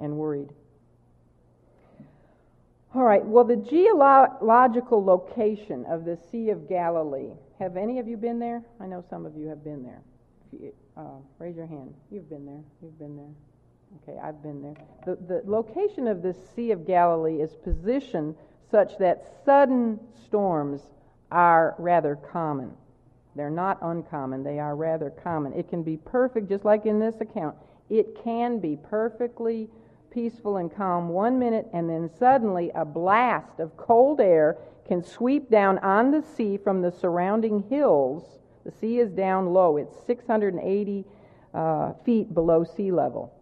and 0.00 0.16
worried. 0.16 0.48
All 2.94 3.04
right, 3.04 3.24
well, 3.24 3.44
the 3.44 3.56
geological 3.56 5.04
location 5.04 5.84
of 5.86 6.06
the 6.06 6.18
Sea 6.30 6.48
of 6.48 6.66
Galilee. 6.66 7.32
Have 7.58 7.76
any 7.76 7.98
of 7.98 8.08
you 8.08 8.16
been 8.16 8.38
there? 8.38 8.62
I 8.80 8.86
know 8.86 9.04
some 9.10 9.26
of 9.26 9.36
you 9.36 9.48
have 9.48 9.62
been 9.62 9.82
there. 9.82 10.00
Uh, 10.96 11.18
raise 11.38 11.56
your 11.56 11.66
hand. 11.66 11.92
You've 12.10 12.30
been 12.30 12.46
there. 12.46 12.62
You've 12.80 12.98
been 12.98 13.16
there. 13.16 13.45
Okay, 14.02 14.18
I've 14.22 14.42
been 14.42 14.62
there. 14.62 14.74
The, 15.06 15.16
the 15.26 15.42
location 15.50 16.06
of 16.06 16.22
this 16.22 16.36
Sea 16.54 16.72
of 16.72 16.86
Galilee 16.86 17.40
is 17.40 17.54
positioned 17.54 18.34
such 18.70 18.98
that 18.98 19.42
sudden 19.44 19.98
storms 20.26 20.82
are 21.30 21.74
rather 21.78 22.16
common. 22.16 22.72
They're 23.36 23.50
not 23.50 23.78
uncommon, 23.82 24.42
they 24.42 24.58
are 24.58 24.76
rather 24.76 25.10
common. 25.10 25.52
It 25.52 25.68
can 25.68 25.82
be 25.82 25.96
perfect, 25.96 26.48
just 26.48 26.64
like 26.64 26.84
in 26.84 26.98
this 26.98 27.20
account. 27.20 27.56
It 27.88 28.18
can 28.22 28.58
be 28.58 28.76
perfectly 28.76 29.68
peaceful 30.10 30.56
and 30.56 30.74
calm 30.74 31.08
one 31.08 31.38
minute, 31.38 31.68
and 31.72 31.88
then 31.88 32.10
suddenly 32.18 32.70
a 32.74 32.84
blast 32.84 33.60
of 33.60 33.76
cold 33.76 34.20
air 34.20 34.56
can 34.86 35.02
sweep 35.02 35.50
down 35.50 35.78
on 35.78 36.10
the 36.10 36.22
sea 36.22 36.56
from 36.56 36.82
the 36.82 36.90
surrounding 36.90 37.62
hills. 37.68 38.40
The 38.64 38.72
sea 38.72 38.98
is 38.98 39.10
down 39.10 39.52
low, 39.52 39.76
it's 39.76 39.96
680 40.06 41.04
uh, 41.54 41.92
feet 42.04 42.34
below 42.34 42.64
sea 42.64 42.90
level 42.90 43.35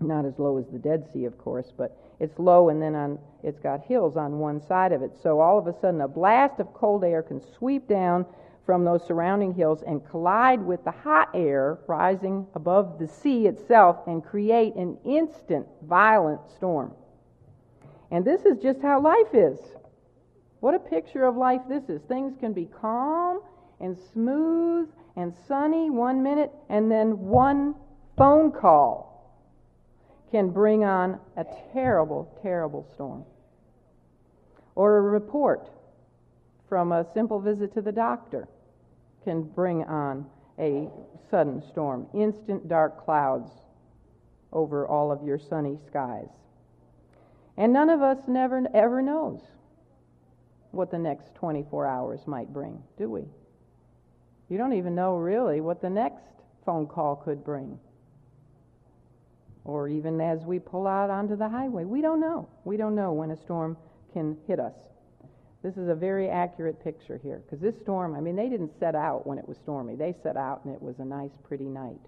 not 0.00 0.24
as 0.24 0.38
low 0.38 0.58
as 0.58 0.66
the 0.68 0.78
Dead 0.78 1.06
Sea, 1.12 1.24
of 1.24 1.38
course, 1.38 1.72
but 1.76 1.96
it's 2.20 2.38
low 2.38 2.68
and 2.68 2.80
then 2.80 2.94
on, 2.94 3.18
it's 3.42 3.60
got 3.60 3.84
hills 3.84 4.16
on 4.16 4.38
one 4.38 4.60
side 4.60 4.92
of 4.92 5.02
it. 5.02 5.12
So 5.22 5.40
all 5.40 5.58
of 5.58 5.66
a 5.66 5.78
sudden, 5.80 6.00
a 6.00 6.08
blast 6.08 6.60
of 6.60 6.72
cold 6.72 7.04
air 7.04 7.22
can 7.22 7.40
sweep 7.56 7.88
down 7.88 8.26
from 8.64 8.84
those 8.84 9.06
surrounding 9.06 9.54
hills 9.54 9.82
and 9.86 10.06
collide 10.08 10.60
with 10.60 10.82
the 10.84 10.90
hot 10.90 11.30
air 11.34 11.78
rising 11.86 12.46
above 12.54 12.98
the 12.98 13.06
sea 13.06 13.46
itself 13.46 13.98
and 14.06 14.24
create 14.24 14.74
an 14.74 14.96
instant 15.04 15.66
violent 15.84 16.40
storm. 16.56 16.92
And 18.10 18.24
this 18.24 18.44
is 18.44 18.58
just 18.58 18.80
how 18.80 19.00
life 19.00 19.34
is. 19.34 19.58
What 20.60 20.74
a 20.74 20.78
picture 20.78 21.24
of 21.24 21.36
life 21.36 21.60
this 21.68 21.88
is. 21.88 22.02
Things 22.02 22.34
can 22.40 22.52
be 22.52 22.66
calm 22.66 23.40
and 23.80 23.96
smooth 24.12 24.88
and 25.16 25.32
sunny 25.46 25.90
one 25.90 26.22
minute, 26.22 26.52
and 26.68 26.90
then 26.90 27.18
one 27.18 27.74
phone 28.16 28.50
call 28.52 29.15
can 30.36 30.50
bring 30.50 30.84
on 30.84 31.18
a 31.38 31.46
terrible, 31.72 32.30
terrible 32.42 32.86
storm. 32.92 33.24
Or 34.74 34.98
a 34.98 35.00
report 35.00 35.70
from 36.68 36.92
a 36.92 37.06
simple 37.14 37.40
visit 37.40 37.72
to 37.72 37.80
the 37.80 37.90
doctor 37.90 38.46
can 39.24 39.44
bring 39.44 39.84
on 39.84 40.26
a 40.58 40.90
sudden 41.30 41.62
storm, 41.70 42.06
instant 42.12 42.68
dark 42.68 43.02
clouds 43.02 43.50
over 44.52 44.86
all 44.86 45.10
of 45.10 45.22
your 45.22 45.38
sunny 45.38 45.78
skies. 45.86 46.28
And 47.56 47.72
none 47.72 47.88
of 47.88 48.02
us 48.02 48.18
never 48.28 48.62
ever 48.74 49.00
knows 49.00 49.40
what 50.70 50.90
the 50.90 50.98
next 50.98 51.34
24 51.36 51.86
hours 51.86 52.20
might 52.26 52.52
bring, 52.52 52.82
do 52.98 53.08
we? 53.08 53.22
You 54.50 54.58
don't 54.58 54.74
even 54.74 54.94
know 54.94 55.16
really 55.16 55.62
what 55.62 55.80
the 55.80 55.88
next 55.88 56.26
phone 56.66 56.86
call 56.86 57.16
could 57.16 57.42
bring 57.42 57.78
or 59.66 59.88
even 59.88 60.20
as 60.20 60.44
we 60.44 60.60
pull 60.60 60.86
out 60.86 61.10
onto 61.10 61.34
the 61.36 61.48
highway. 61.48 61.84
We 61.84 62.00
don't 62.00 62.20
know. 62.20 62.48
We 62.64 62.76
don't 62.76 62.94
know 62.94 63.12
when 63.12 63.32
a 63.32 63.36
storm 63.36 63.76
can 64.12 64.36
hit 64.46 64.60
us. 64.60 64.74
This 65.64 65.76
is 65.76 65.88
a 65.88 65.94
very 65.94 66.28
accurate 66.28 66.82
picture 66.82 67.18
here 67.20 67.42
because 67.44 67.60
this 67.60 67.74
storm, 67.82 68.14
I 68.14 68.20
mean, 68.20 68.36
they 68.36 68.48
didn't 68.48 68.78
set 68.78 68.94
out 68.94 69.26
when 69.26 69.38
it 69.38 69.48
was 69.48 69.56
stormy. 69.58 69.96
They 69.96 70.14
set 70.22 70.36
out 70.36 70.64
and 70.64 70.72
it 70.72 70.80
was 70.80 71.00
a 71.00 71.04
nice, 71.04 71.32
pretty 71.42 71.64
night. 71.64 71.98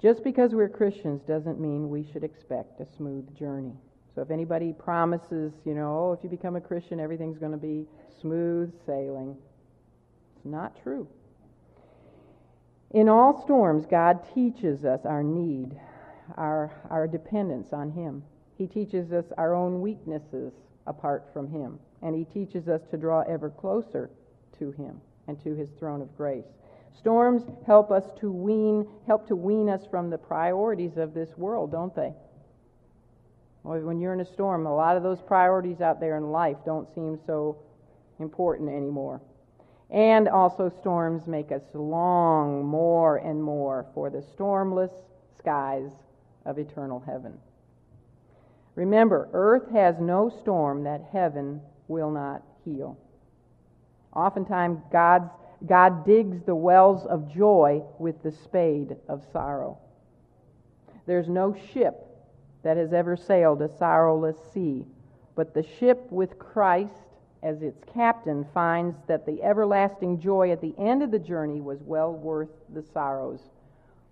Just 0.00 0.24
because 0.24 0.52
we're 0.54 0.70
Christians 0.70 1.20
doesn't 1.28 1.60
mean 1.60 1.90
we 1.90 2.08
should 2.12 2.24
expect 2.24 2.80
a 2.80 2.86
smooth 2.96 3.36
journey. 3.36 3.74
So 4.14 4.22
if 4.22 4.30
anybody 4.30 4.72
promises, 4.72 5.52
you 5.66 5.74
know, 5.74 6.08
oh, 6.08 6.12
if 6.16 6.24
you 6.24 6.30
become 6.30 6.56
a 6.56 6.62
Christian, 6.62 6.98
everything's 6.98 7.38
going 7.38 7.52
to 7.52 7.58
be 7.58 7.84
smooth 8.22 8.72
sailing, 8.86 9.36
it's 10.36 10.46
not 10.46 10.82
true. 10.82 11.06
In 12.92 13.10
all 13.10 13.42
storms, 13.44 13.84
God 13.84 14.20
teaches 14.34 14.86
us 14.86 15.00
our 15.04 15.22
need 15.22 15.78
our, 16.36 16.72
our 16.90 17.06
dependence 17.06 17.72
on 17.72 17.90
Him. 17.90 18.22
He 18.56 18.66
teaches 18.66 19.12
us 19.12 19.24
our 19.36 19.54
own 19.54 19.80
weaknesses 19.80 20.52
apart 20.86 21.28
from 21.32 21.50
Him. 21.50 21.78
And 22.02 22.14
He 22.14 22.24
teaches 22.24 22.68
us 22.68 22.82
to 22.90 22.96
draw 22.96 23.22
ever 23.22 23.50
closer 23.50 24.10
to 24.58 24.70
Him 24.72 25.00
and 25.26 25.42
to 25.42 25.54
His 25.54 25.68
throne 25.78 26.02
of 26.02 26.16
grace. 26.16 26.46
Storms 26.98 27.42
help 27.66 27.90
us 27.90 28.04
to 28.20 28.30
wean, 28.32 28.86
help 29.06 29.28
to 29.28 29.36
wean 29.36 29.68
us 29.68 29.86
from 29.90 30.10
the 30.10 30.18
priorities 30.18 30.96
of 30.96 31.14
this 31.14 31.36
world, 31.36 31.70
don't 31.70 31.94
they? 31.94 32.12
When 33.62 34.00
you're 34.00 34.14
in 34.14 34.20
a 34.20 34.24
storm, 34.24 34.66
a 34.66 34.74
lot 34.74 34.96
of 34.96 35.02
those 35.02 35.20
priorities 35.20 35.80
out 35.80 36.00
there 36.00 36.16
in 36.16 36.30
life 36.30 36.56
don't 36.64 36.92
seem 36.94 37.18
so 37.26 37.58
important 38.18 38.70
anymore. 38.70 39.20
And 39.90 40.28
also, 40.28 40.70
storms 40.80 41.26
make 41.26 41.52
us 41.52 41.62
long 41.74 42.64
more 42.64 43.16
and 43.18 43.42
more 43.42 43.86
for 43.94 44.10
the 44.10 44.22
stormless 44.36 44.92
skies 45.38 45.90
of 46.48 46.58
eternal 46.58 47.00
heaven. 47.06 47.34
Remember, 48.74 49.28
earth 49.32 49.70
has 49.70 49.96
no 50.00 50.30
storm 50.40 50.84
that 50.84 51.10
heaven 51.12 51.60
will 51.88 52.10
not 52.10 52.42
heal. 52.64 52.98
Oftentimes, 54.14 54.80
God's, 54.90 55.30
God 55.66 56.06
digs 56.06 56.40
the 56.46 56.54
wells 56.54 57.04
of 57.06 57.32
joy 57.32 57.82
with 57.98 58.22
the 58.22 58.32
spade 58.32 58.96
of 59.08 59.24
sorrow. 59.30 59.78
There's 61.06 61.28
no 61.28 61.54
ship 61.72 62.06
that 62.62 62.76
has 62.76 62.92
ever 62.92 63.16
sailed 63.16 63.60
a 63.60 63.76
sorrowless 63.76 64.36
sea, 64.54 64.86
but 65.34 65.54
the 65.54 65.66
ship 65.78 66.06
with 66.10 66.38
Christ 66.38 66.92
as 67.42 67.62
its 67.62 67.82
captain 67.92 68.46
finds 68.54 68.96
that 69.06 69.26
the 69.26 69.42
everlasting 69.42 70.18
joy 70.18 70.50
at 70.50 70.60
the 70.60 70.74
end 70.78 71.02
of 71.02 71.10
the 71.10 71.18
journey 71.18 71.60
was 71.60 71.82
well 71.82 72.12
worth 72.12 72.50
the 72.72 72.82
sorrows 72.82 73.40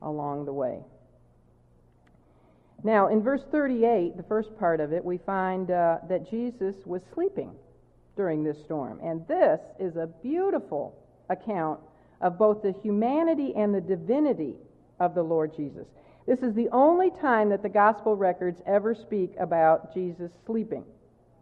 along 0.03 0.45
the 0.45 0.53
way. 0.53 0.81
Now, 2.87 3.09
in 3.09 3.21
verse 3.21 3.43
38, 3.51 4.17
the 4.17 4.23
first 4.23 4.57
part 4.61 4.79
of 4.79 4.93
it, 4.93 5.05
we 5.05 5.19
find 5.19 5.73
uh, 5.73 5.99
that 6.09 6.31
Jesus 6.31 6.77
was 6.85 7.03
sleeping 7.13 7.51
during 8.15 8.45
this 8.45 8.57
storm. 8.65 9.01
And 9.03 9.27
this 9.27 9.59
is 9.81 9.97
a 9.97 10.07
beautiful 10.23 10.97
account 11.29 11.81
of 12.21 12.39
both 12.39 12.63
the 12.63 12.71
humanity 12.85 13.53
and 13.57 13.75
the 13.75 13.81
divinity 13.81 14.55
of 15.01 15.17
the 15.17 15.23
Lord 15.25 15.57
Jesus. 15.57 15.89
This 16.29 16.39
is 16.45 16.55
the 16.55 16.69
only 16.71 17.11
time 17.11 17.49
that 17.49 17.65
the 17.65 17.69
gospel 17.69 18.15
records 18.15 18.63
ever 18.67 18.95
speak 18.95 19.35
about 19.41 19.93
Jesus 19.93 20.31
sleeping. 20.47 20.85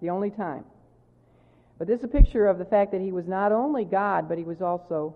The 0.00 0.08
only 0.08 0.30
time. 0.30 0.64
But 1.78 1.88
this 1.88 1.98
is 1.98 2.04
a 2.04 2.08
picture 2.08 2.46
of 2.46 2.56
the 2.56 2.64
fact 2.64 2.90
that 2.92 3.02
he 3.02 3.12
was 3.12 3.26
not 3.28 3.52
only 3.52 3.84
God, 3.84 4.30
but 4.30 4.38
he 4.38 4.44
was 4.44 4.62
also 4.62 5.14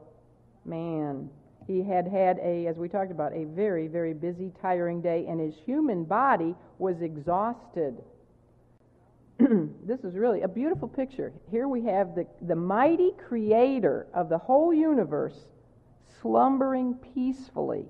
man. 0.67 1.31
He 1.69 1.83
had 1.83 2.09
had 2.09 2.39
a, 2.39 2.67
as 2.67 2.79
we 2.79 2.89
talked 2.89 3.11
about, 3.11 3.35
a 3.35 3.45
very, 3.45 3.89
very 3.89 4.15
busy, 4.15 4.51
tiring 4.63 5.03
day, 5.03 5.27
and 5.29 5.39
his 5.39 5.55
human 5.55 6.05
body 6.05 6.57
was 6.79 7.03
exhausted. 7.03 8.03
this 9.39 10.01
is 10.01 10.17
really 10.17 10.41
a 10.41 10.49
beautiful 10.49 10.89
picture. 10.89 11.31
Here 11.51 11.69
we 11.69 11.83
have 11.83 12.15
the, 12.15 12.27
the 12.41 12.57
mighty 12.57 13.13
creator 13.29 14.07
of 14.15 14.31
the 14.31 14.39
whole 14.39 14.73
universe 14.73 15.47
slumbering 16.23 16.95
peacefully 17.15 17.85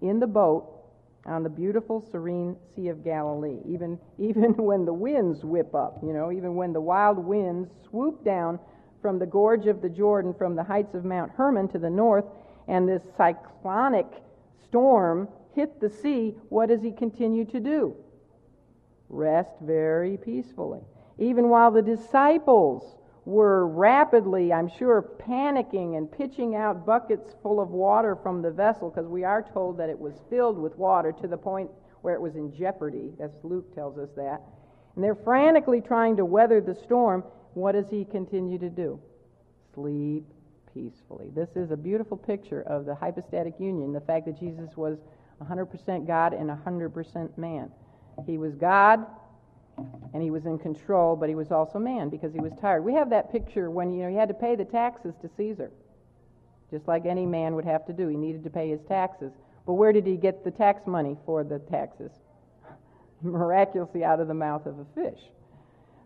in 0.00 0.18
the 0.18 0.26
boat 0.26 0.80
on 1.26 1.42
the 1.42 1.50
beautiful, 1.50 2.00
serene 2.10 2.56
Sea 2.74 2.88
of 2.88 3.04
Galilee, 3.04 3.58
even, 3.68 3.98
even 4.18 4.54
when 4.56 4.86
the 4.86 4.94
winds 4.94 5.44
whip 5.44 5.74
up, 5.74 5.98
you 6.02 6.14
know, 6.14 6.32
even 6.32 6.54
when 6.54 6.72
the 6.72 6.80
wild 6.80 7.18
winds 7.18 7.68
swoop 7.86 8.24
down 8.24 8.58
from 9.02 9.18
the 9.18 9.26
gorge 9.26 9.66
of 9.66 9.82
the 9.82 9.90
Jordan, 9.90 10.32
from 10.32 10.56
the 10.56 10.64
heights 10.64 10.94
of 10.94 11.04
Mount 11.04 11.30
Hermon 11.32 11.68
to 11.68 11.78
the 11.78 11.90
north, 11.90 12.24
and 12.70 12.88
this 12.88 13.02
cyclonic 13.16 14.06
storm 14.64 15.28
hit 15.56 15.80
the 15.80 15.90
sea, 15.90 16.36
what 16.50 16.68
does 16.68 16.80
he 16.80 16.92
continue 16.92 17.44
to 17.44 17.58
do? 17.58 17.96
Rest 19.08 19.50
very 19.60 20.16
peacefully. 20.16 20.80
Even 21.18 21.48
while 21.48 21.72
the 21.72 21.82
disciples 21.82 22.94
were 23.24 23.66
rapidly, 23.66 24.52
I'm 24.52 24.70
sure, 24.78 25.02
panicking 25.02 25.98
and 25.98 26.10
pitching 26.10 26.54
out 26.54 26.86
buckets 26.86 27.34
full 27.42 27.60
of 27.60 27.70
water 27.70 28.16
from 28.22 28.40
the 28.40 28.52
vessel 28.52 28.88
because 28.88 29.08
we 29.08 29.24
are 29.24 29.42
told 29.42 29.76
that 29.78 29.90
it 29.90 29.98
was 29.98 30.14
filled 30.30 30.56
with 30.56 30.78
water 30.78 31.10
to 31.10 31.26
the 31.26 31.36
point 31.36 31.68
where 32.02 32.14
it 32.14 32.20
was 32.20 32.36
in 32.36 32.54
jeopardy. 32.54 33.10
As 33.18 33.32
Luke 33.42 33.74
tells 33.74 33.98
us 33.98 34.10
that. 34.16 34.42
And 34.94 35.02
they're 35.02 35.16
frantically 35.16 35.80
trying 35.80 36.16
to 36.18 36.24
weather 36.24 36.60
the 36.60 36.76
storm. 36.76 37.24
What 37.54 37.72
does 37.72 37.90
he 37.90 38.04
continue 38.04 38.58
to 38.58 38.70
do? 38.70 39.00
Sleep 39.74 40.24
peacefully. 40.74 41.30
This 41.34 41.50
is 41.56 41.70
a 41.70 41.76
beautiful 41.76 42.16
picture 42.16 42.62
of 42.62 42.84
the 42.84 42.94
hypostatic 42.94 43.54
union, 43.58 43.92
the 43.92 44.00
fact 44.00 44.26
that 44.26 44.38
Jesus 44.38 44.76
was 44.76 44.98
100% 45.42 46.06
God 46.06 46.32
and 46.32 46.50
100% 46.50 47.38
man. 47.38 47.70
He 48.26 48.38
was 48.38 48.54
God, 48.54 49.06
and 50.12 50.22
he 50.22 50.30
was 50.30 50.46
in 50.46 50.58
control, 50.58 51.16
but 51.16 51.28
he 51.28 51.34
was 51.34 51.50
also 51.50 51.78
man 51.78 52.08
because 52.08 52.32
he 52.32 52.40
was 52.40 52.52
tired. 52.60 52.84
We 52.84 52.94
have 52.94 53.10
that 53.10 53.32
picture 53.32 53.70
when 53.70 53.92
you 53.92 54.02
know 54.02 54.10
he 54.10 54.16
had 54.16 54.28
to 54.28 54.34
pay 54.34 54.56
the 54.56 54.64
taxes 54.64 55.14
to 55.22 55.30
Caesar, 55.36 55.70
just 56.70 56.86
like 56.86 57.06
any 57.06 57.26
man 57.26 57.54
would 57.54 57.64
have 57.64 57.86
to 57.86 57.92
do. 57.92 58.08
He 58.08 58.16
needed 58.16 58.44
to 58.44 58.50
pay 58.50 58.68
his 58.68 58.80
taxes. 58.82 59.32
But 59.66 59.74
where 59.74 59.92
did 59.92 60.06
he 60.06 60.16
get 60.16 60.44
the 60.44 60.50
tax 60.50 60.86
money 60.86 61.16
for 61.24 61.44
the 61.44 61.58
taxes? 61.58 62.10
Miraculously 63.22 64.04
out 64.04 64.20
of 64.20 64.28
the 64.28 64.34
mouth 64.34 64.66
of 64.66 64.78
a 64.78 64.86
fish. 64.94 65.20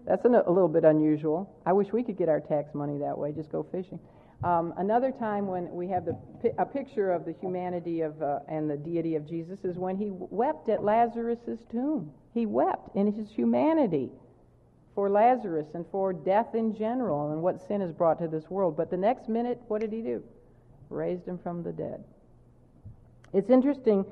That's 0.06 0.24
a 0.24 0.28
little 0.28 0.68
bit 0.68 0.84
unusual. 0.84 1.50
I 1.64 1.72
wish 1.72 1.90
we 1.92 2.02
could 2.02 2.18
get 2.18 2.28
our 2.28 2.40
tax 2.40 2.74
money 2.74 2.98
that 2.98 3.16
way, 3.16 3.32
just 3.32 3.50
go 3.50 3.62
fishing. 3.72 3.98
Um, 4.44 4.74
another 4.76 5.10
time 5.10 5.46
when 5.46 5.72
we 5.72 5.88
have 5.88 6.04
the, 6.04 6.18
a 6.58 6.66
picture 6.66 7.10
of 7.10 7.24
the 7.24 7.32
humanity 7.40 8.02
of, 8.02 8.20
uh, 8.20 8.40
and 8.46 8.68
the 8.68 8.76
deity 8.76 9.16
of 9.16 9.26
Jesus 9.26 9.58
is 9.64 9.78
when 9.78 9.96
he 9.96 10.08
wept 10.10 10.68
at 10.68 10.84
Lazarus' 10.84 11.60
tomb. 11.70 12.12
He 12.34 12.44
wept 12.44 12.94
in 12.94 13.10
his 13.10 13.30
humanity 13.30 14.10
for 14.94 15.08
Lazarus 15.08 15.68
and 15.72 15.86
for 15.90 16.12
death 16.12 16.54
in 16.54 16.76
general 16.76 17.32
and 17.32 17.42
what 17.42 17.66
sin 17.66 17.80
has 17.80 17.90
brought 17.90 18.18
to 18.18 18.28
this 18.28 18.50
world. 18.50 18.76
But 18.76 18.90
the 18.90 18.98
next 18.98 19.30
minute, 19.30 19.62
what 19.68 19.80
did 19.80 19.94
he 19.94 20.02
do? 20.02 20.22
Raised 20.90 21.26
him 21.26 21.38
from 21.38 21.62
the 21.62 21.72
dead. 21.72 22.04
It's 23.32 23.48
interesting 23.48 24.04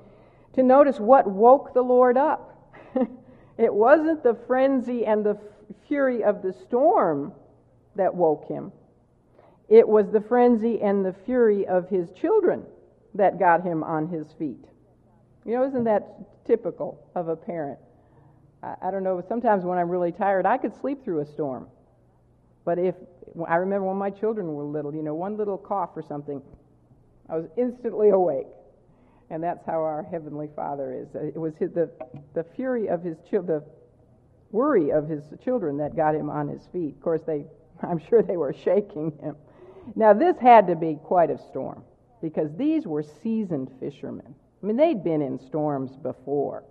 to 0.54 0.62
notice 0.62 0.98
what 0.98 1.30
woke 1.30 1.74
the 1.74 1.82
Lord 1.82 2.16
up. 2.16 2.72
it 3.58 3.72
wasn't 3.72 4.22
the 4.22 4.38
frenzy 4.46 5.04
and 5.04 5.26
the 5.26 5.38
fury 5.86 6.24
of 6.24 6.40
the 6.40 6.54
storm 6.54 7.32
that 7.96 8.14
woke 8.14 8.48
him. 8.48 8.72
It 9.72 9.88
was 9.88 10.10
the 10.10 10.20
frenzy 10.20 10.82
and 10.82 11.02
the 11.02 11.14
fury 11.24 11.66
of 11.66 11.88
his 11.88 12.10
children 12.10 12.62
that 13.14 13.38
got 13.38 13.64
him 13.64 13.82
on 13.82 14.06
his 14.06 14.26
feet. 14.38 14.62
You 15.46 15.54
know, 15.54 15.64
isn't 15.64 15.84
that 15.84 16.44
typical 16.46 17.02
of 17.14 17.28
a 17.28 17.36
parent? 17.36 17.78
I, 18.62 18.74
I 18.82 18.90
don't 18.90 19.02
know, 19.02 19.24
sometimes 19.26 19.64
when 19.64 19.78
I'm 19.78 19.88
really 19.88 20.12
tired, 20.12 20.44
I 20.44 20.58
could 20.58 20.78
sleep 20.78 21.02
through 21.02 21.20
a 21.20 21.24
storm. 21.24 21.68
But 22.66 22.78
if, 22.78 22.94
I 23.48 23.54
remember 23.56 23.86
when 23.86 23.96
my 23.96 24.10
children 24.10 24.52
were 24.52 24.62
little, 24.62 24.94
you 24.94 25.02
know, 25.02 25.14
one 25.14 25.38
little 25.38 25.56
cough 25.56 25.92
or 25.96 26.02
something, 26.02 26.42
I 27.30 27.36
was 27.36 27.46
instantly 27.56 28.10
awake. 28.10 28.48
And 29.30 29.42
that's 29.42 29.64
how 29.64 29.80
our 29.80 30.02
Heavenly 30.02 30.50
Father 30.54 30.92
is. 30.92 31.08
Uh, 31.14 31.28
it 31.28 31.38
was 31.38 31.54
his, 31.56 31.70
the, 31.72 31.90
the 32.34 32.44
fury 32.44 32.88
of 32.90 33.02
his 33.02 33.16
children, 33.30 33.60
the 33.60 33.64
worry 34.50 34.90
of 34.92 35.08
his 35.08 35.22
children 35.42 35.78
that 35.78 35.96
got 35.96 36.14
him 36.14 36.28
on 36.28 36.46
his 36.46 36.60
feet. 36.74 36.94
Of 36.94 37.00
course, 37.00 37.22
they, 37.26 37.46
I'm 37.82 37.98
sure 37.98 38.22
they 38.22 38.36
were 38.36 38.52
shaking 38.52 39.12
him. 39.22 39.34
Now, 39.94 40.12
this 40.12 40.36
had 40.38 40.66
to 40.68 40.76
be 40.76 40.98
quite 41.02 41.30
a 41.30 41.38
storm 41.38 41.82
because 42.20 42.50
these 42.56 42.86
were 42.86 43.02
seasoned 43.02 43.70
fishermen. 43.80 44.34
I 44.62 44.66
mean, 44.66 44.76
they'd 44.76 45.02
been 45.02 45.22
in 45.22 45.38
storms 45.38 45.96
before 45.96 46.64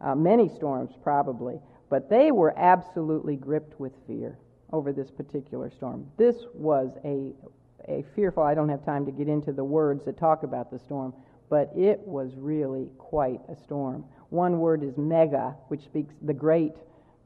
uh, 0.00 0.14
many 0.14 0.48
storms 0.48 0.92
probably, 1.02 1.58
but 1.90 2.08
they 2.08 2.30
were 2.30 2.56
absolutely 2.58 3.36
gripped 3.36 3.78
with 3.80 3.92
fear 4.06 4.38
over 4.72 4.92
this 4.92 5.10
particular 5.10 5.70
storm. 5.70 6.06
This 6.16 6.36
was 6.54 6.90
a, 7.04 7.32
a 7.90 8.04
fearful, 8.14 8.42
I 8.42 8.54
don't 8.54 8.68
have 8.68 8.84
time 8.84 9.04
to 9.06 9.12
get 9.12 9.28
into 9.28 9.52
the 9.52 9.64
words 9.64 10.04
that 10.04 10.18
talk 10.18 10.42
about 10.42 10.70
the 10.70 10.78
storm, 10.78 11.14
but 11.50 11.70
it 11.76 12.00
was 12.00 12.32
really 12.36 12.88
quite 12.98 13.40
a 13.48 13.56
storm. 13.56 14.04
One 14.30 14.58
word 14.58 14.82
is 14.82 14.96
mega, 14.96 15.54
which 15.68 15.84
speaks 15.84 16.14
the 16.22 16.34
great 16.34 16.72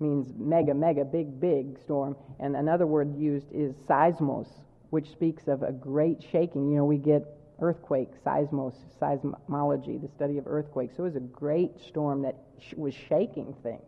means 0.00 0.32
mega, 0.36 0.74
mega, 0.74 1.04
big, 1.04 1.40
big 1.40 1.78
storm. 1.78 2.16
And 2.38 2.56
another 2.56 2.86
word 2.86 3.16
used 3.18 3.46
is 3.52 3.74
seismos, 3.88 4.48
which 4.90 5.10
speaks 5.10 5.48
of 5.48 5.62
a 5.62 5.72
great 5.72 6.22
shaking. 6.32 6.70
You 6.70 6.78
know, 6.78 6.84
we 6.84 6.98
get 6.98 7.24
earthquake, 7.60 8.10
seismos, 8.24 8.74
seismology, 9.00 10.00
the 10.00 10.08
study 10.08 10.38
of 10.38 10.46
earthquakes. 10.46 10.96
So 10.96 11.04
it 11.04 11.14
was 11.14 11.16
a 11.16 11.20
great 11.20 11.72
storm 11.86 12.22
that 12.22 12.36
sh- 12.60 12.74
was 12.76 12.94
shaking 12.94 13.54
things. 13.62 13.82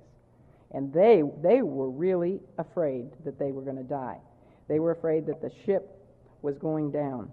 And 0.73 0.93
they, 0.93 1.23
they 1.43 1.63
were 1.63 1.91
really 1.91 2.41
afraid 2.59 3.11
that 3.25 3.39
they 3.39 3.53
were 3.53 3.63
going 3.63 3.77
to 3.77 3.83
die. 3.83 4.19
They 4.69 4.79
were 4.79 4.93
afraid 4.93 5.27
that 5.27 5.41
the 5.41 5.51
ship 5.65 5.89
was 6.43 6.57
going 6.59 6.93
down. 6.93 7.33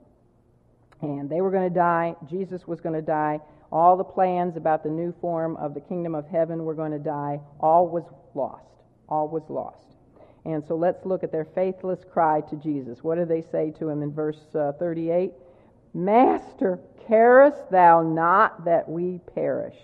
And 1.02 1.30
they 1.30 1.42
were 1.42 1.52
going 1.52 1.68
to 1.68 1.76
die. 1.76 2.16
Jesus 2.30 2.66
was 2.68 2.82
going 2.82 2.96
to 2.96 3.02
die. 3.02 3.40
All 3.72 3.98
the 3.98 4.04
plans 4.04 4.58
about 4.58 4.84
the 4.84 4.90
new 4.90 5.14
form 5.22 5.56
of 5.58 5.74
the 5.74 5.82
kingdom 5.82 6.16
of 6.16 6.28
heaven 6.28 6.64
were 6.64 6.74
going 6.74 6.92
to 6.92 7.00
die. 7.00 7.40
All 7.60 7.88
was 7.88 8.04
lost. 8.34 8.64
All 9.08 9.28
was 9.28 9.44
lost. 9.50 9.97
And 10.48 10.66
so 10.66 10.76
let's 10.78 11.06
look 11.06 11.24
at 11.24 11.32
their 11.34 11.44
faithless 11.44 12.00
cry 12.10 12.40
to 12.40 12.56
Jesus. 12.56 13.04
What 13.04 13.18
do 13.18 13.26
they 13.26 13.42
say 13.52 13.72
to 13.80 13.90
him 13.90 14.02
in 14.02 14.14
verse 14.14 14.40
uh, 14.56 14.72
38? 14.80 15.34
Master, 15.94 16.80
carest 17.06 17.70
thou 17.70 18.02
not 18.02 18.64
that 18.64 18.88
we 18.88 19.20
perish? 19.36 19.76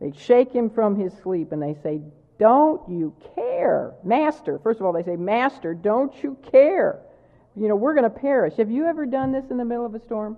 They 0.00 0.10
shake 0.10 0.52
him 0.52 0.70
from 0.70 0.96
his 0.96 1.12
sleep 1.22 1.52
and 1.52 1.62
they 1.62 1.76
say, 1.84 2.00
Don't 2.36 2.82
you 2.88 3.14
care? 3.36 3.94
Master, 4.02 4.58
first 4.58 4.80
of 4.80 4.86
all, 4.86 4.92
they 4.92 5.04
say, 5.04 5.14
Master, 5.14 5.72
don't 5.72 6.12
you 6.20 6.36
care? 6.50 6.98
You 7.54 7.68
know, 7.68 7.76
we're 7.76 7.94
going 7.94 8.10
to 8.10 8.10
perish. 8.10 8.56
Have 8.56 8.72
you 8.72 8.86
ever 8.86 9.06
done 9.06 9.30
this 9.30 9.44
in 9.50 9.56
the 9.56 9.64
middle 9.64 9.86
of 9.86 9.94
a 9.94 10.00
storm? 10.00 10.36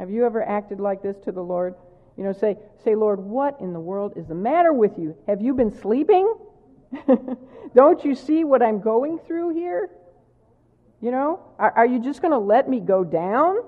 Have 0.00 0.10
you 0.10 0.26
ever 0.26 0.42
acted 0.42 0.80
like 0.80 1.00
this 1.00 1.16
to 1.26 1.30
the 1.30 1.42
Lord? 1.42 1.76
You 2.16 2.24
know, 2.24 2.32
say, 2.32 2.56
say, 2.82 2.96
Lord, 2.96 3.20
what 3.20 3.60
in 3.60 3.72
the 3.72 3.78
world 3.78 4.14
is 4.16 4.26
the 4.26 4.34
matter 4.34 4.72
with 4.72 4.98
you? 4.98 5.16
Have 5.28 5.40
you 5.40 5.54
been 5.54 5.72
sleeping? 5.72 6.34
Don't 7.74 8.04
you 8.04 8.14
see 8.14 8.44
what 8.44 8.62
I'm 8.62 8.80
going 8.80 9.18
through 9.26 9.54
here? 9.54 9.90
You 11.00 11.10
know, 11.10 11.40
are, 11.58 11.72
are 11.72 11.86
you 11.86 12.02
just 12.02 12.22
going 12.22 12.32
to 12.32 12.38
let 12.38 12.68
me 12.68 12.80
go 12.80 13.04
down? 13.04 13.58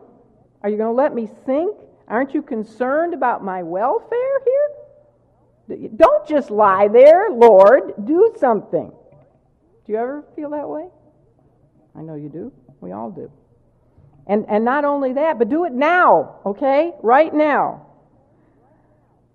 Are 0.62 0.70
you 0.70 0.76
going 0.76 0.88
to 0.88 0.96
let 0.96 1.14
me 1.14 1.28
sink? 1.44 1.76
Aren't 2.08 2.34
you 2.34 2.42
concerned 2.42 3.14
about 3.14 3.44
my 3.44 3.62
welfare 3.62 4.40
here? 4.44 5.90
Don't 5.96 6.26
just 6.26 6.50
lie 6.50 6.88
there, 6.88 7.30
Lord. 7.30 7.92
Do 8.04 8.34
something. 8.38 8.90
Do 8.90 9.92
you 9.92 9.98
ever 9.98 10.24
feel 10.34 10.50
that 10.50 10.68
way? 10.68 10.88
I 11.94 12.02
know 12.02 12.14
you 12.14 12.28
do. 12.28 12.52
We 12.80 12.92
all 12.92 13.10
do. 13.10 13.30
And, 14.26 14.46
and 14.48 14.64
not 14.64 14.84
only 14.84 15.14
that, 15.14 15.38
but 15.38 15.48
do 15.48 15.64
it 15.64 15.72
now, 15.72 16.40
okay? 16.44 16.92
Right 17.02 17.32
now. 17.32 17.86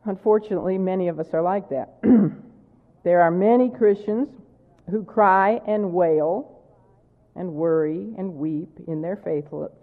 Unfortunately, 0.05 0.77
many 0.77 1.07
of 1.07 1.19
us 1.19 1.27
are 1.34 1.41
like 1.41 1.69
that. 1.69 1.99
there 3.04 3.22
are 3.22 3.32
many 3.32 3.70
Christians 3.70 4.30
who 4.89 5.04
cry 5.04 5.62
and 5.68 5.93
wail 5.93 6.62
and 7.36 7.54
worry 7.54 8.14
and 8.18 8.36
weep 8.36 8.80
in 8.88 9.01
their 9.01 9.18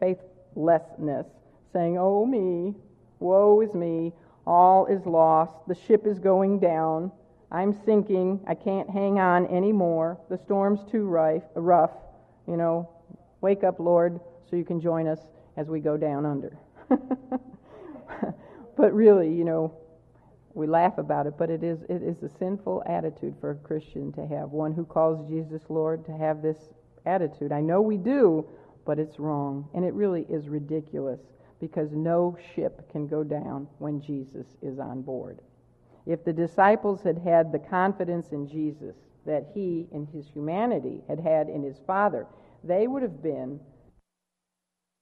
faithlessness, 0.01 1.27
saying, 1.73 1.99
Oh, 1.99 2.25
me, 2.25 2.75
woe 3.19 3.61
is 3.61 3.75
me, 3.75 4.13
all 4.47 4.87
is 4.87 5.05
lost, 5.07 5.55
the 5.69 5.75
ship 5.75 6.07
is 6.07 6.19
going 6.19 6.59
down, 6.59 7.13
I'm 7.53 7.75
sinking, 7.85 8.41
I 8.47 8.55
can't 8.55 8.89
hang 8.89 9.19
on 9.19 9.47
anymore, 9.47 10.19
the 10.29 10.39
storm's 10.39 10.81
too 10.91 11.07
rough, 11.07 11.91
you 12.47 12.57
know, 12.57 12.89
wake 13.41 13.65
up, 13.65 13.81
Lord, 13.81 14.21
so 14.49 14.57
you 14.57 14.65
can 14.65 14.81
join 14.81 15.07
us 15.07 15.21
as 15.57 15.69
we 15.69 15.81
go 15.81 15.97
down 15.97 16.25
under. 16.25 16.57
but 18.77 18.95
really, 18.95 19.33
you 19.33 19.45
know, 19.45 19.75
we 20.55 20.67
laugh 20.67 20.99
about 20.99 21.27
it, 21.27 21.35
but 21.39 21.51
it 21.51 21.63
is 21.63 21.83
it 21.89 22.03
is 22.03 22.23
a 22.23 22.29
sinful 22.39 22.83
attitude 22.87 23.35
for 23.41 23.51
a 23.53 23.57
Christian 23.57 24.13
to 24.13 24.27
have. 24.27 24.51
One 24.51 24.73
who 24.73 24.85
calls 24.85 25.29
Jesus 25.29 25.63
Lord 25.69 26.05
to 26.07 26.13
have 26.13 26.43
this 26.43 26.69
attitude. 27.07 27.53
I 27.53 27.61
know 27.61 27.81
we 27.81 27.97
do, 27.97 28.47
but 28.85 28.99
it's 28.99 29.19
wrong, 29.19 29.69
and 29.75 29.85
it 29.85 29.95
really 29.95 30.27
is 30.29 30.49
ridiculous 30.49 31.21
because 31.61 31.93
no 31.93 32.37
ship 32.55 32.91
can 32.91 33.07
go 33.07 33.23
down 33.23 33.69
when 33.79 34.01
Jesus 34.01 34.47
is 34.63 34.79
on 34.79 35.03
board. 35.03 35.39
If 36.07 36.25
the 36.25 36.33
disciples 36.33 37.03
had 37.03 37.19
had 37.19 37.53
the 37.53 37.59
confidence 37.59 38.33
in 38.33 38.49
Jesus 38.49 38.97
that 39.27 39.51
he, 39.55 39.87
in 39.93 40.07
his 40.07 40.27
humanity, 40.29 41.03
had 41.07 41.21
had 41.21 41.49
in 41.49 41.63
his 41.63 41.79
Father, 41.87 42.27
they 42.65 42.87
would 42.87 43.03
have 43.03 43.23
been 43.23 43.61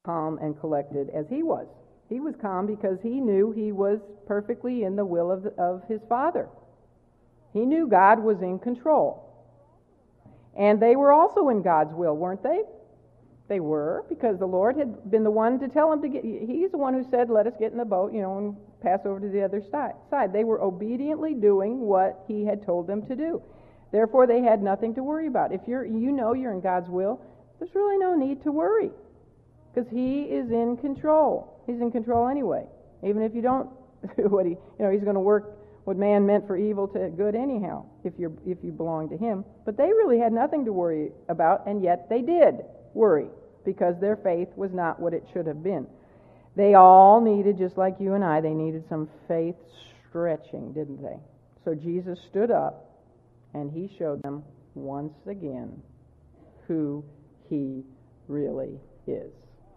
calm 0.05 0.38
and 0.38 0.59
collected 0.59 1.09
as 1.11 1.28
he 1.28 1.42
was. 1.42 1.68
He 2.09 2.21
was 2.21 2.35
calm 2.41 2.67
because 2.67 2.99
he 3.03 3.21
knew 3.21 3.53
he 3.53 3.73
was 3.73 4.01
perfectly 4.27 4.85
in 4.85 4.97
the 4.97 5.05
will 5.05 5.31
of, 5.31 5.47
of 5.59 5.83
his 5.89 6.01
Father. 6.09 6.49
He 7.53 7.61
knew 7.61 7.87
God 7.87 8.19
was 8.21 8.41
in 8.41 8.59
control. 8.59 9.25
And 10.57 10.81
they 10.81 10.97
were 10.97 11.13
also 11.13 11.51
in 11.51 11.63
God's 11.63 11.95
will, 11.95 12.17
weren't 12.17 12.43
they? 12.43 12.63
They 13.49 13.61
were, 13.61 14.05
because 14.09 14.39
the 14.39 14.47
Lord 14.47 14.77
had 14.77 15.11
been 15.11 15.25
the 15.25 15.31
one 15.31 15.59
to 15.61 15.69
tell 15.69 15.89
them 15.89 16.03
to 16.03 16.09
get. 16.09 16.23
He's 16.23 16.71
the 16.71 16.77
one 16.77 16.93
who 16.93 17.07
said, 17.11 17.31
Let 17.31 17.47
us 17.47 17.55
get 17.59 17.73
in 17.73 17.79
the 17.79 17.85
boat, 17.85 18.13
you 18.13 18.21
know, 18.21 18.37
and 18.37 18.57
pass 18.83 19.01
over 19.07 19.21
to 19.21 19.29
the 19.29 19.43
other 19.43 19.63
side. 19.71 20.33
They 20.33 20.45
were 20.45 20.61
obediently 20.61 21.33
doing 21.35 21.81
what 21.81 22.25
He 22.29 22.45
had 22.45 22.65
told 22.65 22.87
them 22.87 23.07
to 23.07 23.17
do. 23.17 23.41
Therefore, 23.91 24.27
they 24.27 24.43
had 24.43 24.63
nothing 24.63 24.95
to 24.97 25.03
worry 25.03 25.29
about. 25.29 25.53
If 25.53 25.63
you're, 25.67 25.87
you 25.87 26.13
know 26.13 26.35
you're 26.35 26.53
in 26.53 26.61
God's 26.61 26.91
will, 26.91 27.23
there's 27.59 27.75
really 27.75 27.97
no 27.97 28.15
need 28.15 28.43
to 28.43 28.53
worry, 28.53 28.91
because 29.73 29.91
He 29.91 30.25
is 30.25 30.51
in 30.51 30.77
control. 30.77 31.58
He's 31.69 31.81
in 31.81 31.93
control 31.93 32.27
anyway. 32.27 32.64
Even 33.07 33.23
if 33.23 33.35
you 33.35 33.43
don't 33.43 33.71
do 34.16 34.25
what 34.25 34.47
He, 34.47 34.53
you 34.53 34.59
know, 34.81 34.91
He's 34.91 35.03
going 35.03 35.14
to 35.14 35.21
work 35.21 35.55
what 35.85 35.97
man 35.97 36.27
meant 36.27 36.47
for 36.47 36.57
evil 36.57 36.89
to 36.89 37.11
good 37.11 37.35
anyhow, 37.35 37.85
if 38.05 38.14
you 38.19 38.37
if 38.47 38.59
you 38.62 38.73
belong 38.73 39.09
to 39.11 39.16
Him. 39.16 39.45
But 39.64 39.77
they 39.77 39.85
really 39.85 40.19
had 40.19 40.33
nothing 40.33 40.64
to 40.64 40.73
worry 40.73 41.12
about, 41.29 41.66
and 41.66 41.83
yet 41.83 42.09
they 42.09 42.23
did 42.23 42.57
worry 42.95 43.29
because 43.64 43.95
their 44.01 44.16
faith 44.16 44.49
was 44.57 44.73
not 44.73 44.99
what 44.99 45.12
it 45.12 45.25
should 45.33 45.47
have 45.47 45.62
been. 45.62 45.87
They 46.57 46.75
all 46.75 47.21
needed, 47.21 47.59
just 47.59 47.77
like 47.77 47.97
you 48.01 48.14
and 48.14 48.25
I, 48.25 48.41
they 48.41 48.55
needed 48.55 48.85
some 48.89 49.09
faith 49.29 49.55
stretching, 50.09 50.73
didn't 50.73 51.03
they? 51.03 51.19
So 51.64 51.75
Jesus 51.75 52.19
stood 52.31 52.51
up 52.51 52.89
and 53.55 53.71
he 53.71 53.95
showed 53.99 54.23
them 54.23 54.43
once 54.75 55.14
again 55.27 55.83
who 56.66 57.05
he 57.49 57.85
really 58.27 58.81
is. 59.07 59.33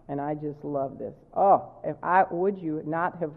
And 0.08 0.20
I 0.20 0.34
just 0.34 0.62
love 0.64 0.98
this. 0.98 1.14
Oh, 1.34 1.70
if 1.84 1.96
I 2.02 2.24
would 2.30 2.58
you 2.58 2.82
not 2.84 3.18
have 3.20 3.32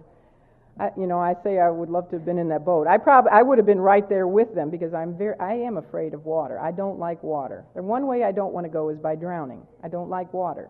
I, 0.78 0.90
you 0.98 1.08
know, 1.08 1.20
I 1.20 1.36
say 1.42 1.60
I 1.60 1.70
would 1.70 1.90
love 1.90 2.10
to 2.10 2.18
have 2.18 2.26
been 2.26 2.38
in 2.38 2.50
that 2.50 2.66
boat. 2.66 2.86
I 2.86 2.98
probably 2.98 3.32
I 3.32 3.42
would 3.42 3.58
have 3.58 3.66
been 3.66 3.80
right 3.80 4.08
there 4.10 4.28
with 4.28 4.54
them 4.54 4.70
because 4.70 4.94
I'm 4.94 5.18
very 5.18 5.40
I 5.40 5.54
am 5.54 5.78
afraid 5.78 6.14
of 6.14 6.26
water. 6.26 6.60
I 6.60 6.72
don't 6.72 7.00
like 7.00 7.24
water. 7.24 7.64
And 7.76 7.86
one 7.86 8.08
way 8.08 8.24
I 8.24 8.32
don't 8.34 8.52
want 8.54 8.66
to 8.66 8.70
go 8.70 8.90
is 8.90 8.98
by 8.98 9.16
drowning. 9.16 9.66
I 9.84 9.88
don't 9.88 10.10
like 10.10 10.34
water. 10.34 10.70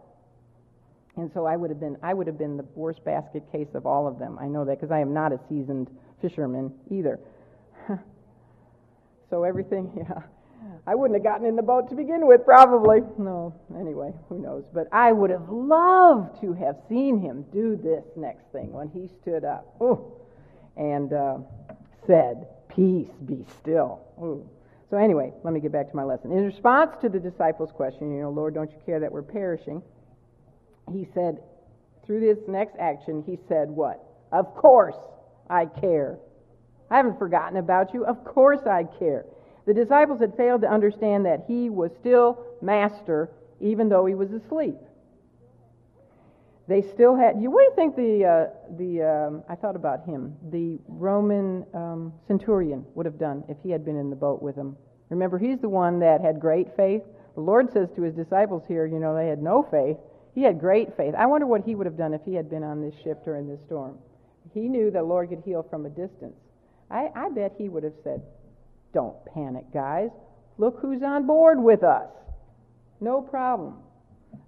And 1.17 1.31
so 1.33 1.45
I 1.45 1.55
would 1.55 1.71
have 1.71 1.79
been 1.79 1.97
I 2.03 2.13
would 2.13 2.27
have 2.27 2.37
been 2.37 2.55
the 2.55 2.65
worst 2.75 3.03
basket 3.03 3.43
case 3.51 3.69
of 3.73 3.87
all 3.87 4.07
of 4.07 4.19
them. 4.19 4.37
I 4.39 4.47
know 4.47 4.63
that 4.65 4.79
because 4.79 4.91
I 4.91 4.99
am 4.99 5.13
not 5.13 5.31
a 5.31 5.39
seasoned 5.49 5.89
fisherman 6.21 6.71
either. 6.91 7.19
so 9.29 9.43
everything, 9.43 9.91
yeah. 9.97 10.21
I 10.87 10.95
wouldn't 10.95 11.15
have 11.15 11.23
gotten 11.23 11.45
in 11.45 11.55
the 11.55 11.63
boat 11.63 11.89
to 11.89 11.95
begin 11.95 12.27
with, 12.27 12.45
probably. 12.45 13.01
No, 13.17 13.53
anyway, 13.79 14.11
who 14.29 14.39
knows? 14.39 14.65
But 14.73 14.87
I 14.91 15.11
would 15.11 15.29
have 15.29 15.49
loved 15.49 16.41
to 16.41 16.53
have 16.53 16.77
seen 16.89 17.19
him 17.19 17.45
do 17.51 17.75
this 17.75 18.03
next 18.15 18.45
thing 18.51 18.71
when 18.71 18.89
he 18.89 19.09
stood 19.21 19.43
up 19.43 19.75
Ooh, 19.81 20.13
and 20.77 21.13
uh, 21.13 21.37
said, 22.07 22.47
Peace, 22.69 23.09
be 23.25 23.45
still. 23.59 24.01
Ooh. 24.21 24.47
So, 24.89 24.97
anyway, 24.97 25.33
let 25.43 25.53
me 25.53 25.59
get 25.59 25.71
back 25.71 25.89
to 25.89 25.95
my 25.95 26.03
lesson. 26.03 26.31
In 26.31 26.45
response 26.45 26.91
to 27.01 27.09
the 27.09 27.19
disciples' 27.19 27.71
question, 27.71 28.13
you 28.13 28.21
know, 28.21 28.29
Lord, 28.29 28.53
don't 28.53 28.69
you 28.71 28.77
care 28.85 28.99
that 28.99 29.11
we're 29.11 29.23
perishing? 29.23 29.81
He 30.91 31.07
said, 31.13 31.39
through 32.05 32.19
this 32.19 32.37
next 32.47 32.75
action, 32.79 33.23
he 33.25 33.39
said, 33.47 33.69
What? 33.69 34.03
Of 34.31 34.53
course 34.55 34.97
I 35.49 35.65
care. 35.65 36.17
I 36.91 36.97
haven't 36.97 37.17
forgotten 37.17 37.57
about 37.57 37.93
you. 37.93 38.05
Of 38.05 38.23
course 38.23 38.61
I 38.67 38.83
care. 38.99 39.25
The 39.65 39.73
disciples 39.73 40.19
had 40.19 40.35
failed 40.37 40.61
to 40.61 40.67
understand 40.67 41.25
that 41.25 41.45
he 41.47 41.69
was 41.69 41.91
still 41.99 42.45
master 42.61 43.29
even 43.59 43.89
though 43.89 44.05
he 44.05 44.13
was 44.13 44.31
asleep. 44.31 44.75
They 46.67 46.81
still 46.81 47.15
had. 47.15 47.41
You, 47.41 47.51
you 47.51 47.71
think 47.75 47.95
the 47.95 48.25
uh, 48.25 48.75
the 48.77 49.03
um, 49.03 49.43
I 49.47 49.55
thought 49.55 49.75
about 49.75 50.03
him, 50.05 50.35
the 50.51 50.79
Roman 50.87 51.63
um, 51.75 52.13
centurion 52.27 52.85
would 52.95 53.05
have 53.05 53.19
done 53.19 53.43
if 53.47 53.57
he 53.61 53.69
had 53.69 53.85
been 53.85 53.97
in 53.97 54.09
the 54.09 54.15
boat 54.15 54.41
with 54.41 54.55
him? 54.55 54.75
Remember, 55.09 55.37
he's 55.37 55.59
the 55.59 55.69
one 55.69 55.99
that 55.99 56.21
had 56.21 56.39
great 56.39 56.75
faith. 56.75 57.03
The 57.35 57.41
Lord 57.41 57.71
says 57.71 57.89
to 57.95 58.01
his 58.01 58.15
disciples 58.15 58.63
here, 58.67 58.87
you 58.87 58.99
know, 58.99 59.15
they 59.15 59.27
had 59.27 59.43
no 59.43 59.61
faith. 59.61 59.97
He 60.33 60.41
had 60.41 60.59
great 60.59 60.97
faith. 60.97 61.13
I 61.15 61.27
wonder 61.27 61.45
what 61.45 61.63
he 61.63 61.75
would 61.75 61.85
have 61.85 61.97
done 61.97 62.13
if 62.13 62.21
he 62.25 62.33
had 62.33 62.49
been 62.49 62.63
on 62.63 62.81
this 62.81 62.95
ship 63.03 63.23
during 63.23 63.47
this 63.47 63.59
storm. 63.67 63.97
He 64.53 64.61
knew 64.61 64.89
the 64.89 65.03
Lord 65.03 65.29
could 65.29 65.43
heal 65.45 65.63
from 65.69 65.85
a 65.85 65.89
distance. 65.89 66.35
I, 66.89 67.09
I 67.15 67.29
bet 67.29 67.53
he 67.57 67.69
would 67.69 67.83
have 67.83 67.93
said, 68.03 68.21
don't 68.93 69.15
panic, 69.33 69.65
guys. 69.73 70.09
Look 70.57 70.79
who's 70.79 71.03
on 71.03 71.25
board 71.25 71.61
with 71.61 71.83
us. 71.83 72.09
No 73.01 73.21
problem. 73.21 73.75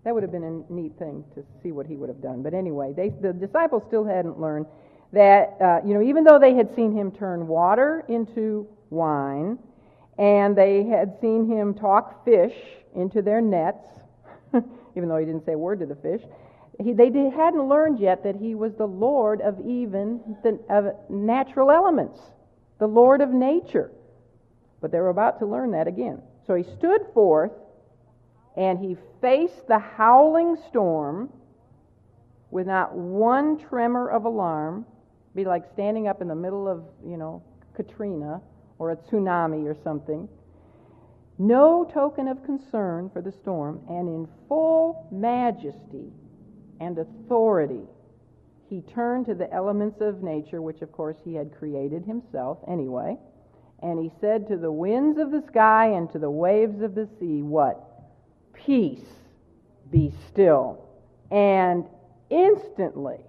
That 0.04 0.14
would 0.14 0.24
have 0.24 0.32
been 0.32 0.44
a 0.44 0.74
neat 0.74 0.98
thing 0.98 1.24
to 1.36 1.44
see 1.62 1.72
what 1.72 1.86
he 1.86 1.96
would 1.96 2.10
have 2.10 2.22
done. 2.22 2.42
But 2.42 2.54
anyway, 2.54 2.94
they, 2.96 3.10
the 3.10 3.34
disciples 3.34 3.84
still 3.88 4.06
hadn't 4.06 4.40
learned 4.40 4.66
that, 5.14 5.58
uh, 5.62 5.80
you 5.86 5.94
know, 5.94 6.02
even 6.02 6.24
though 6.24 6.40
they 6.40 6.54
had 6.54 6.74
seen 6.76 6.92
him 6.96 7.12
turn 7.12 7.48
water 7.48 8.06
into 8.08 8.68
wine, 8.90 9.58
and 10.18 10.56
they 10.56 10.84
had 10.84 11.20
seen 11.22 11.50
him 11.50 11.74
talk 11.74 12.26
fish 12.26 12.56
into 12.96 13.22
their 13.22 13.42
nets, 13.42 13.86
even 14.96 15.10
though 15.10 15.18
he 15.18 15.26
didn't 15.26 15.46
say 15.46 15.54
a 15.54 15.58
word 15.58 15.80
to 15.80 15.86
the 15.86 15.96
fish, 15.96 16.22
he, 16.84 16.94
they 16.94 17.10
did, 17.10 17.34
hadn't 17.34 17.68
learned 17.68 18.00
yet 18.00 18.24
that 18.24 18.36
he 18.36 18.56
was 18.56 18.74
the 18.76 18.88
Lord 18.88 19.42
of 19.42 19.60
even 19.66 20.20
the 20.44 20.60
of 20.70 20.94
natural 21.10 21.72
elements, 21.72 22.20
the 22.80 22.88
Lord 22.88 23.22
of 23.22 23.30
nature. 23.30 23.92
But 24.82 24.92
they 24.92 25.00
were 25.00 25.10
about 25.10 25.40
to 25.40 25.46
learn 25.46 25.72
that 25.72 25.88
again. 25.88 26.22
So 26.46 26.56
he 26.56 26.64
stood 26.64 27.02
forth 27.14 27.52
and 28.56 28.80
he 28.80 28.98
faced 29.22 29.68
the 29.68 29.80
howling 29.80 30.58
storm 30.70 31.30
with 32.52 32.68
not 32.68 32.96
one 32.96 33.58
tremor 33.58 34.10
of 34.10 34.26
alarm. 34.26 34.86
Be 35.36 35.46
like 35.46 35.66
standing 35.74 36.08
up 36.08 36.22
in 36.22 36.28
the 36.28 36.36
middle 36.36 36.68
of, 36.68 36.84
you 37.06 37.18
know, 37.18 37.44
Katrina 37.76 38.42
or 38.80 38.92
a 38.92 38.96
tsunami 38.96 39.66
or 39.66 39.76
something. 39.84 40.28
No 41.40 41.86
token 41.94 42.28
of 42.28 42.44
concern 42.44 43.12
for 43.12 43.22
the 43.22 43.32
storm, 43.32 43.82
and 43.88 44.10
in 44.10 44.28
full 44.48 45.08
majesty 45.12 46.12
and 46.80 46.98
authority, 46.98 47.84
he 48.70 48.82
turned 48.82 49.28
to 49.28 49.36
the 49.36 49.52
elements 49.54 50.02
of 50.02 50.24
nature, 50.24 50.64
which 50.64 50.82
of 50.82 50.92
course 50.92 51.18
he 51.24 51.36
had 51.36 51.56
created 51.56 52.06
himself 52.06 52.58
anyway 52.68 53.18
and 53.82 54.00
he 54.00 54.12
said 54.20 54.48
to 54.48 54.58
the 54.58 54.72
winds 54.72 55.20
of 55.20 55.32
the 55.32 55.44
sky 55.48 55.88
and 55.88 56.12
to 56.12 56.20
the 56.20 56.30
waves 56.30 56.82
of 56.82 56.96
the 56.96 57.08
sea, 57.20 57.42
What? 57.42 57.84
Peace, 58.54 59.06
be 59.92 60.12
still. 60.30 60.84
And 61.30 61.86
instantly 62.30 63.20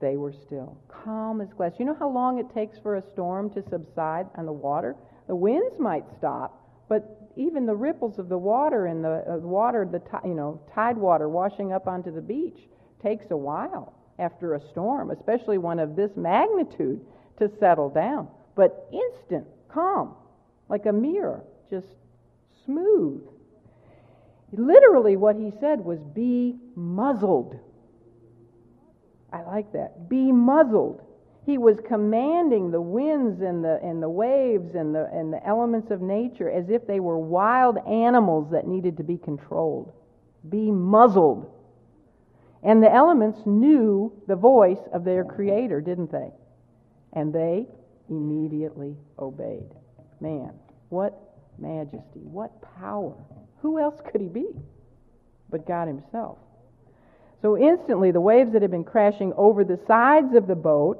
they 0.00 0.16
were 0.16 0.32
still, 0.32 0.76
calm 0.88 1.40
as 1.40 1.52
glass. 1.52 1.74
You 1.78 1.84
know 1.84 1.94
how 1.96 2.08
long 2.08 2.38
it 2.38 2.52
takes 2.52 2.76
for 2.78 2.96
a 2.96 3.02
storm 3.12 3.48
to 3.50 3.62
subside 3.70 4.26
on 4.34 4.46
the 4.46 4.52
water? 4.52 4.96
The 5.28 5.36
winds 5.36 5.78
might 5.78 6.04
stop, 6.18 6.60
but 6.88 7.30
even 7.36 7.64
the 7.64 7.76
ripples 7.76 8.18
of 8.18 8.28
the 8.28 8.36
water 8.36 8.86
and 8.86 9.04
the 9.04 9.24
uh, 9.30 9.36
water, 9.36 9.88
the 9.90 10.02
you 10.26 10.34
know 10.34 10.60
tide 10.74 10.96
water 10.96 11.28
washing 11.28 11.72
up 11.72 11.86
onto 11.86 12.12
the 12.12 12.20
beach, 12.20 12.58
takes 13.00 13.30
a 13.30 13.36
while 13.36 13.94
after 14.18 14.54
a 14.54 14.68
storm, 14.70 15.12
especially 15.12 15.58
one 15.58 15.78
of 15.78 15.94
this 15.94 16.10
magnitude, 16.16 17.00
to 17.38 17.48
settle 17.60 17.88
down 17.88 18.26
but 18.54 18.88
instant, 18.92 19.46
calm, 19.68 20.14
like 20.68 20.86
a 20.86 20.92
mirror, 20.92 21.42
just 21.70 21.88
smooth. 22.64 23.22
Literally, 24.52 25.16
what 25.16 25.36
he 25.36 25.50
said 25.60 25.80
was, 25.80 25.98
Be 26.14 26.56
muzzled. 26.76 27.58
I 29.32 29.42
like 29.42 29.72
that. 29.72 30.08
Be 30.08 30.30
muzzled. 30.30 31.02
He 31.46 31.58
was 31.58 31.78
commanding 31.88 32.70
the 32.70 32.80
winds 32.80 33.40
and 33.40 33.64
the, 33.64 33.80
and 33.82 34.00
the 34.02 34.08
waves 34.08 34.74
and 34.74 34.94
the, 34.94 35.08
and 35.12 35.32
the 35.32 35.44
elements 35.44 35.90
of 35.90 36.00
nature 36.00 36.50
as 36.50 36.70
if 36.70 36.86
they 36.86 37.00
were 37.00 37.18
wild 37.18 37.78
animals 37.88 38.52
that 38.52 38.66
needed 38.66 38.98
to 38.98 39.02
be 39.02 39.16
controlled. 39.16 39.92
Be 40.48 40.70
muzzled. 40.70 41.50
And 42.62 42.80
the 42.80 42.92
elements 42.92 43.40
knew 43.44 44.12
the 44.28 44.36
voice 44.36 44.78
of 44.92 45.02
their 45.02 45.24
Creator, 45.24 45.80
didn't 45.80 46.12
they? 46.12 46.30
And 47.12 47.32
they 47.32 47.66
immediately 48.12 48.96
obeyed. 49.18 49.70
Man, 50.20 50.52
what 50.90 51.18
majesty, 51.58 52.20
what 52.20 52.50
power. 52.76 53.14
Who 53.60 53.78
else 53.78 54.00
could 54.10 54.20
he 54.20 54.28
be 54.28 54.48
but 55.50 55.66
God 55.66 55.88
himself? 55.88 56.38
So 57.40 57.58
instantly, 57.58 58.12
the 58.12 58.20
waves 58.20 58.52
that 58.52 58.62
had 58.62 58.70
been 58.70 58.84
crashing 58.84 59.32
over 59.36 59.64
the 59.64 59.80
sides 59.86 60.34
of 60.34 60.46
the 60.46 60.54
boat 60.54 60.98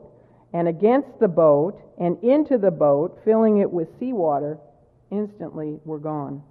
and 0.52 0.66
against 0.66 1.20
the 1.20 1.28
boat 1.28 1.80
and 1.98 2.22
into 2.22 2.58
the 2.58 2.70
boat, 2.70 3.20
filling 3.24 3.58
it 3.58 3.70
with 3.70 3.88
seawater, 4.00 4.58
instantly 5.10 5.78
were 5.84 5.98
gone. 5.98 6.42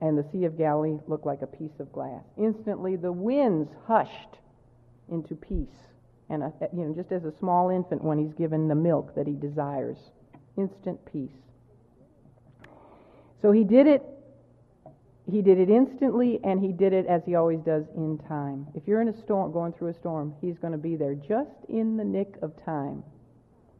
And 0.00 0.18
the 0.18 0.26
Sea 0.30 0.44
of 0.44 0.58
Galilee 0.58 0.98
looked 1.06 1.24
like 1.24 1.40
a 1.40 1.46
piece 1.46 1.78
of 1.78 1.90
glass. 1.92 2.22
Instantly, 2.36 2.96
the 2.96 3.12
winds 3.12 3.70
hushed 3.86 4.38
into 5.08 5.34
peace. 5.34 5.68
And, 6.28 6.42
a, 6.42 6.52
you 6.74 6.84
know, 6.84 6.94
just 6.94 7.12
as 7.12 7.24
a 7.24 7.32
small 7.38 7.70
infant 7.70 8.02
when 8.02 8.18
he's 8.18 8.34
given 8.34 8.68
the 8.68 8.74
milk 8.74 9.14
that 9.14 9.26
he 9.26 9.34
desires, 9.34 9.98
instant 10.56 10.98
peace. 11.12 11.30
So 13.42 13.52
he 13.52 13.64
did 13.64 13.86
it 13.86 14.02
he 15.30 15.42
did 15.42 15.58
it 15.58 15.68
instantly 15.68 16.38
and 16.44 16.60
he 16.60 16.72
did 16.72 16.92
it 16.92 17.06
as 17.06 17.24
he 17.24 17.34
always 17.34 17.58
does 17.60 17.84
in 17.96 18.18
time. 18.28 18.66
If 18.74 18.86
you're 18.86 19.02
in 19.02 19.08
a 19.08 19.20
storm, 19.22 19.52
going 19.52 19.72
through 19.72 19.88
a 19.88 19.94
storm, 19.94 20.34
he's 20.40 20.56
going 20.58 20.72
to 20.72 20.78
be 20.78 20.94
there 20.94 21.14
just 21.14 21.50
in 21.68 21.96
the 21.96 22.04
nick 22.04 22.36
of 22.42 22.52
time. 22.64 23.02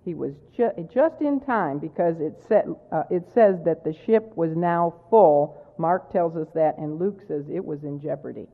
He 0.04 0.14
was 0.14 0.34
ju- 0.56 0.88
just 0.92 1.20
in 1.20 1.40
time 1.40 1.78
because 1.78 2.20
it, 2.20 2.40
set, 2.48 2.66
uh, 2.90 3.04
it 3.10 3.28
says 3.32 3.56
that 3.64 3.84
the 3.84 3.92
ship 3.92 4.32
was 4.36 4.56
now 4.56 4.94
full. 5.08 5.62
Mark 5.78 6.12
tells 6.12 6.36
us 6.36 6.48
that, 6.54 6.78
and 6.78 6.98
Luke 6.98 7.22
says 7.28 7.44
it 7.52 7.64
was 7.64 7.84
in 7.84 8.00
jeopardy. 8.00 8.48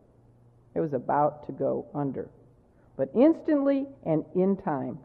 It 0.74 0.80
was 0.80 0.92
about 0.92 1.46
to 1.46 1.52
go 1.52 1.86
under. 1.94 2.28
But 2.96 3.10
instantly 3.14 3.86
and 4.04 4.24
in 4.34 4.56
time, 4.56 4.98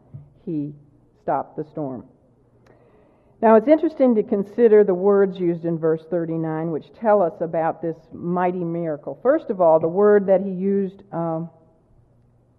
he 0.44 0.74
stopped 1.22 1.56
the 1.56 1.64
storm. 1.64 2.04
Now, 3.40 3.54
it's 3.54 3.68
interesting 3.68 4.16
to 4.16 4.22
consider 4.24 4.82
the 4.82 4.94
words 4.94 5.38
used 5.38 5.64
in 5.64 5.78
verse 5.78 6.04
39, 6.10 6.72
which 6.72 6.92
tell 6.92 7.22
us 7.22 7.34
about 7.40 7.80
this 7.80 7.96
mighty 8.12 8.64
miracle. 8.64 9.18
First 9.22 9.48
of 9.50 9.60
all, 9.60 9.78
the 9.78 9.86
word 9.86 10.26
that 10.26 10.40
he 10.40 10.50
used, 10.50 11.02
um, 11.12 11.48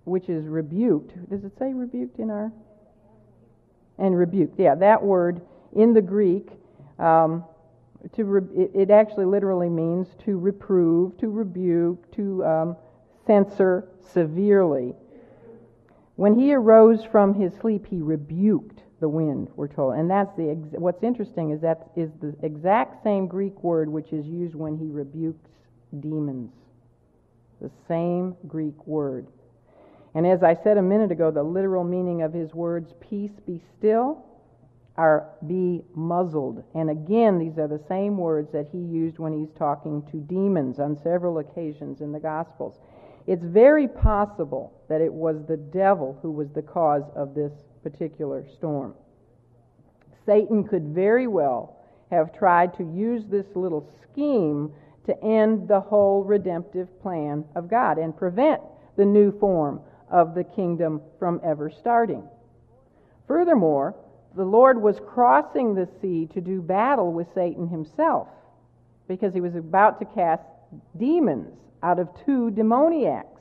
which 0.05 0.30
is 0.30 0.45
rebuked. 0.45 1.30
Does 1.30 1.43
it 1.43 1.51
say 1.59 1.73
rebuked 1.73 2.19
in 2.19 2.30
our? 2.30 2.53
And 3.97 4.17
rebuked. 4.17 4.57
Yeah, 4.57 4.75
that 4.75 5.03
word 5.03 5.41
in 5.75 5.93
the 5.93 6.01
Greek, 6.01 6.47
um, 6.97 7.43
to 8.13 8.23
re- 8.23 8.63
it, 8.63 8.71
it, 8.73 8.89
actually 8.89 9.25
literally 9.25 9.69
means 9.69 10.07
to 10.23 10.39
reprove, 10.39 11.17
to 11.17 11.27
rebuke, 11.27 12.09
to 12.15 12.45
um, 12.45 12.77
censor 13.27 13.89
severely. 14.13 14.95
When 16.20 16.38
he 16.38 16.53
arose 16.53 17.05
from 17.05 17.34
his 17.34 17.53
sleep, 17.61 17.88
he 17.88 18.01
rebuked 18.01 18.84
the 18.99 19.07
wind, 19.07 19.47
we're 19.55 19.70
told. 19.70 19.93
And 19.93 20.11
that's 20.11 20.36
the 20.36 20.49
ex- 20.49 20.78
what's 20.78 21.01
interesting 21.01 21.51
is 21.51 21.61
that 21.61 21.91
is 21.95 22.09
the 22.20 22.36
exact 22.43 23.01
same 23.05 23.26
Greek 23.26 23.63
word 23.63 23.88
which 23.88 24.11
is 24.11 24.26
used 24.26 24.53
when 24.53 24.76
he 24.76 24.89
rebukes 24.89 25.47
demons. 25.97 26.51
The 27.61 27.72
same 27.88 28.36
Greek 28.49 28.86
word. 28.86 29.28
And 30.13 30.28
as 30.28 30.43
I 30.43 30.55
said 30.61 30.78
a 30.78 30.82
minute 30.82 31.09
ago, 31.09 31.32
the 31.32 31.41
literal 31.41 31.86
meaning 31.86 32.22
of 32.22 32.34
his 32.34 32.53
words, 32.53 32.91
peace 32.99 33.39
be 33.47 33.61
still, 33.78 34.26
are 34.97 35.26
be 35.47 35.86
muzzled. 35.95 36.65
And 36.76 36.89
again, 36.89 37.39
these 37.39 37.57
are 37.57 37.70
the 37.70 37.82
same 37.88 38.17
words 38.17 38.51
that 38.51 38.67
he 38.74 38.80
used 38.80 39.20
when 39.20 39.32
he's 39.32 39.57
talking 39.57 40.05
to 40.11 40.17
demons 40.17 40.80
on 40.80 40.99
several 41.01 41.38
occasions 41.38 42.01
in 42.01 42.11
the 42.11 42.20
Gospels. 42.20 42.78
It's 43.26 43.45
very 43.45 43.88
possible 43.88 44.74
that 44.89 45.01
it 45.01 45.13
was 45.13 45.37
the 45.47 45.57
devil 45.57 46.17
who 46.21 46.31
was 46.31 46.49
the 46.49 46.61
cause 46.61 47.03
of 47.15 47.33
this 47.33 47.53
particular 47.83 48.45
storm. 48.57 48.93
Satan 50.25 50.63
could 50.63 50.89
very 50.89 51.27
well 51.27 51.77
have 52.11 52.33
tried 52.33 52.75
to 52.77 52.83
use 52.83 53.23
this 53.29 53.45
little 53.55 53.87
scheme 54.03 54.71
to 55.05 55.23
end 55.23 55.67
the 55.67 55.79
whole 55.79 56.23
redemptive 56.23 57.01
plan 57.01 57.45
of 57.55 57.69
God 57.69 57.97
and 57.97 58.15
prevent 58.15 58.61
the 58.97 59.05
new 59.05 59.31
form 59.39 59.79
of 60.11 60.35
the 60.35 60.43
kingdom 60.43 61.01
from 61.17 61.39
ever 61.43 61.69
starting. 61.69 62.23
Furthermore, 63.27 63.95
the 64.35 64.43
Lord 64.43 64.81
was 64.81 64.99
crossing 65.07 65.73
the 65.73 65.87
sea 66.01 66.27
to 66.33 66.41
do 66.41 66.61
battle 66.61 67.11
with 67.11 67.27
Satan 67.33 67.67
himself 67.67 68.27
because 69.07 69.33
he 69.33 69.41
was 69.41 69.55
about 69.55 69.99
to 69.99 70.05
cast 70.05 70.43
demons 70.97 71.53
out 71.81 71.99
of 71.99 72.09
two 72.25 72.51
demoniacs. 72.51 73.38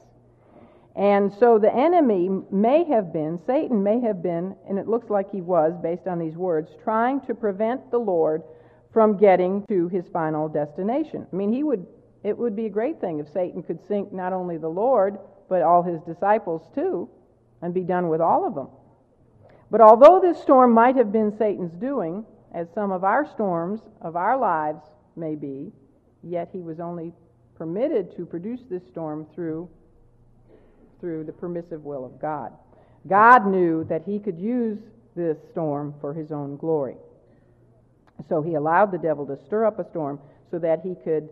And 0.98 1.32
so 1.32 1.60
the 1.60 1.72
enemy 1.72 2.28
may 2.50 2.82
have 2.84 3.12
been, 3.12 3.38
Satan 3.46 3.84
may 3.84 4.00
have 4.00 4.20
been, 4.20 4.56
and 4.68 4.80
it 4.80 4.88
looks 4.88 5.08
like 5.08 5.30
he 5.30 5.40
was 5.40 5.72
based 5.80 6.08
on 6.08 6.18
these 6.18 6.34
words, 6.34 6.72
trying 6.82 7.20
to 7.22 7.36
prevent 7.36 7.92
the 7.92 7.98
Lord 7.98 8.42
from 8.92 9.16
getting 9.16 9.64
to 9.68 9.86
his 9.86 10.08
final 10.08 10.48
destination. 10.48 11.24
I 11.32 11.36
mean, 11.36 11.52
he 11.52 11.62
would 11.62 11.86
it 12.24 12.36
would 12.36 12.56
be 12.56 12.66
a 12.66 12.70
great 12.70 13.00
thing 13.00 13.20
if 13.20 13.32
Satan 13.32 13.62
could 13.62 13.78
sink 13.86 14.12
not 14.12 14.32
only 14.32 14.58
the 14.58 14.68
Lord, 14.68 15.18
but 15.48 15.62
all 15.62 15.84
his 15.84 16.00
disciples 16.02 16.62
too, 16.74 17.08
and 17.62 17.72
be 17.72 17.84
done 17.84 18.08
with 18.08 18.20
all 18.20 18.44
of 18.44 18.56
them. 18.56 18.68
But 19.70 19.80
although 19.80 20.20
this 20.20 20.42
storm 20.42 20.72
might 20.72 20.96
have 20.96 21.12
been 21.12 21.30
Satan's 21.38 21.74
doing, 21.74 22.26
as 22.52 22.66
some 22.74 22.90
of 22.90 23.04
our 23.04 23.24
storms 23.24 23.82
of 24.00 24.16
our 24.16 24.36
lives 24.36 24.82
may 25.14 25.36
be, 25.36 25.70
yet 26.24 26.48
he 26.52 26.60
was 26.60 26.80
only 26.80 27.12
permitted 27.54 28.16
to 28.16 28.26
produce 28.26 28.62
this 28.68 28.84
storm 28.88 29.24
through 29.32 29.68
through 31.00 31.24
the 31.24 31.32
permissive 31.32 31.84
will 31.84 32.04
of 32.04 32.20
God. 32.20 32.52
God 33.06 33.46
knew 33.46 33.84
that 33.84 34.02
he 34.04 34.18
could 34.18 34.38
use 34.38 34.78
this 35.14 35.38
storm 35.50 35.94
for 36.00 36.12
his 36.12 36.30
own 36.30 36.56
glory. 36.56 36.96
So 38.28 38.42
he 38.42 38.54
allowed 38.54 38.92
the 38.92 38.98
devil 38.98 39.26
to 39.26 39.36
stir 39.46 39.64
up 39.64 39.78
a 39.78 39.88
storm 39.88 40.18
so 40.50 40.58
that 40.58 40.80
he 40.82 40.94
could, 41.04 41.28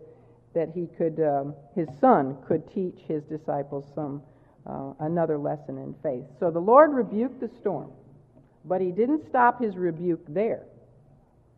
that 0.53 0.69
he 0.73 0.87
could, 0.97 1.19
um, 1.19 1.53
his 1.75 1.87
son 1.99 2.37
could 2.47 2.71
teach 2.73 2.99
his 3.07 3.23
disciples 3.23 3.85
some 3.93 4.21
uh, 4.65 4.93
another 4.99 5.37
lesson 5.37 5.77
in 5.77 5.95
faith. 6.03 6.25
So 6.39 6.51
the 6.51 6.59
Lord 6.59 6.93
rebuked 6.93 7.39
the 7.39 7.49
storm, 7.59 7.91
but 8.65 8.81
he 8.81 8.91
didn't 8.91 9.27
stop 9.27 9.61
his 9.61 9.75
rebuke 9.75 10.23
there. 10.27 10.63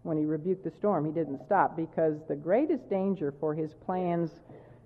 When 0.03 0.18
he 0.18 0.26
rebuked 0.26 0.64
the 0.64 0.72
storm, 0.72 1.05
he 1.05 1.12
didn't 1.12 1.43
stop 1.45 1.76
because 1.76 2.16
the 2.28 2.36
greatest 2.36 2.89
danger 2.89 3.34
for 3.39 3.53
his 3.53 3.74
plans 3.74 4.32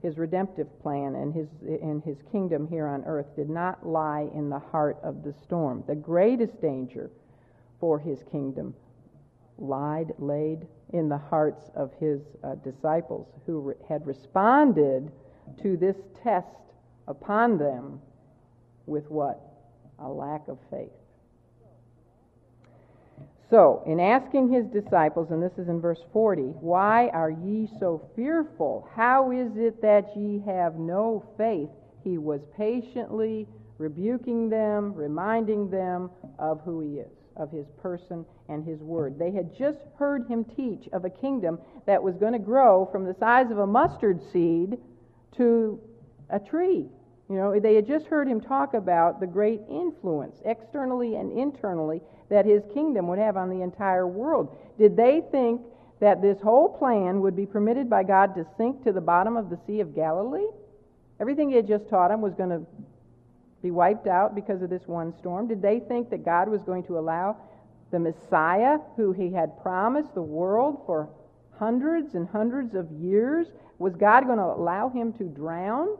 his 0.03 0.17
redemptive 0.17 0.67
plan 0.81 1.15
and 1.15 1.33
his, 1.33 1.47
and 1.81 2.03
his 2.03 2.17
kingdom 2.29 2.67
here 2.67 2.85
on 2.85 3.03
earth 3.05 3.33
did 3.37 3.49
not 3.49 3.87
lie 3.87 4.27
in 4.35 4.49
the 4.49 4.59
heart 4.59 4.97
of 5.01 5.23
the 5.23 5.33
storm. 5.33 5.81
The 5.87 5.95
greatest 5.95 6.61
danger 6.61 7.09
for 7.79 7.97
his 7.97 8.21
kingdom 8.29 8.75
lied, 9.57 10.13
laid 10.19 10.67
in 10.91 11.07
the 11.07 11.17
hearts 11.17 11.71
of 11.73 11.91
his 11.99 12.21
uh, 12.43 12.55
disciples 12.55 13.27
who 13.45 13.59
re- 13.61 13.75
had 13.87 14.05
responded 14.05 15.09
to 15.61 15.77
this 15.77 15.95
test 16.21 16.47
upon 17.07 17.57
them 17.57 18.01
with 18.85 19.09
what? 19.09 19.41
A 19.99 20.07
lack 20.07 20.49
of 20.49 20.57
faith. 20.69 20.91
So, 23.53 23.83
in 23.85 23.99
asking 23.99 24.51
his 24.51 24.65
disciples, 24.65 25.27
and 25.29 25.39
this 25.39 25.59
is 25.59 25.69
in 25.69 25.79
verse 25.79 25.99
40, 26.11 26.41
why 26.41 27.09
are 27.09 27.29
ye 27.29 27.69
so 27.79 28.01
fearful? 28.15 28.89
How 28.95 29.29
is 29.29 29.51
it 29.55 29.79
that 29.83 30.17
ye 30.17 30.41
have 30.47 30.79
no 30.79 31.23
faith? 31.37 31.69
He 32.03 32.17
was 32.17 32.41
patiently 32.57 33.47
rebuking 33.77 34.49
them, 34.49 34.91
reminding 34.95 35.69
them 35.69 36.09
of 36.39 36.61
who 36.65 36.79
he 36.79 36.95
is, 36.95 37.11
of 37.37 37.51
his 37.51 37.67
person 37.79 38.25
and 38.49 38.65
his 38.65 38.79
word. 38.79 39.19
They 39.19 39.29
had 39.29 39.55
just 39.55 39.81
heard 39.99 40.25
him 40.27 40.45
teach 40.45 40.89
of 40.91 41.05
a 41.05 41.09
kingdom 41.11 41.59
that 41.85 42.01
was 42.01 42.15
going 42.15 42.33
to 42.33 42.39
grow 42.39 42.89
from 42.91 43.05
the 43.05 43.15
size 43.19 43.51
of 43.51 43.59
a 43.59 43.67
mustard 43.67 44.19
seed 44.31 44.79
to 45.37 45.79
a 46.31 46.39
tree. 46.39 46.87
You 47.29 47.35
know, 47.37 47.59
they 47.59 47.75
had 47.75 47.87
just 47.87 48.07
heard 48.07 48.27
him 48.27 48.41
talk 48.41 48.73
about 48.73 49.19
the 49.19 49.27
great 49.27 49.61
influence, 49.69 50.41
externally 50.45 51.15
and 51.15 51.31
internally, 51.37 52.01
that 52.29 52.45
his 52.45 52.63
kingdom 52.73 53.07
would 53.07 53.19
have 53.19 53.37
on 53.37 53.49
the 53.49 53.61
entire 53.61 54.07
world. 54.07 54.55
Did 54.77 54.97
they 54.97 55.21
think 55.31 55.61
that 55.99 56.21
this 56.21 56.41
whole 56.41 56.69
plan 56.69 57.21
would 57.21 57.35
be 57.35 57.45
permitted 57.45 57.89
by 57.89 58.03
God 58.03 58.35
to 58.35 58.45
sink 58.57 58.83
to 58.83 58.91
the 58.91 59.01
bottom 59.01 59.37
of 59.37 59.49
the 59.49 59.57
Sea 59.65 59.79
of 59.79 59.95
Galilee? 59.95 60.47
Everything 61.19 61.49
he 61.49 61.55
had 61.55 61.67
just 61.67 61.87
taught 61.89 62.09
them 62.09 62.21
was 62.21 62.33
going 62.33 62.49
to 62.49 62.65
be 63.61 63.71
wiped 63.71 64.07
out 64.07 64.35
because 64.35 64.61
of 64.61 64.69
this 64.69 64.85
one 64.87 65.13
storm. 65.17 65.47
Did 65.47 65.61
they 65.61 65.79
think 65.79 66.09
that 66.09 66.25
God 66.25 66.49
was 66.49 66.61
going 66.63 66.83
to 66.83 66.99
allow 66.99 67.37
the 67.91 67.99
Messiah, 67.99 68.79
who 68.97 69.13
he 69.13 69.31
had 69.31 69.61
promised 69.61 70.13
the 70.13 70.21
world 70.21 70.81
for 70.85 71.07
hundreds 71.57 72.15
and 72.15 72.27
hundreds 72.27 72.75
of 72.75 72.91
years, 72.91 73.47
was 73.79 73.95
God 73.95 74.25
going 74.25 74.39
to 74.39 74.43
allow 74.43 74.89
him 74.89 75.13
to 75.13 75.23
drown 75.23 75.97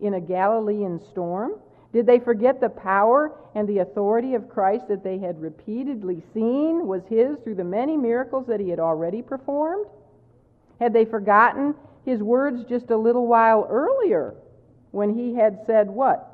in 0.00 0.14
a 0.14 0.20
Galilean 0.20 1.00
storm? 1.10 1.54
Did 1.92 2.06
they 2.06 2.18
forget 2.18 2.60
the 2.60 2.68
power 2.68 3.32
and 3.54 3.66
the 3.66 3.78
authority 3.78 4.34
of 4.34 4.48
Christ 4.48 4.88
that 4.88 5.02
they 5.02 5.18
had 5.18 5.40
repeatedly 5.40 6.22
seen 6.34 6.86
was 6.86 7.02
his 7.08 7.38
through 7.42 7.54
the 7.54 7.64
many 7.64 7.96
miracles 7.96 8.46
that 8.48 8.60
he 8.60 8.68
had 8.68 8.80
already 8.80 9.22
performed? 9.22 9.86
Had 10.78 10.92
they 10.92 11.04
forgotten 11.04 11.74
his 12.04 12.20
words 12.22 12.64
just 12.68 12.90
a 12.90 12.96
little 12.96 13.26
while 13.26 13.66
earlier 13.70 14.34
when 14.90 15.14
he 15.14 15.34
had 15.34 15.60
said, 15.66 15.88
What? 15.88 16.32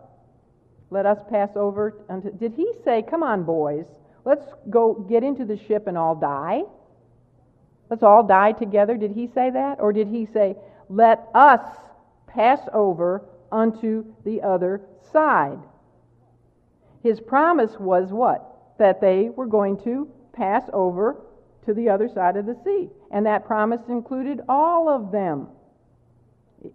Let 0.90 1.06
us 1.06 1.18
pass 1.30 1.50
over. 1.54 1.94
Unto... 2.08 2.30
Did 2.32 2.54
he 2.54 2.72
say, 2.84 3.02
Come 3.02 3.22
on, 3.22 3.44
boys, 3.44 3.86
let's 4.24 4.44
go 4.68 4.94
get 4.94 5.22
into 5.22 5.44
the 5.44 5.56
ship 5.56 5.86
and 5.86 5.96
all 5.96 6.14
die? 6.14 6.62
Let's 7.88 8.02
all 8.02 8.22
die 8.22 8.52
together. 8.52 8.96
Did 8.96 9.12
he 9.12 9.28
say 9.28 9.50
that? 9.50 9.78
Or 9.80 9.92
did 9.92 10.08
he 10.08 10.26
say, 10.26 10.56
Let 10.88 11.28
us 11.34 11.60
pass 12.26 12.60
over 12.72 13.22
unto 13.53 14.05
the 14.24 14.42
other 14.42 14.80
side. 15.12 15.59
His 17.03 17.20
promise 17.20 17.78
was 17.78 18.11
what? 18.11 18.76
That 18.78 19.00
they 19.00 19.28
were 19.28 19.46
going 19.46 19.80
to 19.82 20.09
pass 20.32 20.64
over 20.72 21.16
to 21.66 21.74
the 21.74 21.88
other 21.88 22.09
side 22.09 22.36
of 22.36 22.46
the 22.46 22.57
sea. 22.64 22.88
And 23.11 23.26
that 23.26 23.44
promise 23.46 23.80
included 23.88 24.40
all 24.48 24.88
of 24.88 25.12
them, 25.12 25.48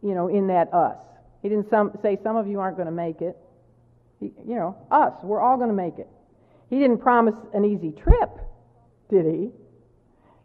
you 0.01 0.13
know, 0.13 0.27
in 0.27 0.47
that 0.47 0.73
us. 0.73 0.97
He 1.41 1.49
didn't 1.49 1.69
some, 1.69 1.97
say 2.01 2.17
some 2.21 2.35
of 2.35 2.47
you 2.47 2.59
aren't 2.59 2.77
going 2.77 2.87
to 2.87 2.91
make 2.91 3.21
it. 3.21 3.37
He, 4.19 4.33
you 4.45 4.55
know, 4.55 4.77
us, 4.91 5.13
we're 5.23 5.41
all 5.41 5.57
going 5.57 5.69
to 5.69 5.75
make 5.75 5.99
it. 5.99 6.07
He 6.69 6.79
didn't 6.79 6.99
promise 6.99 7.35
an 7.53 7.63
easy 7.65 7.91
trip, 7.91 8.29
did 9.09 9.25
he? 9.25 9.51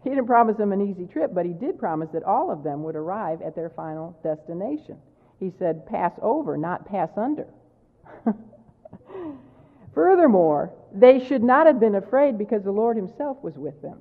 He 0.05 0.11
didn't 0.11 0.27
promise 0.27 0.57
them 0.57 0.73
an 0.73 0.81
easy 0.81 1.07
trip, 1.07 1.33
but 1.35 1.47
he 1.47 1.53
did 1.53 1.79
promise 1.79 2.11
that 2.13 2.23
all 2.25 2.51
of 2.51 2.63
them 2.63 2.83
would 2.83 2.97
arrive 2.97 3.41
at 3.43 3.55
their 3.55 3.71
final 3.71 4.19
destination. 4.23 4.99
He 5.43 5.53
said, 5.59 5.85
pass 5.87 6.13
over, 6.23 6.57
not 6.57 6.87
pass 6.87 7.11
under. 7.17 7.49
Furthermore, 9.93 10.73
they 10.95 11.19
should 11.27 11.43
not 11.43 11.67
have 11.67 11.81
been 11.81 11.97
afraid 11.97 12.39
because 12.39 12.63
the 12.63 12.71
Lord 12.71 12.97
Himself 12.97 13.43
was 13.43 13.57
with 13.57 13.83
them. 13.83 13.99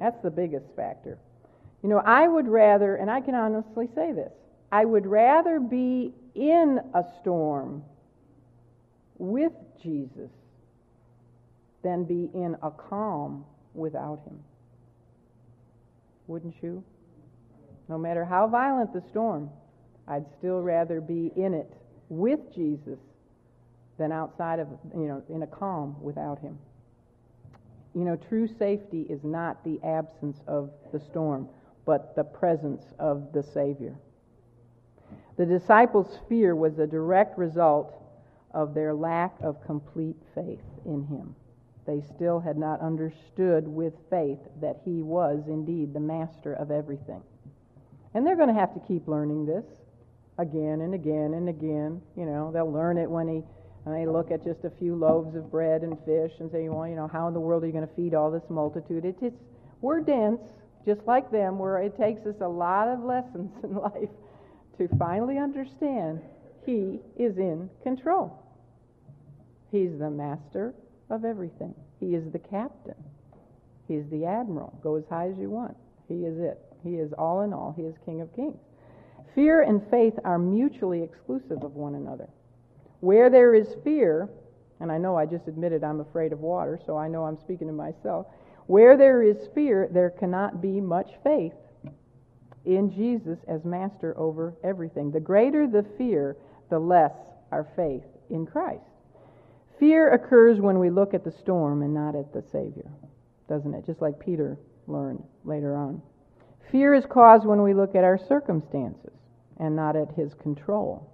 That's 0.00 0.20
the 0.20 0.32
biggest 0.32 0.66
factor. 0.74 1.16
You 1.84 1.90
know, 1.90 1.98
I 1.98 2.26
would 2.26 2.48
rather, 2.48 2.96
and 2.96 3.08
I 3.08 3.20
can 3.20 3.36
honestly 3.36 3.88
say 3.94 4.10
this, 4.10 4.32
I 4.72 4.84
would 4.84 5.06
rather 5.06 5.60
be 5.60 6.12
in 6.34 6.80
a 6.92 7.04
storm 7.20 7.84
with 9.16 9.52
Jesus 9.80 10.30
than 11.84 12.02
be 12.02 12.30
in 12.34 12.56
a 12.64 12.72
calm 12.72 13.44
without 13.74 14.22
Him. 14.26 14.40
Wouldn't 16.26 16.56
you? 16.60 16.82
No 17.88 17.96
matter 17.96 18.24
how 18.24 18.48
violent 18.48 18.92
the 18.92 19.02
storm, 19.08 19.50
I'd 20.10 20.26
still 20.38 20.60
rather 20.60 21.00
be 21.00 21.32
in 21.36 21.54
it 21.54 21.72
with 22.08 22.40
Jesus 22.52 22.98
than 23.96 24.10
outside 24.10 24.58
of, 24.58 24.66
you 24.92 25.06
know, 25.06 25.22
in 25.28 25.44
a 25.44 25.46
calm 25.46 25.94
without 26.02 26.40
him. 26.40 26.58
You 27.94 28.02
know, 28.02 28.16
true 28.16 28.48
safety 28.58 29.06
is 29.08 29.22
not 29.22 29.62
the 29.62 29.80
absence 29.84 30.40
of 30.48 30.70
the 30.92 30.98
storm, 30.98 31.48
but 31.86 32.16
the 32.16 32.24
presence 32.24 32.82
of 32.98 33.32
the 33.32 33.42
Savior. 33.42 33.94
The 35.36 35.46
disciples' 35.46 36.18
fear 36.28 36.56
was 36.56 36.78
a 36.78 36.86
direct 36.86 37.38
result 37.38 37.94
of 38.52 38.74
their 38.74 38.92
lack 38.92 39.34
of 39.40 39.64
complete 39.64 40.16
faith 40.34 40.60
in 40.84 41.04
him. 41.06 41.36
They 41.86 42.02
still 42.14 42.40
had 42.40 42.58
not 42.58 42.80
understood 42.80 43.66
with 43.66 43.94
faith 44.10 44.40
that 44.60 44.80
he 44.84 45.02
was 45.02 45.44
indeed 45.46 45.94
the 45.94 46.00
master 46.00 46.54
of 46.54 46.70
everything. 46.70 47.22
And 48.12 48.26
they're 48.26 48.36
going 48.36 48.52
to 48.52 48.60
have 48.60 48.74
to 48.74 48.80
keep 48.80 49.06
learning 49.06 49.46
this 49.46 49.64
again 50.40 50.80
and 50.80 50.94
again 50.94 51.34
and 51.34 51.48
again. 51.48 52.00
You 52.16 52.26
know, 52.26 52.50
they'll 52.52 52.72
learn 52.72 52.98
it 52.98 53.08
when 53.08 53.28
he 53.28 53.42
and 53.86 53.94
they 53.94 54.06
look 54.06 54.30
at 54.30 54.44
just 54.44 54.64
a 54.64 54.70
few 54.78 54.94
loaves 54.94 55.34
of 55.34 55.50
bread 55.50 55.82
and 55.82 55.96
fish 56.04 56.32
and 56.38 56.50
say, 56.50 56.68
well, 56.68 56.86
you 56.86 56.96
know, 56.96 57.08
how 57.08 57.28
in 57.28 57.34
the 57.34 57.40
world 57.40 57.62
are 57.62 57.66
you 57.66 57.72
going 57.72 57.86
to 57.86 57.94
feed 57.94 58.14
all 58.14 58.30
this 58.30 58.42
multitude? 58.50 59.04
It, 59.04 59.16
it's, 59.22 59.36
we're 59.80 60.00
dense, 60.00 60.40
just 60.84 61.00
like 61.06 61.30
them, 61.30 61.58
where 61.58 61.78
it 61.78 61.96
takes 61.96 62.26
us 62.26 62.34
a 62.42 62.48
lot 62.48 62.88
of 62.88 63.00
lessons 63.00 63.50
in 63.64 63.74
life 63.74 64.10
to 64.78 64.88
finally 64.98 65.38
understand 65.38 66.20
He 66.66 66.98
is 67.18 67.38
in 67.38 67.70
control. 67.82 68.36
He's 69.72 69.98
the 69.98 70.10
master 70.10 70.74
of 71.08 71.24
everything. 71.24 71.74
He 72.00 72.14
is 72.14 72.30
the 72.32 72.38
captain. 72.38 72.94
He's 73.88 74.04
the 74.10 74.26
admiral. 74.26 74.78
Go 74.82 74.96
as 74.96 75.04
high 75.08 75.28
as 75.28 75.38
you 75.38 75.48
want. 75.48 75.76
He 76.06 76.24
is 76.24 76.38
it. 76.38 76.58
He 76.84 76.96
is 76.96 77.12
all 77.14 77.42
in 77.42 77.52
all. 77.52 77.74
He 77.76 77.82
is 77.82 77.94
King 78.04 78.20
of 78.20 78.34
Kings. 78.34 78.58
Fear 79.34 79.62
and 79.62 79.82
faith 79.90 80.18
are 80.24 80.38
mutually 80.38 81.02
exclusive 81.02 81.62
of 81.62 81.76
one 81.76 81.94
another. 81.94 82.28
Where 83.00 83.30
there 83.30 83.54
is 83.54 83.76
fear, 83.84 84.28
and 84.80 84.90
I 84.90 84.98
know 84.98 85.16
I 85.16 85.26
just 85.26 85.46
admitted 85.46 85.84
I'm 85.84 86.00
afraid 86.00 86.32
of 86.32 86.40
water, 86.40 86.80
so 86.84 86.96
I 86.96 87.08
know 87.08 87.24
I'm 87.24 87.38
speaking 87.38 87.68
to 87.68 87.72
myself. 87.72 88.26
Where 88.66 88.96
there 88.96 89.22
is 89.22 89.48
fear, 89.54 89.88
there 89.90 90.10
cannot 90.10 90.60
be 90.60 90.80
much 90.80 91.12
faith 91.22 91.54
in 92.64 92.90
Jesus 92.90 93.38
as 93.48 93.64
master 93.64 94.16
over 94.18 94.54
everything. 94.62 95.10
The 95.10 95.20
greater 95.20 95.66
the 95.66 95.84
fear, 95.96 96.36
the 96.68 96.78
less 96.78 97.14
our 97.52 97.66
faith 97.76 98.04
in 98.28 98.46
Christ. 98.46 98.84
Fear 99.78 100.12
occurs 100.12 100.60
when 100.60 100.78
we 100.78 100.90
look 100.90 101.14
at 101.14 101.24
the 101.24 101.32
storm 101.32 101.82
and 101.82 101.94
not 101.94 102.14
at 102.14 102.32
the 102.32 102.42
Savior, 102.52 102.90
doesn't 103.48 103.74
it? 103.74 103.86
Just 103.86 104.02
like 104.02 104.18
Peter 104.18 104.58
learned 104.86 105.22
later 105.44 105.74
on. 105.74 106.02
Fear 106.70 106.94
is 106.94 107.06
caused 107.06 107.46
when 107.46 107.62
we 107.62 107.72
look 107.72 107.94
at 107.94 108.04
our 108.04 108.18
circumstances 108.18 109.19
and 109.60 109.76
not 109.76 109.94
at 109.94 110.10
his 110.16 110.34
control. 110.34 111.06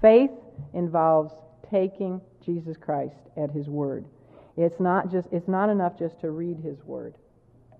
Faith 0.00 0.30
involves 0.74 1.32
taking 1.68 2.20
Jesus 2.44 2.76
Christ 2.76 3.16
at 3.36 3.50
his 3.50 3.68
word. 3.68 4.04
It's 4.56 4.78
not 4.78 5.10
just 5.10 5.28
it's 5.32 5.48
not 5.48 5.70
enough 5.70 5.98
just 5.98 6.20
to 6.20 6.30
read 6.30 6.58
his 6.58 6.78
word. 6.84 7.14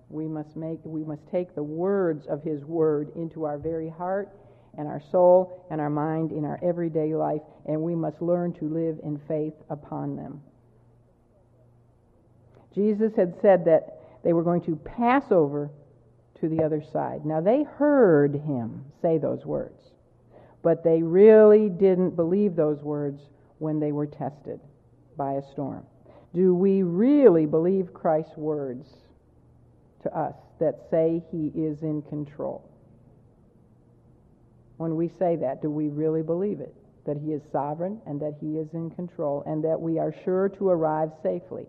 We 0.09 0.27
must 0.27 0.55
make 0.55 0.79
we 0.83 1.03
must 1.03 1.21
take 1.31 1.53
the 1.55 1.63
words 1.63 2.25
of 2.27 2.43
his 2.43 2.65
word 2.65 3.11
into 3.15 3.45
our 3.45 3.57
very 3.57 3.89
heart 3.89 4.29
and 4.77 4.87
our 4.87 5.01
soul 5.11 5.65
and 5.69 5.79
our 5.79 5.89
mind 5.89 6.31
in 6.31 6.45
our 6.45 6.59
everyday 6.63 7.13
life 7.13 7.41
and 7.65 7.81
we 7.81 7.95
must 7.95 8.21
learn 8.21 8.53
to 8.53 8.65
live 8.65 8.99
in 9.03 9.19
faith 9.27 9.53
upon 9.69 10.15
them. 10.15 10.41
Jesus 12.73 13.11
had 13.15 13.35
said 13.41 13.65
that 13.65 13.99
they 14.23 14.33
were 14.33 14.43
going 14.43 14.61
to 14.61 14.75
pass 14.75 15.23
over 15.31 15.69
to 16.41 16.49
the 16.49 16.63
other 16.63 16.83
side. 16.93 17.25
Now 17.25 17.41
they 17.41 17.63
heard 17.63 18.33
him 18.33 18.85
say 19.01 19.17
those 19.17 19.45
words 19.45 19.89
but 20.61 20.83
they 20.83 21.01
really 21.01 21.69
didn't 21.69 22.15
believe 22.15 22.55
those 22.55 22.81
words 22.81 23.21
when 23.59 23.79
they 23.79 23.91
were 23.91 24.07
tested 24.07 24.59
by 25.17 25.33
a 25.33 25.51
storm. 25.51 25.85
Do 26.33 26.53
we 26.53 26.83
really 26.83 27.45
believe 27.45 27.93
Christ's 27.93 28.37
words 28.37 28.87
to 30.03 30.17
us 30.17 30.35
that 30.59 30.87
say 30.91 31.23
he 31.31 31.47
is 31.55 31.81
in 31.81 32.01
control? 32.03 32.69
When 34.77 34.95
we 34.95 35.09
say 35.19 35.35
that, 35.37 35.61
do 35.61 35.69
we 35.69 35.89
really 35.89 36.21
believe 36.21 36.59
it? 36.59 36.73
That 37.05 37.17
he 37.17 37.31
is 37.31 37.41
sovereign 37.51 37.99
and 38.05 38.19
that 38.21 38.35
he 38.39 38.57
is 38.57 38.73
in 38.73 38.91
control 38.91 39.43
and 39.45 39.63
that 39.63 39.79
we 39.79 39.97
are 39.97 40.13
sure 40.23 40.49
to 40.49 40.69
arrive 40.69 41.11
safely 41.23 41.65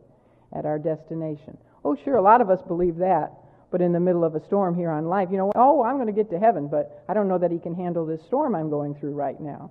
at 0.53 0.66
our 0.66 0.79
destination? 0.79 1.57
Oh, 1.85 1.97
sure, 2.05 2.16
a 2.16 2.23
lot 2.23 2.41
of 2.41 2.51
us 2.51 2.61
believe 2.62 2.97
that 2.97 3.33
but 3.71 3.81
in 3.81 3.93
the 3.93 4.01
middle 4.01 4.25
of 4.25 4.35
a 4.35 4.45
storm 4.45 4.75
here 4.75 4.91
on 4.91 5.07
life, 5.07 5.29
you 5.31 5.39
know, 5.39 5.53
oh, 5.55 5.83
I'm 5.83 5.97
going 5.97 6.09
to 6.09 6.12
get 6.12 6.31
to 6.31 6.39
heaven, 6.39 6.68
but 6.68 7.05
I 7.09 7.14
don't 7.14 7.29
know 7.29 7.39
that 7.39 7.51
he 7.51 7.59
can 7.59 7.75
handle 7.75 8.05
this 8.05 8.21
storm 8.27 8.55
I'm 8.55 8.68
going 8.68 8.95
through 8.97 9.12
right 9.12 9.41
now. 9.41 9.71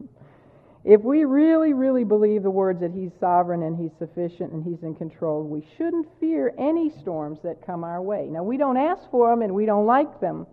if 0.84 1.02
we 1.02 1.24
really, 1.24 1.72
really 1.72 2.04
believe 2.04 2.42
the 2.42 2.50
words 2.50 2.80
that 2.80 2.90
he's 2.90 3.10
sovereign 3.20 3.62
and 3.62 3.78
he's 3.78 3.92
sufficient 3.98 4.52
and 4.52 4.64
he's 4.64 4.82
in 4.82 4.94
control, 4.94 5.44
we 5.44 5.64
shouldn't 5.76 6.08
fear 6.18 6.52
any 6.58 6.90
storms 7.00 7.38
that 7.44 7.64
come 7.64 7.84
our 7.84 8.02
way. 8.02 8.26
Now, 8.28 8.42
we 8.42 8.56
don't 8.56 8.76
ask 8.76 9.08
for 9.10 9.30
them 9.30 9.42
and 9.42 9.54
we 9.54 9.66
don't 9.66 9.86
like 9.86 10.20
them, 10.20 10.46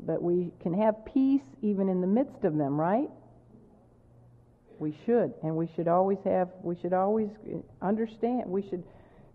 but 0.00 0.20
we 0.20 0.52
can 0.60 0.74
have 0.74 1.04
peace 1.04 1.42
even 1.62 1.88
in 1.88 2.00
the 2.00 2.06
midst 2.08 2.42
of 2.42 2.56
them, 2.56 2.78
right? 2.78 3.08
We 4.80 4.96
should, 5.06 5.32
and 5.44 5.56
we 5.56 5.68
should 5.76 5.86
always 5.86 6.18
have, 6.24 6.48
we 6.62 6.76
should 6.76 6.92
always 6.92 7.28
eh, 7.48 7.58
understand, 7.80 8.46
we 8.46 8.62
should 8.68 8.82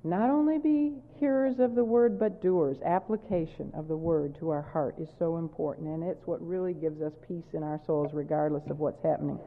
not 0.04 0.30
only 0.30 0.58
be 0.58 0.94
hearers 1.20 1.60
of 1.60 1.76
the 1.76 1.84
word, 1.84 2.18
but 2.18 2.42
doers. 2.42 2.78
Application 2.86 3.72
of 3.76 3.88
the 3.88 3.98
word 3.98 4.36
to 4.40 4.50
our 4.50 4.62
heart 4.62 4.96
is 4.98 5.10
so 5.20 5.38
important, 5.38 5.88
and 5.88 6.04
it's 6.04 6.26
what 6.26 6.46
really 6.46 6.74
gives 6.74 7.02
us 7.02 7.12
peace 7.28 7.54
in 7.54 7.64
our 7.64 7.80
souls, 7.86 8.12
regardless 8.14 8.64
of 8.70 8.80
what's 8.80 9.04
happening. 9.04 9.38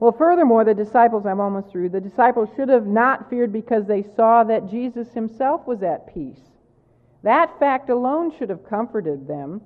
Well, 0.00 0.12
furthermore, 0.12 0.64
the 0.64 0.74
disciples, 0.74 1.26
I'm 1.26 1.40
almost 1.40 1.70
through, 1.70 1.90
the 1.90 2.00
disciples 2.00 2.48
should 2.56 2.70
have 2.70 2.86
not 2.86 3.28
feared 3.28 3.52
because 3.52 3.86
they 3.86 4.02
saw 4.02 4.42
that 4.44 4.70
Jesus 4.70 5.12
himself 5.12 5.66
was 5.66 5.82
at 5.82 6.12
peace. 6.12 6.40
That 7.22 7.56
fact 7.60 7.88
alone 7.88 8.32
should 8.36 8.50
have 8.50 8.68
comforted 8.68 9.28
them 9.28 9.60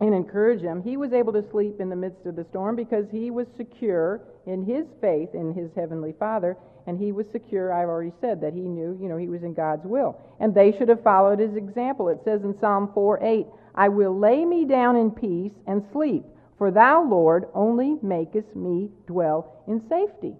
and 0.00 0.14
encouraged 0.14 0.64
them. 0.64 0.82
He 0.82 0.96
was 0.96 1.12
able 1.12 1.32
to 1.32 1.48
sleep 1.50 1.80
in 1.80 1.88
the 1.88 1.96
midst 1.96 2.26
of 2.26 2.36
the 2.36 2.44
storm 2.44 2.76
because 2.76 3.06
he 3.10 3.30
was 3.30 3.46
secure 3.56 4.20
in 4.48 4.64
his 4.64 4.86
faith 5.00 5.28
in 5.34 5.54
his 5.54 5.70
heavenly 5.76 6.14
Father 6.18 6.56
and 6.88 6.98
he 6.98 7.12
was 7.12 7.26
secure. 7.32 7.70
I've 7.70 7.88
already 7.88 8.14
said 8.18 8.40
that 8.40 8.54
he 8.54 8.62
knew, 8.62 8.98
you 9.00 9.08
know, 9.08 9.18
he 9.18 9.28
was 9.28 9.42
in 9.42 9.52
God's 9.52 9.84
will. 9.84 10.18
And 10.40 10.54
they 10.54 10.72
should 10.72 10.88
have 10.88 11.02
followed 11.02 11.38
his 11.38 11.54
example. 11.54 12.08
It 12.08 12.20
says 12.24 12.40
in 12.42 12.58
Psalm 12.58 12.90
4 12.94 13.22
8, 13.22 13.46
I 13.74 13.88
will 13.90 14.18
lay 14.18 14.42
me 14.46 14.64
down 14.64 14.96
in 14.96 15.10
peace 15.10 15.52
and 15.66 15.84
sleep, 15.92 16.24
for 16.56 16.70
thou, 16.70 17.04
Lord, 17.06 17.44
only 17.54 17.98
makest 18.02 18.56
me 18.56 18.88
dwell 19.06 19.62
in 19.68 19.82
safety. 19.86 20.34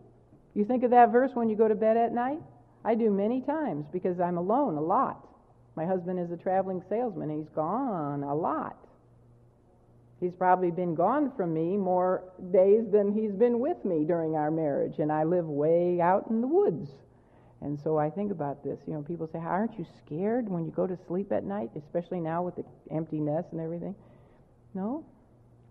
You 0.54 0.64
think 0.64 0.84
of 0.84 0.90
that 0.90 1.12
verse 1.12 1.32
when 1.34 1.50
you 1.50 1.56
go 1.56 1.68
to 1.68 1.74
bed 1.74 1.98
at 1.98 2.14
night? 2.14 2.40
I 2.82 2.94
do 2.94 3.10
many 3.10 3.42
times 3.42 3.84
because 3.92 4.18
I'm 4.18 4.38
alone 4.38 4.78
a 4.78 4.80
lot. 4.80 5.28
My 5.76 5.84
husband 5.84 6.18
is 6.18 6.32
a 6.32 6.42
traveling 6.42 6.82
salesman. 6.88 7.28
and 7.28 7.40
He's 7.40 7.54
gone 7.54 8.22
a 8.22 8.34
lot. 8.34 8.87
He's 10.20 10.32
probably 10.32 10.70
been 10.70 10.94
gone 10.94 11.32
from 11.36 11.54
me 11.54 11.76
more 11.76 12.24
days 12.50 12.84
than 12.90 13.12
he's 13.12 13.32
been 13.32 13.60
with 13.60 13.84
me 13.84 14.04
during 14.04 14.34
our 14.34 14.50
marriage, 14.50 14.98
and 14.98 15.12
I 15.12 15.22
live 15.22 15.46
way 15.46 16.00
out 16.00 16.26
in 16.28 16.40
the 16.40 16.46
woods. 16.46 16.90
And 17.60 17.78
so 17.80 17.98
I 17.98 18.10
think 18.10 18.30
about 18.30 18.62
this. 18.64 18.78
You 18.86 18.94
know, 18.94 19.02
people 19.02 19.28
say, 19.32 19.38
Aren't 19.38 19.78
you 19.78 19.86
scared 20.04 20.48
when 20.48 20.64
you 20.64 20.70
go 20.70 20.86
to 20.86 20.98
sleep 21.06 21.32
at 21.32 21.44
night, 21.44 21.70
especially 21.76 22.20
now 22.20 22.42
with 22.42 22.56
the 22.56 22.64
empty 22.90 23.18
nest 23.18 23.48
and 23.52 23.60
everything? 23.60 23.94
No. 24.74 25.04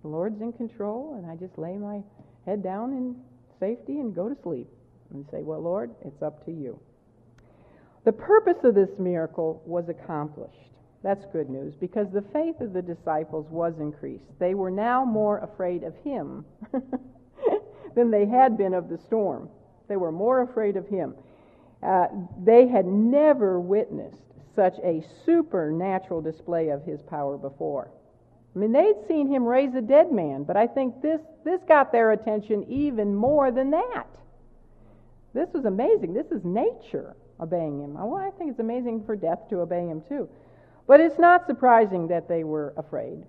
The 0.01 0.07
Lord's 0.07 0.41
in 0.41 0.53
control, 0.53 1.15
and 1.15 1.29
I 1.29 1.35
just 1.35 1.57
lay 1.57 1.77
my 1.77 2.01
head 2.45 2.63
down 2.63 2.93
in 2.93 3.15
safety 3.59 3.99
and 3.99 4.13
go 4.13 4.29
to 4.29 4.35
sleep 4.43 4.67
and 5.11 5.25
say, 5.31 5.43
Well, 5.43 5.61
Lord, 5.61 5.91
it's 6.05 6.21
up 6.21 6.45
to 6.45 6.51
you. 6.51 6.79
The 8.05 8.11
purpose 8.13 8.63
of 8.63 8.75
this 8.75 8.89
miracle 8.97 9.61
was 9.65 9.89
accomplished. 9.89 10.71
That's 11.03 11.25
good 11.31 11.49
news 11.49 11.75
because 11.75 12.07
the 12.11 12.23
faith 12.33 12.59
of 12.59 12.73
the 12.73 12.81
disciples 12.81 13.47
was 13.49 13.73
increased. 13.79 14.25
They 14.39 14.53
were 14.53 14.71
now 14.71 15.05
more 15.05 15.39
afraid 15.39 15.83
of 15.83 15.95
him 16.03 16.43
than 17.95 18.11
they 18.11 18.25
had 18.25 18.57
been 18.57 18.73
of 18.73 18.89
the 18.89 18.97
storm. 18.97 19.49
They 19.87 19.97
were 19.97 20.11
more 20.11 20.41
afraid 20.41 20.75
of 20.75 20.87
him. 20.87 21.15
Uh, 21.83 22.07
they 22.43 22.67
had 22.67 22.85
never 22.85 23.59
witnessed 23.59 24.17
such 24.55 24.73
a 24.83 25.05
supernatural 25.25 26.21
display 26.21 26.69
of 26.69 26.83
his 26.83 27.01
power 27.03 27.37
before. 27.37 27.89
I 28.55 28.59
mean, 28.59 28.71
they'd 28.71 29.07
seen 29.07 29.27
him 29.27 29.45
raise 29.45 29.75
a 29.75 29.81
dead 29.81 30.11
man, 30.11 30.43
but 30.43 30.57
I 30.57 30.65
think 30.65 30.99
this, 31.01 31.21
this 31.45 31.61
got 31.67 31.91
their 31.91 32.11
attention 32.11 32.65
even 32.67 33.13
more 33.13 33.51
than 33.51 33.69
that. 33.69 34.07
This 35.35 35.49
was 35.53 35.65
amazing. 35.65 36.15
This 36.15 36.31
is 36.31 36.43
nature 36.43 37.15
obeying 37.39 37.79
him. 37.79 37.93
Well, 37.93 38.15
I 38.15 38.31
think 38.31 38.49
it's 38.49 38.59
amazing 38.59 39.03
for 39.05 39.15
death 39.15 39.47
to 39.51 39.59
obey 39.59 39.85
him 39.85 40.01
too. 40.09 40.27
But 40.87 41.01
it's 41.01 41.19
not 41.19 41.45
surprising 41.45 42.07
that 42.07 42.29
they 42.29 42.45
were 42.45 42.73
afraid 42.77 43.25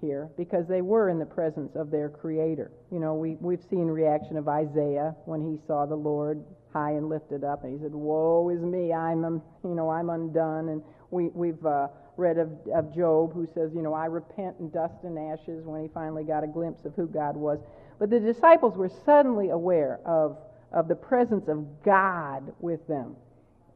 here 0.00 0.30
because 0.36 0.66
they 0.66 0.80
were 0.80 1.10
in 1.10 1.18
the 1.18 1.26
presence 1.26 1.76
of 1.76 1.90
their 1.90 2.08
creator. 2.08 2.70
You 2.90 2.98
know, 2.98 3.14
we, 3.14 3.36
we've 3.40 3.62
seen 3.62 3.86
reaction 3.86 4.36
of 4.36 4.48
Isaiah 4.48 5.14
when 5.26 5.42
he 5.42 5.58
saw 5.66 5.84
the 5.84 5.94
Lord 5.94 6.42
high 6.72 6.92
and 6.92 7.08
lifted 7.08 7.44
up 7.44 7.64
and 7.64 7.72
he 7.72 7.82
said, 7.82 7.92
woe 7.92 8.48
is 8.48 8.62
me, 8.62 8.92
I'm, 8.92 9.24
um, 9.24 9.42
you 9.62 9.74
know, 9.74 9.90
I'm 9.90 10.10
undone. 10.10 10.70
And 10.70 10.82
we, 11.10 11.28
we've 11.28 11.64
uh, 11.64 11.88
read 12.16 12.38
of, 12.38 12.50
of 12.74 12.94
Job 12.94 13.34
who 13.34 13.46
says, 13.54 13.72
you 13.74 13.82
know, 13.82 13.92
I 13.92 14.06
repent 14.06 14.56
in 14.58 14.70
dust 14.70 14.96
and 15.02 15.18
ashes 15.18 15.64
when 15.66 15.82
he 15.82 15.88
finally 15.88 16.24
got 16.24 16.44
a 16.44 16.48
glimpse 16.48 16.84
of 16.86 16.94
who 16.94 17.06
God 17.06 17.36
was. 17.36 17.58
But 17.98 18.10
the 18.10 18.20
disciples 18.20 18.76
were 18.76 18.90
suddenly 19.04 19.50
aware 19.50 20.00
of, 20.06 20.38
of 20.72 20.88
the 20.88 20.94
presence 20.94 21.48
of 21.48 21.82
God 21.82 22.54
with 22.58 22.86
them. 22.86 23.16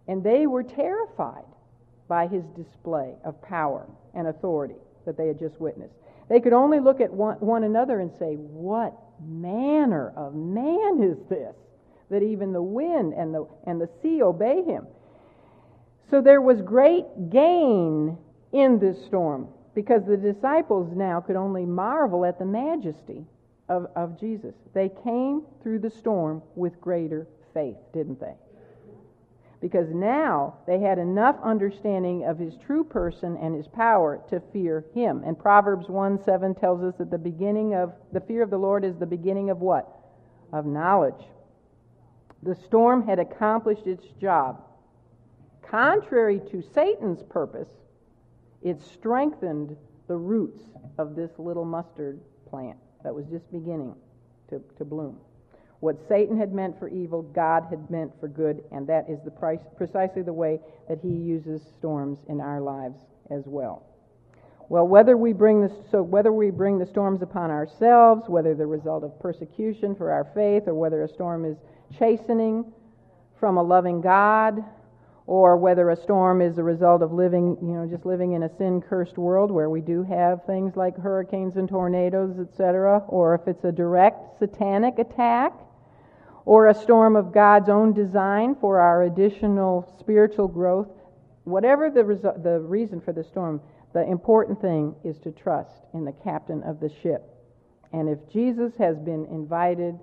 And 0.09 0.25
they 0.25 0.47
were 0.47 0.63
terrified 0.63 1.45
by 2.11 2.27
his 2.27 2.43
display 2.57 3.15
of 3.25 3.41
power 3.41 3.87
and 4.15 4.27
authority 4.27 4.75
that 5.07 5.17
they 5.17 5.29
had 5.29 5.39
just 5.39 5.61
witnessed. 5.61 5.95
They 6.29 6.41
could 6.41 6.53
only 6.53 6.81
look 6.81 7.01
at 7.01 7.13
one, 7.13 7.37
one 7.37 7.63
another 7.63 8.01
and 8.01 8.11
say, 8.19 8.35
What 8.35 8.93
manner 9.25 10.13
of 10.17 10.35
man 10.35 11.01
is 11.03 11.17
this? 11.29 11.55
That 12.11 12.25
even 12.25 12.53
the 12.53 12.63
wind 12.63 13.15
and 13.15 13.33
the, 13.33 13.47
and 13.65 13.81
the 13.81 13.89
sea 14.03 14.23
obey 14.23 14.65
him. 14.65 14.89
So 16.11 16.21
there 16.21 16.41
was 16.41 16.61
great 16.63 17.31
gain 17.31 18.19
in 18.53 18.81
this 18.81 19.05
storm 19.07 19.47
because 19.77 20.05
the 20.05 20.17
disciples 20.17 20.93
now 20.97 21.21
could 21.21 21.37
only 21.37 21.65
marvel 21.65 22.25
at 22.25 22.41
the 22.41 22.45
majesty 22.45 23.25
of, 23.69 23.87
of 23.95 24.19
Jesus. 24.19 24.55
They 24.75 24.91
came 25.05 25.43
through 25.63 25.79
the 25.79 25.91
storm 25.91 26.43
with 26.57 26.81
greater 26.81 27.29
faith, 27.55 27.77
didn't 27.93 28.19
they? 28.19 28.35
Because 29.61 29.89
now 29.93 30.55
they 30.67 30.81
had 30.81 30.99
enough 30.99 31.37
understanding 31.43 32.25
of 32.25 32.39
his 32.39 32.55
true 32.65 32.83
person 32.83 33.37
and 33.37 33.55
his 33.55 33.69
power 33.69 34.21
to 34.31 34.41
fear 34.53 34.85
him. 34.95 35.23
And 35.25 35.39
Proverbs 35.39 35.89
1 35.89 36.23
7 36.25 36.55
tells 36.55 36.83
us 36.83 36.95
that 36.99 37.11
the 37.11 37.19
beginning 37.19 37.75
of 37.75 37.93
the 38.13 38.21
fear 38.21 38.43
of 38.43 38.51
the 38.51 38.59
Lord 38.59 38.85
is 38.85 38.97
the 38.97 39.07
beginning 39.07 39.51
of 39.51 39.59
what? 39.59 39.87
Of 40.53 40.65
knowledge. 40.65 41.27
The 42.43 42.55
storm 42.55 43.07
had 43.07 43.19
accomplished 43.19 43.87
its 43.87 44.07
job. 44.19 44.63
Contrary 45.63 46.41
to 46.51 46.63
Satan's 46.75 47.23
purpose, 47.23 47.69
it 48.63 48.83
strengthened 48.83 49.77
the 50.09 50.17
roots 50.17 50.63
of 50.99 51.15
this 51.15 51.31
little 51.39 51.65
mustard 51.65 52.21
plant 52.49 52.79
that 53.05 53.15
was 53.15 53.27
just 53.27 53.51
beginning 53.53 53.95
to, 54.49 54.63
to 54.79 54.85
bloom. 54.85 55.19
What 55.81 55.97
Satan 56.09 56.37
had 56.37 56.53
meant 56.53 56.79
for 56.79 56.89
evil, 56.89 57.23
God 57.23 57.65
had 57.71 57.91
meant 57.91 58.13
for 58.21 58.29
good, 58.29 58.63
and 58.71 58.87
that 58.87 59.09
is 59.09 59.19
the 59.25 59.31
price, 59.31 59.61
precisely 59.77 60.21
the 60.21 60.33
way 60.33 60.61
that 60.89 60.99
he 61.01 61.09
uses 61.09 61.63
storms 61.79 62.19
in 62.29 62.41
our 62.41 62.61
lives 62.61 62.99
as 63.31 63.45
well. 63.47 63.87
Well, 64.69 64.87
whether 64.87 65.17
we 65.17 65.33
bring 65.33 65.63
the, 65.63 65.75
so 65.91 66.03
whether 66.03 66.33
we 66.33 66.51
bring 66.51 66.79
the 66.79 66.87
storms 66.87 67.23
upon 67.23 67.51
ourselves, 67.51 68.29
whether 68.29 68.55
the 68.55 68.67
result 68.67 69.05
of 69.05 69.19
persecution 69.19 69.95
for 69.95 70.13
our 70.13 70.25
faith, 70.35 70.69
or 70.69 70.75
whether 70.75 71.03
a 71.03 71.09
storm 71.09 71.45
is 71.45 71.57
chastening 71.99 72.73
from 73.39 73.57
a 73.57 73.63
loving 73.63 74.03
God, 74.03 74.63
or 75.27 75.57
whether 75.57 75.91
a 75.91 75.97
storm 75.97 76.43
is 76.43 76.59
a 76.59 76.63
result 76.63 77.03
of 77.03 77.13
living, 77.13 77.57
you 77.63 77.73
know, 77.73 77.87
just 77.87 78.05
living 78.05 78.33
in 78.33 78.43
a 78.43 78.57
sin-cursed 78.59 79.17
world 79.17 79.51
where 79.51 79.71
we 79.71 79.81
do 79.81 80.03
have 80.03 80.45
things 80.45 80.77
like 80.77 80.97
hurricanes 80.97 81.57
and 81.57 81.69
tornadoes, 81.69 82.39
etc., 82.39 83.03
or 83.09 83.35
if 83.35 83.49
it's 83.49 83.65
a 83.65 83.73
direct 83.73 84.39
satanic 84.39 84.99
attack, 84.99 85.53
or 86.45 86.69
a 86.69 86.75
storm 86.75 87.17
of 87.17 87.33
God's 87.33 87.69
own 87.69 87.93
design 87.93 88.55
for 88.61 88.81
our 88.81 89.05
additional 89.05 89.95
spiritual 89.99 90.49
growth, 90.49 90.89
whatever 91.45 91.91
the, 91.91 92.01
resu- 92.01 92.43
the 92.43 92.61
reason 92.61 93.01
for 93.01 93.13
the 93.13 93.25
storm, 93.25 93.61
the 93.93 94.03
important 94.03 94.61
thing 94.61 94.95
is 95.05 95.19
to 95.21 95.33
trust 95.33 95.85
in 95.95 96.05
the 96.05 96.13
captain 96.25 96.63
of 96.63 96.81
the 96.81 96.91
ship. 97.03 97.23
And 97.93 98.09
if 98.09 98.19
Jesus 98.33 98.73
has 98.79 98.99
been 98.99 99.27
invited 99.27 99.99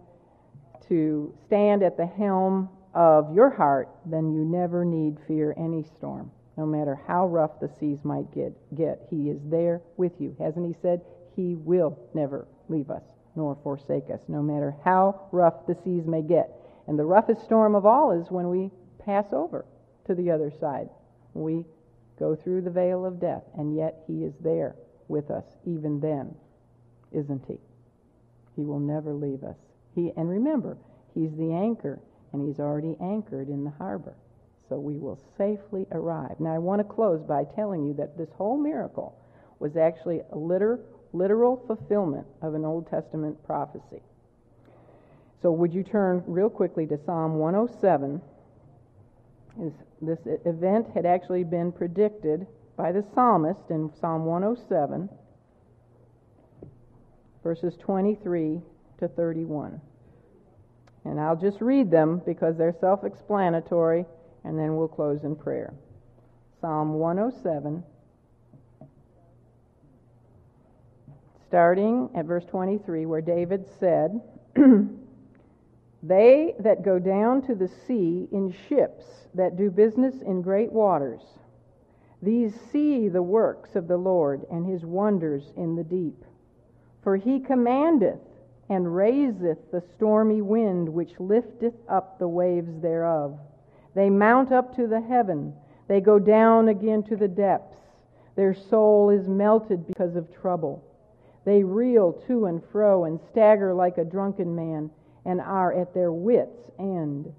to 0.89 1.33
stand 1.45 1.83
at 1.83 1.97
the 1.97 2.05
helm 2.05 2.69
of 2.93 3.33
your 3.33 3.49
heart, 3.49 3.89
then 4.05 4.33
you 4.33 4.43
never 4.43 4.83
need 4.83 5.17
fear 5.27 5.53
any 5.57 5.83
storm. 5.83 6.31
No 6.57 6.65
matter 6.65 6.99
how 7.07 7.27
rough 7.27 7.59
the 7.59 7.69
seas 7.79 7.99
might 8.03 8.33
get, 8.33 8.51
get, 8.75 9.07
He 9.09 9.29
is 9.29 9.39
there 9.45 9.81
with 9.95 10.13
you. 10.19 10.35
Hasn't 10.39 10.65
He 10.65 10.75
said, 10.81 11.01
He 11.35 11.55
will 11.55 11.97
never 12.13 12.47
leave 12.67 12.89
us 12.89 13.03
nor 13.37 13.55
forsake 13.63 14.09
us, 14.09 14.19
no 14.27 14.41
matter 14.41 14.75
how 14.83 15.29
rough 15.31 15.65
the 15.67 15.75
seas 15.75 16.05
may 16.05 16.23
get. 16.23 16.49
And 16.87 16.97
the 16.97 17.05
roughest 17.05 17.43
storm 17.45 17.75
of 17.75 17.85
all 17.85 18.11
is 18.11 18.31
when 18.31 18.49
we 18.49 18.71
pass 19.05 19.25
over 19.31 19.63
to 20.07 20.15
the 20.15 20.31
other 20.31 20.51
side. 20.59 20.89
We 21.33 21.63
go 22.19 22.35
through 22.35 22.63
the 22.63 22.71
veil 22.71 23.05
of 23.05 23.21
death, 23.21 23.43
and 23.55 23.75
yet 23.75 24.03
He 24.07 24.23
is 24.23 24.33
there 24.41 24.75
with 25.07 25.29
us 25.29 25.45
even 25.65 25.99
then, 25.99 26.35
isn't 27.11 27.45
He? 27.47 27.59
He 28.55 28.65
will 28.65 28.79
never 28.79 29.13
leave 29.13 29.43
us. 29.43 29.57
He, 29.93 30.11
and 30.17 30.27
remember, 30.27 30.77
He's 31.13 31.35
the 31.37 31.53
anchor, 31.53 31.99
and 32.33 32.41
He's 32.45 32.59
already 32.59 32.97
anchored 32.99 33.49
in 33.49 33.63
the 33.63 33.73
harbor. 33.77 34.15
So 34.67 34.79
we 34.79 34.97
will 34.97 35.19
safely 35.37 35.85
arrive. 35.91 36.39
Now, 36.39 36.55
I 36.55 36.57
want 36.57 36.79
to 36.79 36.83
close 36.83 37.21
by 37.21 37.43
telling 37.55 37.85
you 37.85 37.93
that 37.93 38.17
this 38.17 38.29
whole 38.35 38.57
miracle 38.57 39.17
was 39.59 39.77
actually 39.77 40.21
a 40.31 40.37
liter, 40.37 40.79
literal 41.17 41.63
fulfillment 41.67 42.27
of 42.41 42.53
an 42.53 42.65
Old 42.65 42.89
Testament 42.89 43.43
prophecy. 43.45 44.01
So, 45.41 45.51
would 45.51 45.73
you 45.73 45.83
turn 45.83 46.23
real 46.25 46.49
quickly 46.49 46.87
to 46.87 46.99
Psalm 47.05 47.35
107? 47.35 48.21
This 50.01 50.19
event 50.45 50.87
had 50.93 51.05
actually 51.05 51.43
been 51.43 51.71
predicted 51.71 52.45
by 52.75 52.91
the 52.91 53.03
psalmist 53.13 53.69
in 53.69 53.91
Psalm 53.99 54.25
107, 54.25 55.09
verses 57.43 57.75
23 57.77 58.61
to 58.99 59.07
31. 59.07 59.81
And 61.05 61.19
I'll 61.19 61.35
just 61.35 61.61
read 61.61 61.89
them 61.89 62.21
because 62.25 62.57
they're 62.57 62.75
self 62.79 63.03
explanatory, 63.03 64.05
and 64.43 64.57
then 64.57 64.75
we'll 64.75 64.87
close 64.87 65.23
in 65.23 65.35
prayer. 65.35 65.73
Psalm 66.61 66.93
107 66.93 67.83
starting 71.47 72.09
at 72.15 72.25
verse 72.25 72.45
23, 72.45 73.05
where 73.05 73.21
David 73.21 73.65
said, 73.79 74.21
They 76.03 76.53
that 76.59 76.83
go 76.83 76.99
down 76.99 77.41
to 77.43 77.55
the 77.55 77.69
sea 77.87 78.27
in 78.31 78.53
ships 78.69 79.05
that 79.33 79.57
do 79.57 79.71
business 79.71 80.15
in 80.21 80.41
great 80.41 80.71
waters, 80.71 81.21
these 82.21 82.53
see 82.71 83.09
the 83.09 83.21
works 83.21 83.75
of 83.75 83.87
the 83.87 83.97
Lord 83.97 84.45
and 84.51 84.65
his 84.65 84.83
wonders 84.83 85.51
in 85.55 85.75
the 85.75 85.83
deep. 85.83 86.23
For 87.03 87.15
he 87.15 87.39
commandeth 87.39 88.19
and 88.69 88.95
raiseth 88.95 89.71
the 89.71 89.83
stormy 89.95 90.41
wind 90.41 90.89
which 90.89 91.19
lifteth 91.19 91.75
up 91.87 92.19
the 92.19 92.27
waves 92.27 92.81
thereof. 92.81 93.39
They 93.95 94.09
mount 94.09 94.51
up 94.51 94.75
to 94.75 94.87
the 94.87 95.01
heaven, 95.01 95.53
they 95.87 96.01
go 96.01 96.19
down 96.19 96.67
again 96.67 97.03
to 97.03 97.15
the 97.15 97.27
depths. 97.27 97.77
Their 98.35 98.53
soul 98.53 99.09
is 99.09 99.27
melted 99.27 99.87
because 99.87 100.15
of 100.15 100.33
trouble. 100.33 100.83
They 101.47 101.63
reel 101.63 102.11
to 102.27 102.45
and 102.47 102.61
fro 102.61 103.05
and 103.05 103.21
stagger 103.31 103.73
like 103.73 103.97
a 103.97 104.03
drunken 104.03 104.53
man 104.53 104.89
and 105.23 105.39
are 105.39 105.71
at 105.71 105.93
their 105.93 106.11
wits' 106.11 106.69
end. 106.77 107.33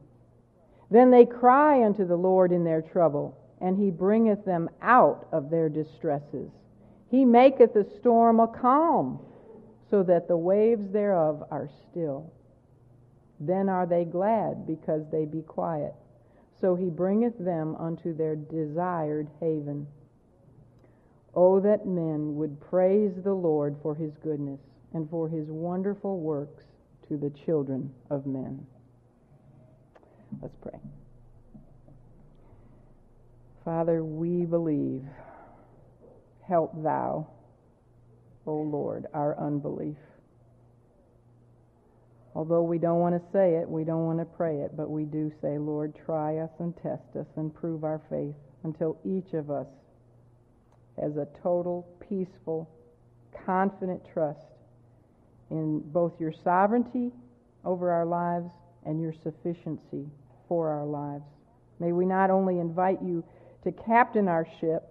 Then 0.91 1.11
they 1.11 1.27
cry 1.27 1.85
unto 1.85 2.07
the 2.07 2.17
Lord 2.17 2.51
in 2.51 2.65
their 2.65 2.81
trouble, 2.81 3.37
and 3.61 3.77
he 3.77 3.91
bringeth 3.91 4.47
them 4.47 4.71
out 4.81 5.29
of 5.31 5.51
their 5.51 5.69
distresses. 5.69 6.51
He 7.11 7.27
maketh 7.27 7.75
the 7.75 7.85
storm 7.85 8.41
a 8.41 8.49
calm, 8.49 9.19
so 9.91 10.03
that 10.05 10.27
the 10.27 10.39
waves 10.39 10.91
thereof 10.91 11.45
are 11.51 11.69
still. 11.91 12.33
Then 13.39 13.69
are 13.69 13.85
they 13.85 14.07
glad 14.07 14.67
because 14.67 15.03
they 15.11 15.27
be 15.27 15.43
quiet. 15.43 15.93
So 16.63 16.77
he 16.77 16.89
bringeth 16.89 17.39
them 17.39 17.77
unto 17.77 18.17
their 18.17 18.37
desired 18.37 19.29
haven. 19.39 19.87
Oh, 21.35 21.61
that 21.61 21.87
men 21.87 22.37
would 22.37 22.61
praise 22.61 23.12
the 23.22 23.35
Lord 23.35 23.76
for 23.83 23.95
his 23.95 24.12
goodness 24.22 24.61
and 24.95 25.09
for 25.11 25.29
his 25.29 25.47
wonderful 25.49 26.18
works 26.18 26.64
to 27.09 27.16
the 27.16 27.31
children 27.31 27.93
of 28.11 28.26
men. 28.26 28.66
Let's 30.43 30.57
pray. 30.61 30.79
Father, 33.64 34.03
we 34.03 34.45
believe. 34.45 35.05
Help 36.47 36.83
thou, 36.83 37.26
O 38.47 38.55
Lord, 38.55 39.07
our 39.12 39.39
unbelief. 39.39 39.97
Although 42.35 42.62
we 42.62 42.79
don't 42.79 43.01
want 43.01 43.14
to 43.14 43.33
say 43.33 43.57
it, 43.57 43.68
we 43.68 43.85
don't 43.85 44.07
want 44.07 44.20
to 44.20 44.24
pray 44.24 44.61
it, 44.61 44.76
but 44.76 44.89
we 44.89 45.05
do 45.05 45.31
say, 45.43 45.59
Lord, 45.59 45.95
try 46.07 46.39
us 46.39 46.51
and 46.59 46.74
test 46.83 47.16
us 47.18 47.26
and 47.37 47.55
prove 47.55 47.85
our 47.85 48.01
faith 48.09 48.35
until 48.64 48.97
each 49.05 49.35
of 49.35 49.51
us 49.51 49.66
has 51.01 51.16
a 51.16 51.28
total, 51.42 51.88
peaceful, 52.01 52.68
confident 53.44 54.03
trust 54.12 54.46
in 55.51 55.80
both 55.80 56.12
your 56.20 56.32
sovereignty 56.44 57.12
over 57.64 57.90
our 57.90 58.05
lives 58.05 58.51
and 58.84 59.01
your 59.01 59.14
sufficiency 59.22 60.07
for 60.49 60.68
our 60.68 60.84
lives. 60.84 61.24
May 61.78 61.92
we 61.92 62.07
not 62.07 62.30
only 62.30 62.59
invite 62.59 63.01
you 63.03 63.24
to 63.64 63.72
captain 63.72 64.28
our 64.28 64.46
ship, 64.61 64.82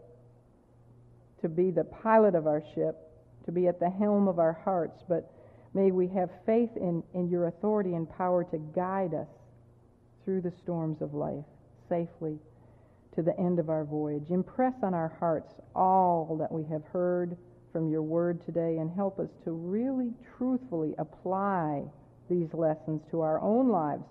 to 1.41 1.49
be 1.49 1.71
the 1.71 1.83
pilot 1.83 2.35
of 2.35 2.47
our 2.47 2.63
ship, 2.73 2.95
to 3.45 3.51
be 3.51 3.67
at 3.67 3.79
the 3.79 3.89
helm 3.89 4.27
of 4.27 4.39
our 4.39 4.53
hearts, 4.65 5.03
but 5.07 5.31
may 5.73 5.91
we 5.91 6.07
have 6.07 6.29
faith 6.45 6.69
in, 6.75 7.03
in 7.13 7.29
your 7.29 7.47
authority 7.47 7.95
and 7.95 8.09
power 8.09 8.43
to 8.43 8.57
guide 8.75 9.13
us 9.13 9.27
through 10.25 10.41
the 10.41 10.51
storms 10.63 11.01
of 11.01 11.13
life 11.13 11.45
safely 11.89 12.37
to 13.17 13.23
the 13.23 13.37
end 13.39 13.57
of 13.57 13.69
our 13.69 13.83
voyage. 13.83 14.29
Impress 14.29 14.75
on 14.83 14.93
our 14.93 15.11
hearts 15.19 15.51
all 15.75 16.37
that 16.39 16.51
we 16.51 16.63
have 16.71 16.83
heard 16.93 17.35
from 17.71 17.89
your 17.89 18.03
word 18.03 18.45
today 18.45 18.77
and 18.77 18.91
help 18.91 19.19
us 19.19 19.29
to 19.43 19.51
really 19.51 20.13
truthfully 20.37 20.93
apply 20.99 21.81
these 22.29 22.53
lessons 22.53 23.01
to 23.09 23.21
our 23.21 23.41
own 23.41 23.69
lives 23.69 24.03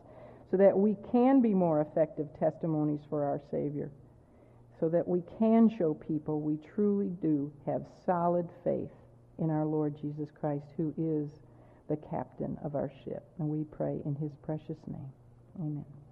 so 0.50 0.56
that 0.56 0.76
we 0.76 0.96
can 1.12 1.40
be 1.40 1.54
more 1.54 1.82
effective 1.82 2.26
testimonies 2.38 3.00
for 3.08 3.22
our 3.22 3.40
Savior, 3.50 3.90
so 4.80 4.88
that 4.88 5.06
we 5.06 5.22
can 5.38 5.70
show 5.78 5.94
people 5.94 6.40
we 6.40 6.58
truly 6.74 7.10
do 7.22 7.52
have 7.64 7.82
solid 8.04 8.48
faith 8.64 8.90
in 9.38 9.50
our 9.50 9.64
Lord 9.64 9.94
Jesus 10.00 10.28
Christ, 10.40 10.66
who 10.76 10.92
is 10.98 11.30
the 11.88 11.96
captain 12.10 12.58
of 12.64 12.74
our 12.74 12.90
ship. 13.04 13.24
And 13.38 13.48
we 13.48 13.62
pray 13.64 14.00
in 14.04 14.16
his 14.16 14.32
precious 14.42 14.78
name. 14.88 15.12
Amen. 15.60 16.05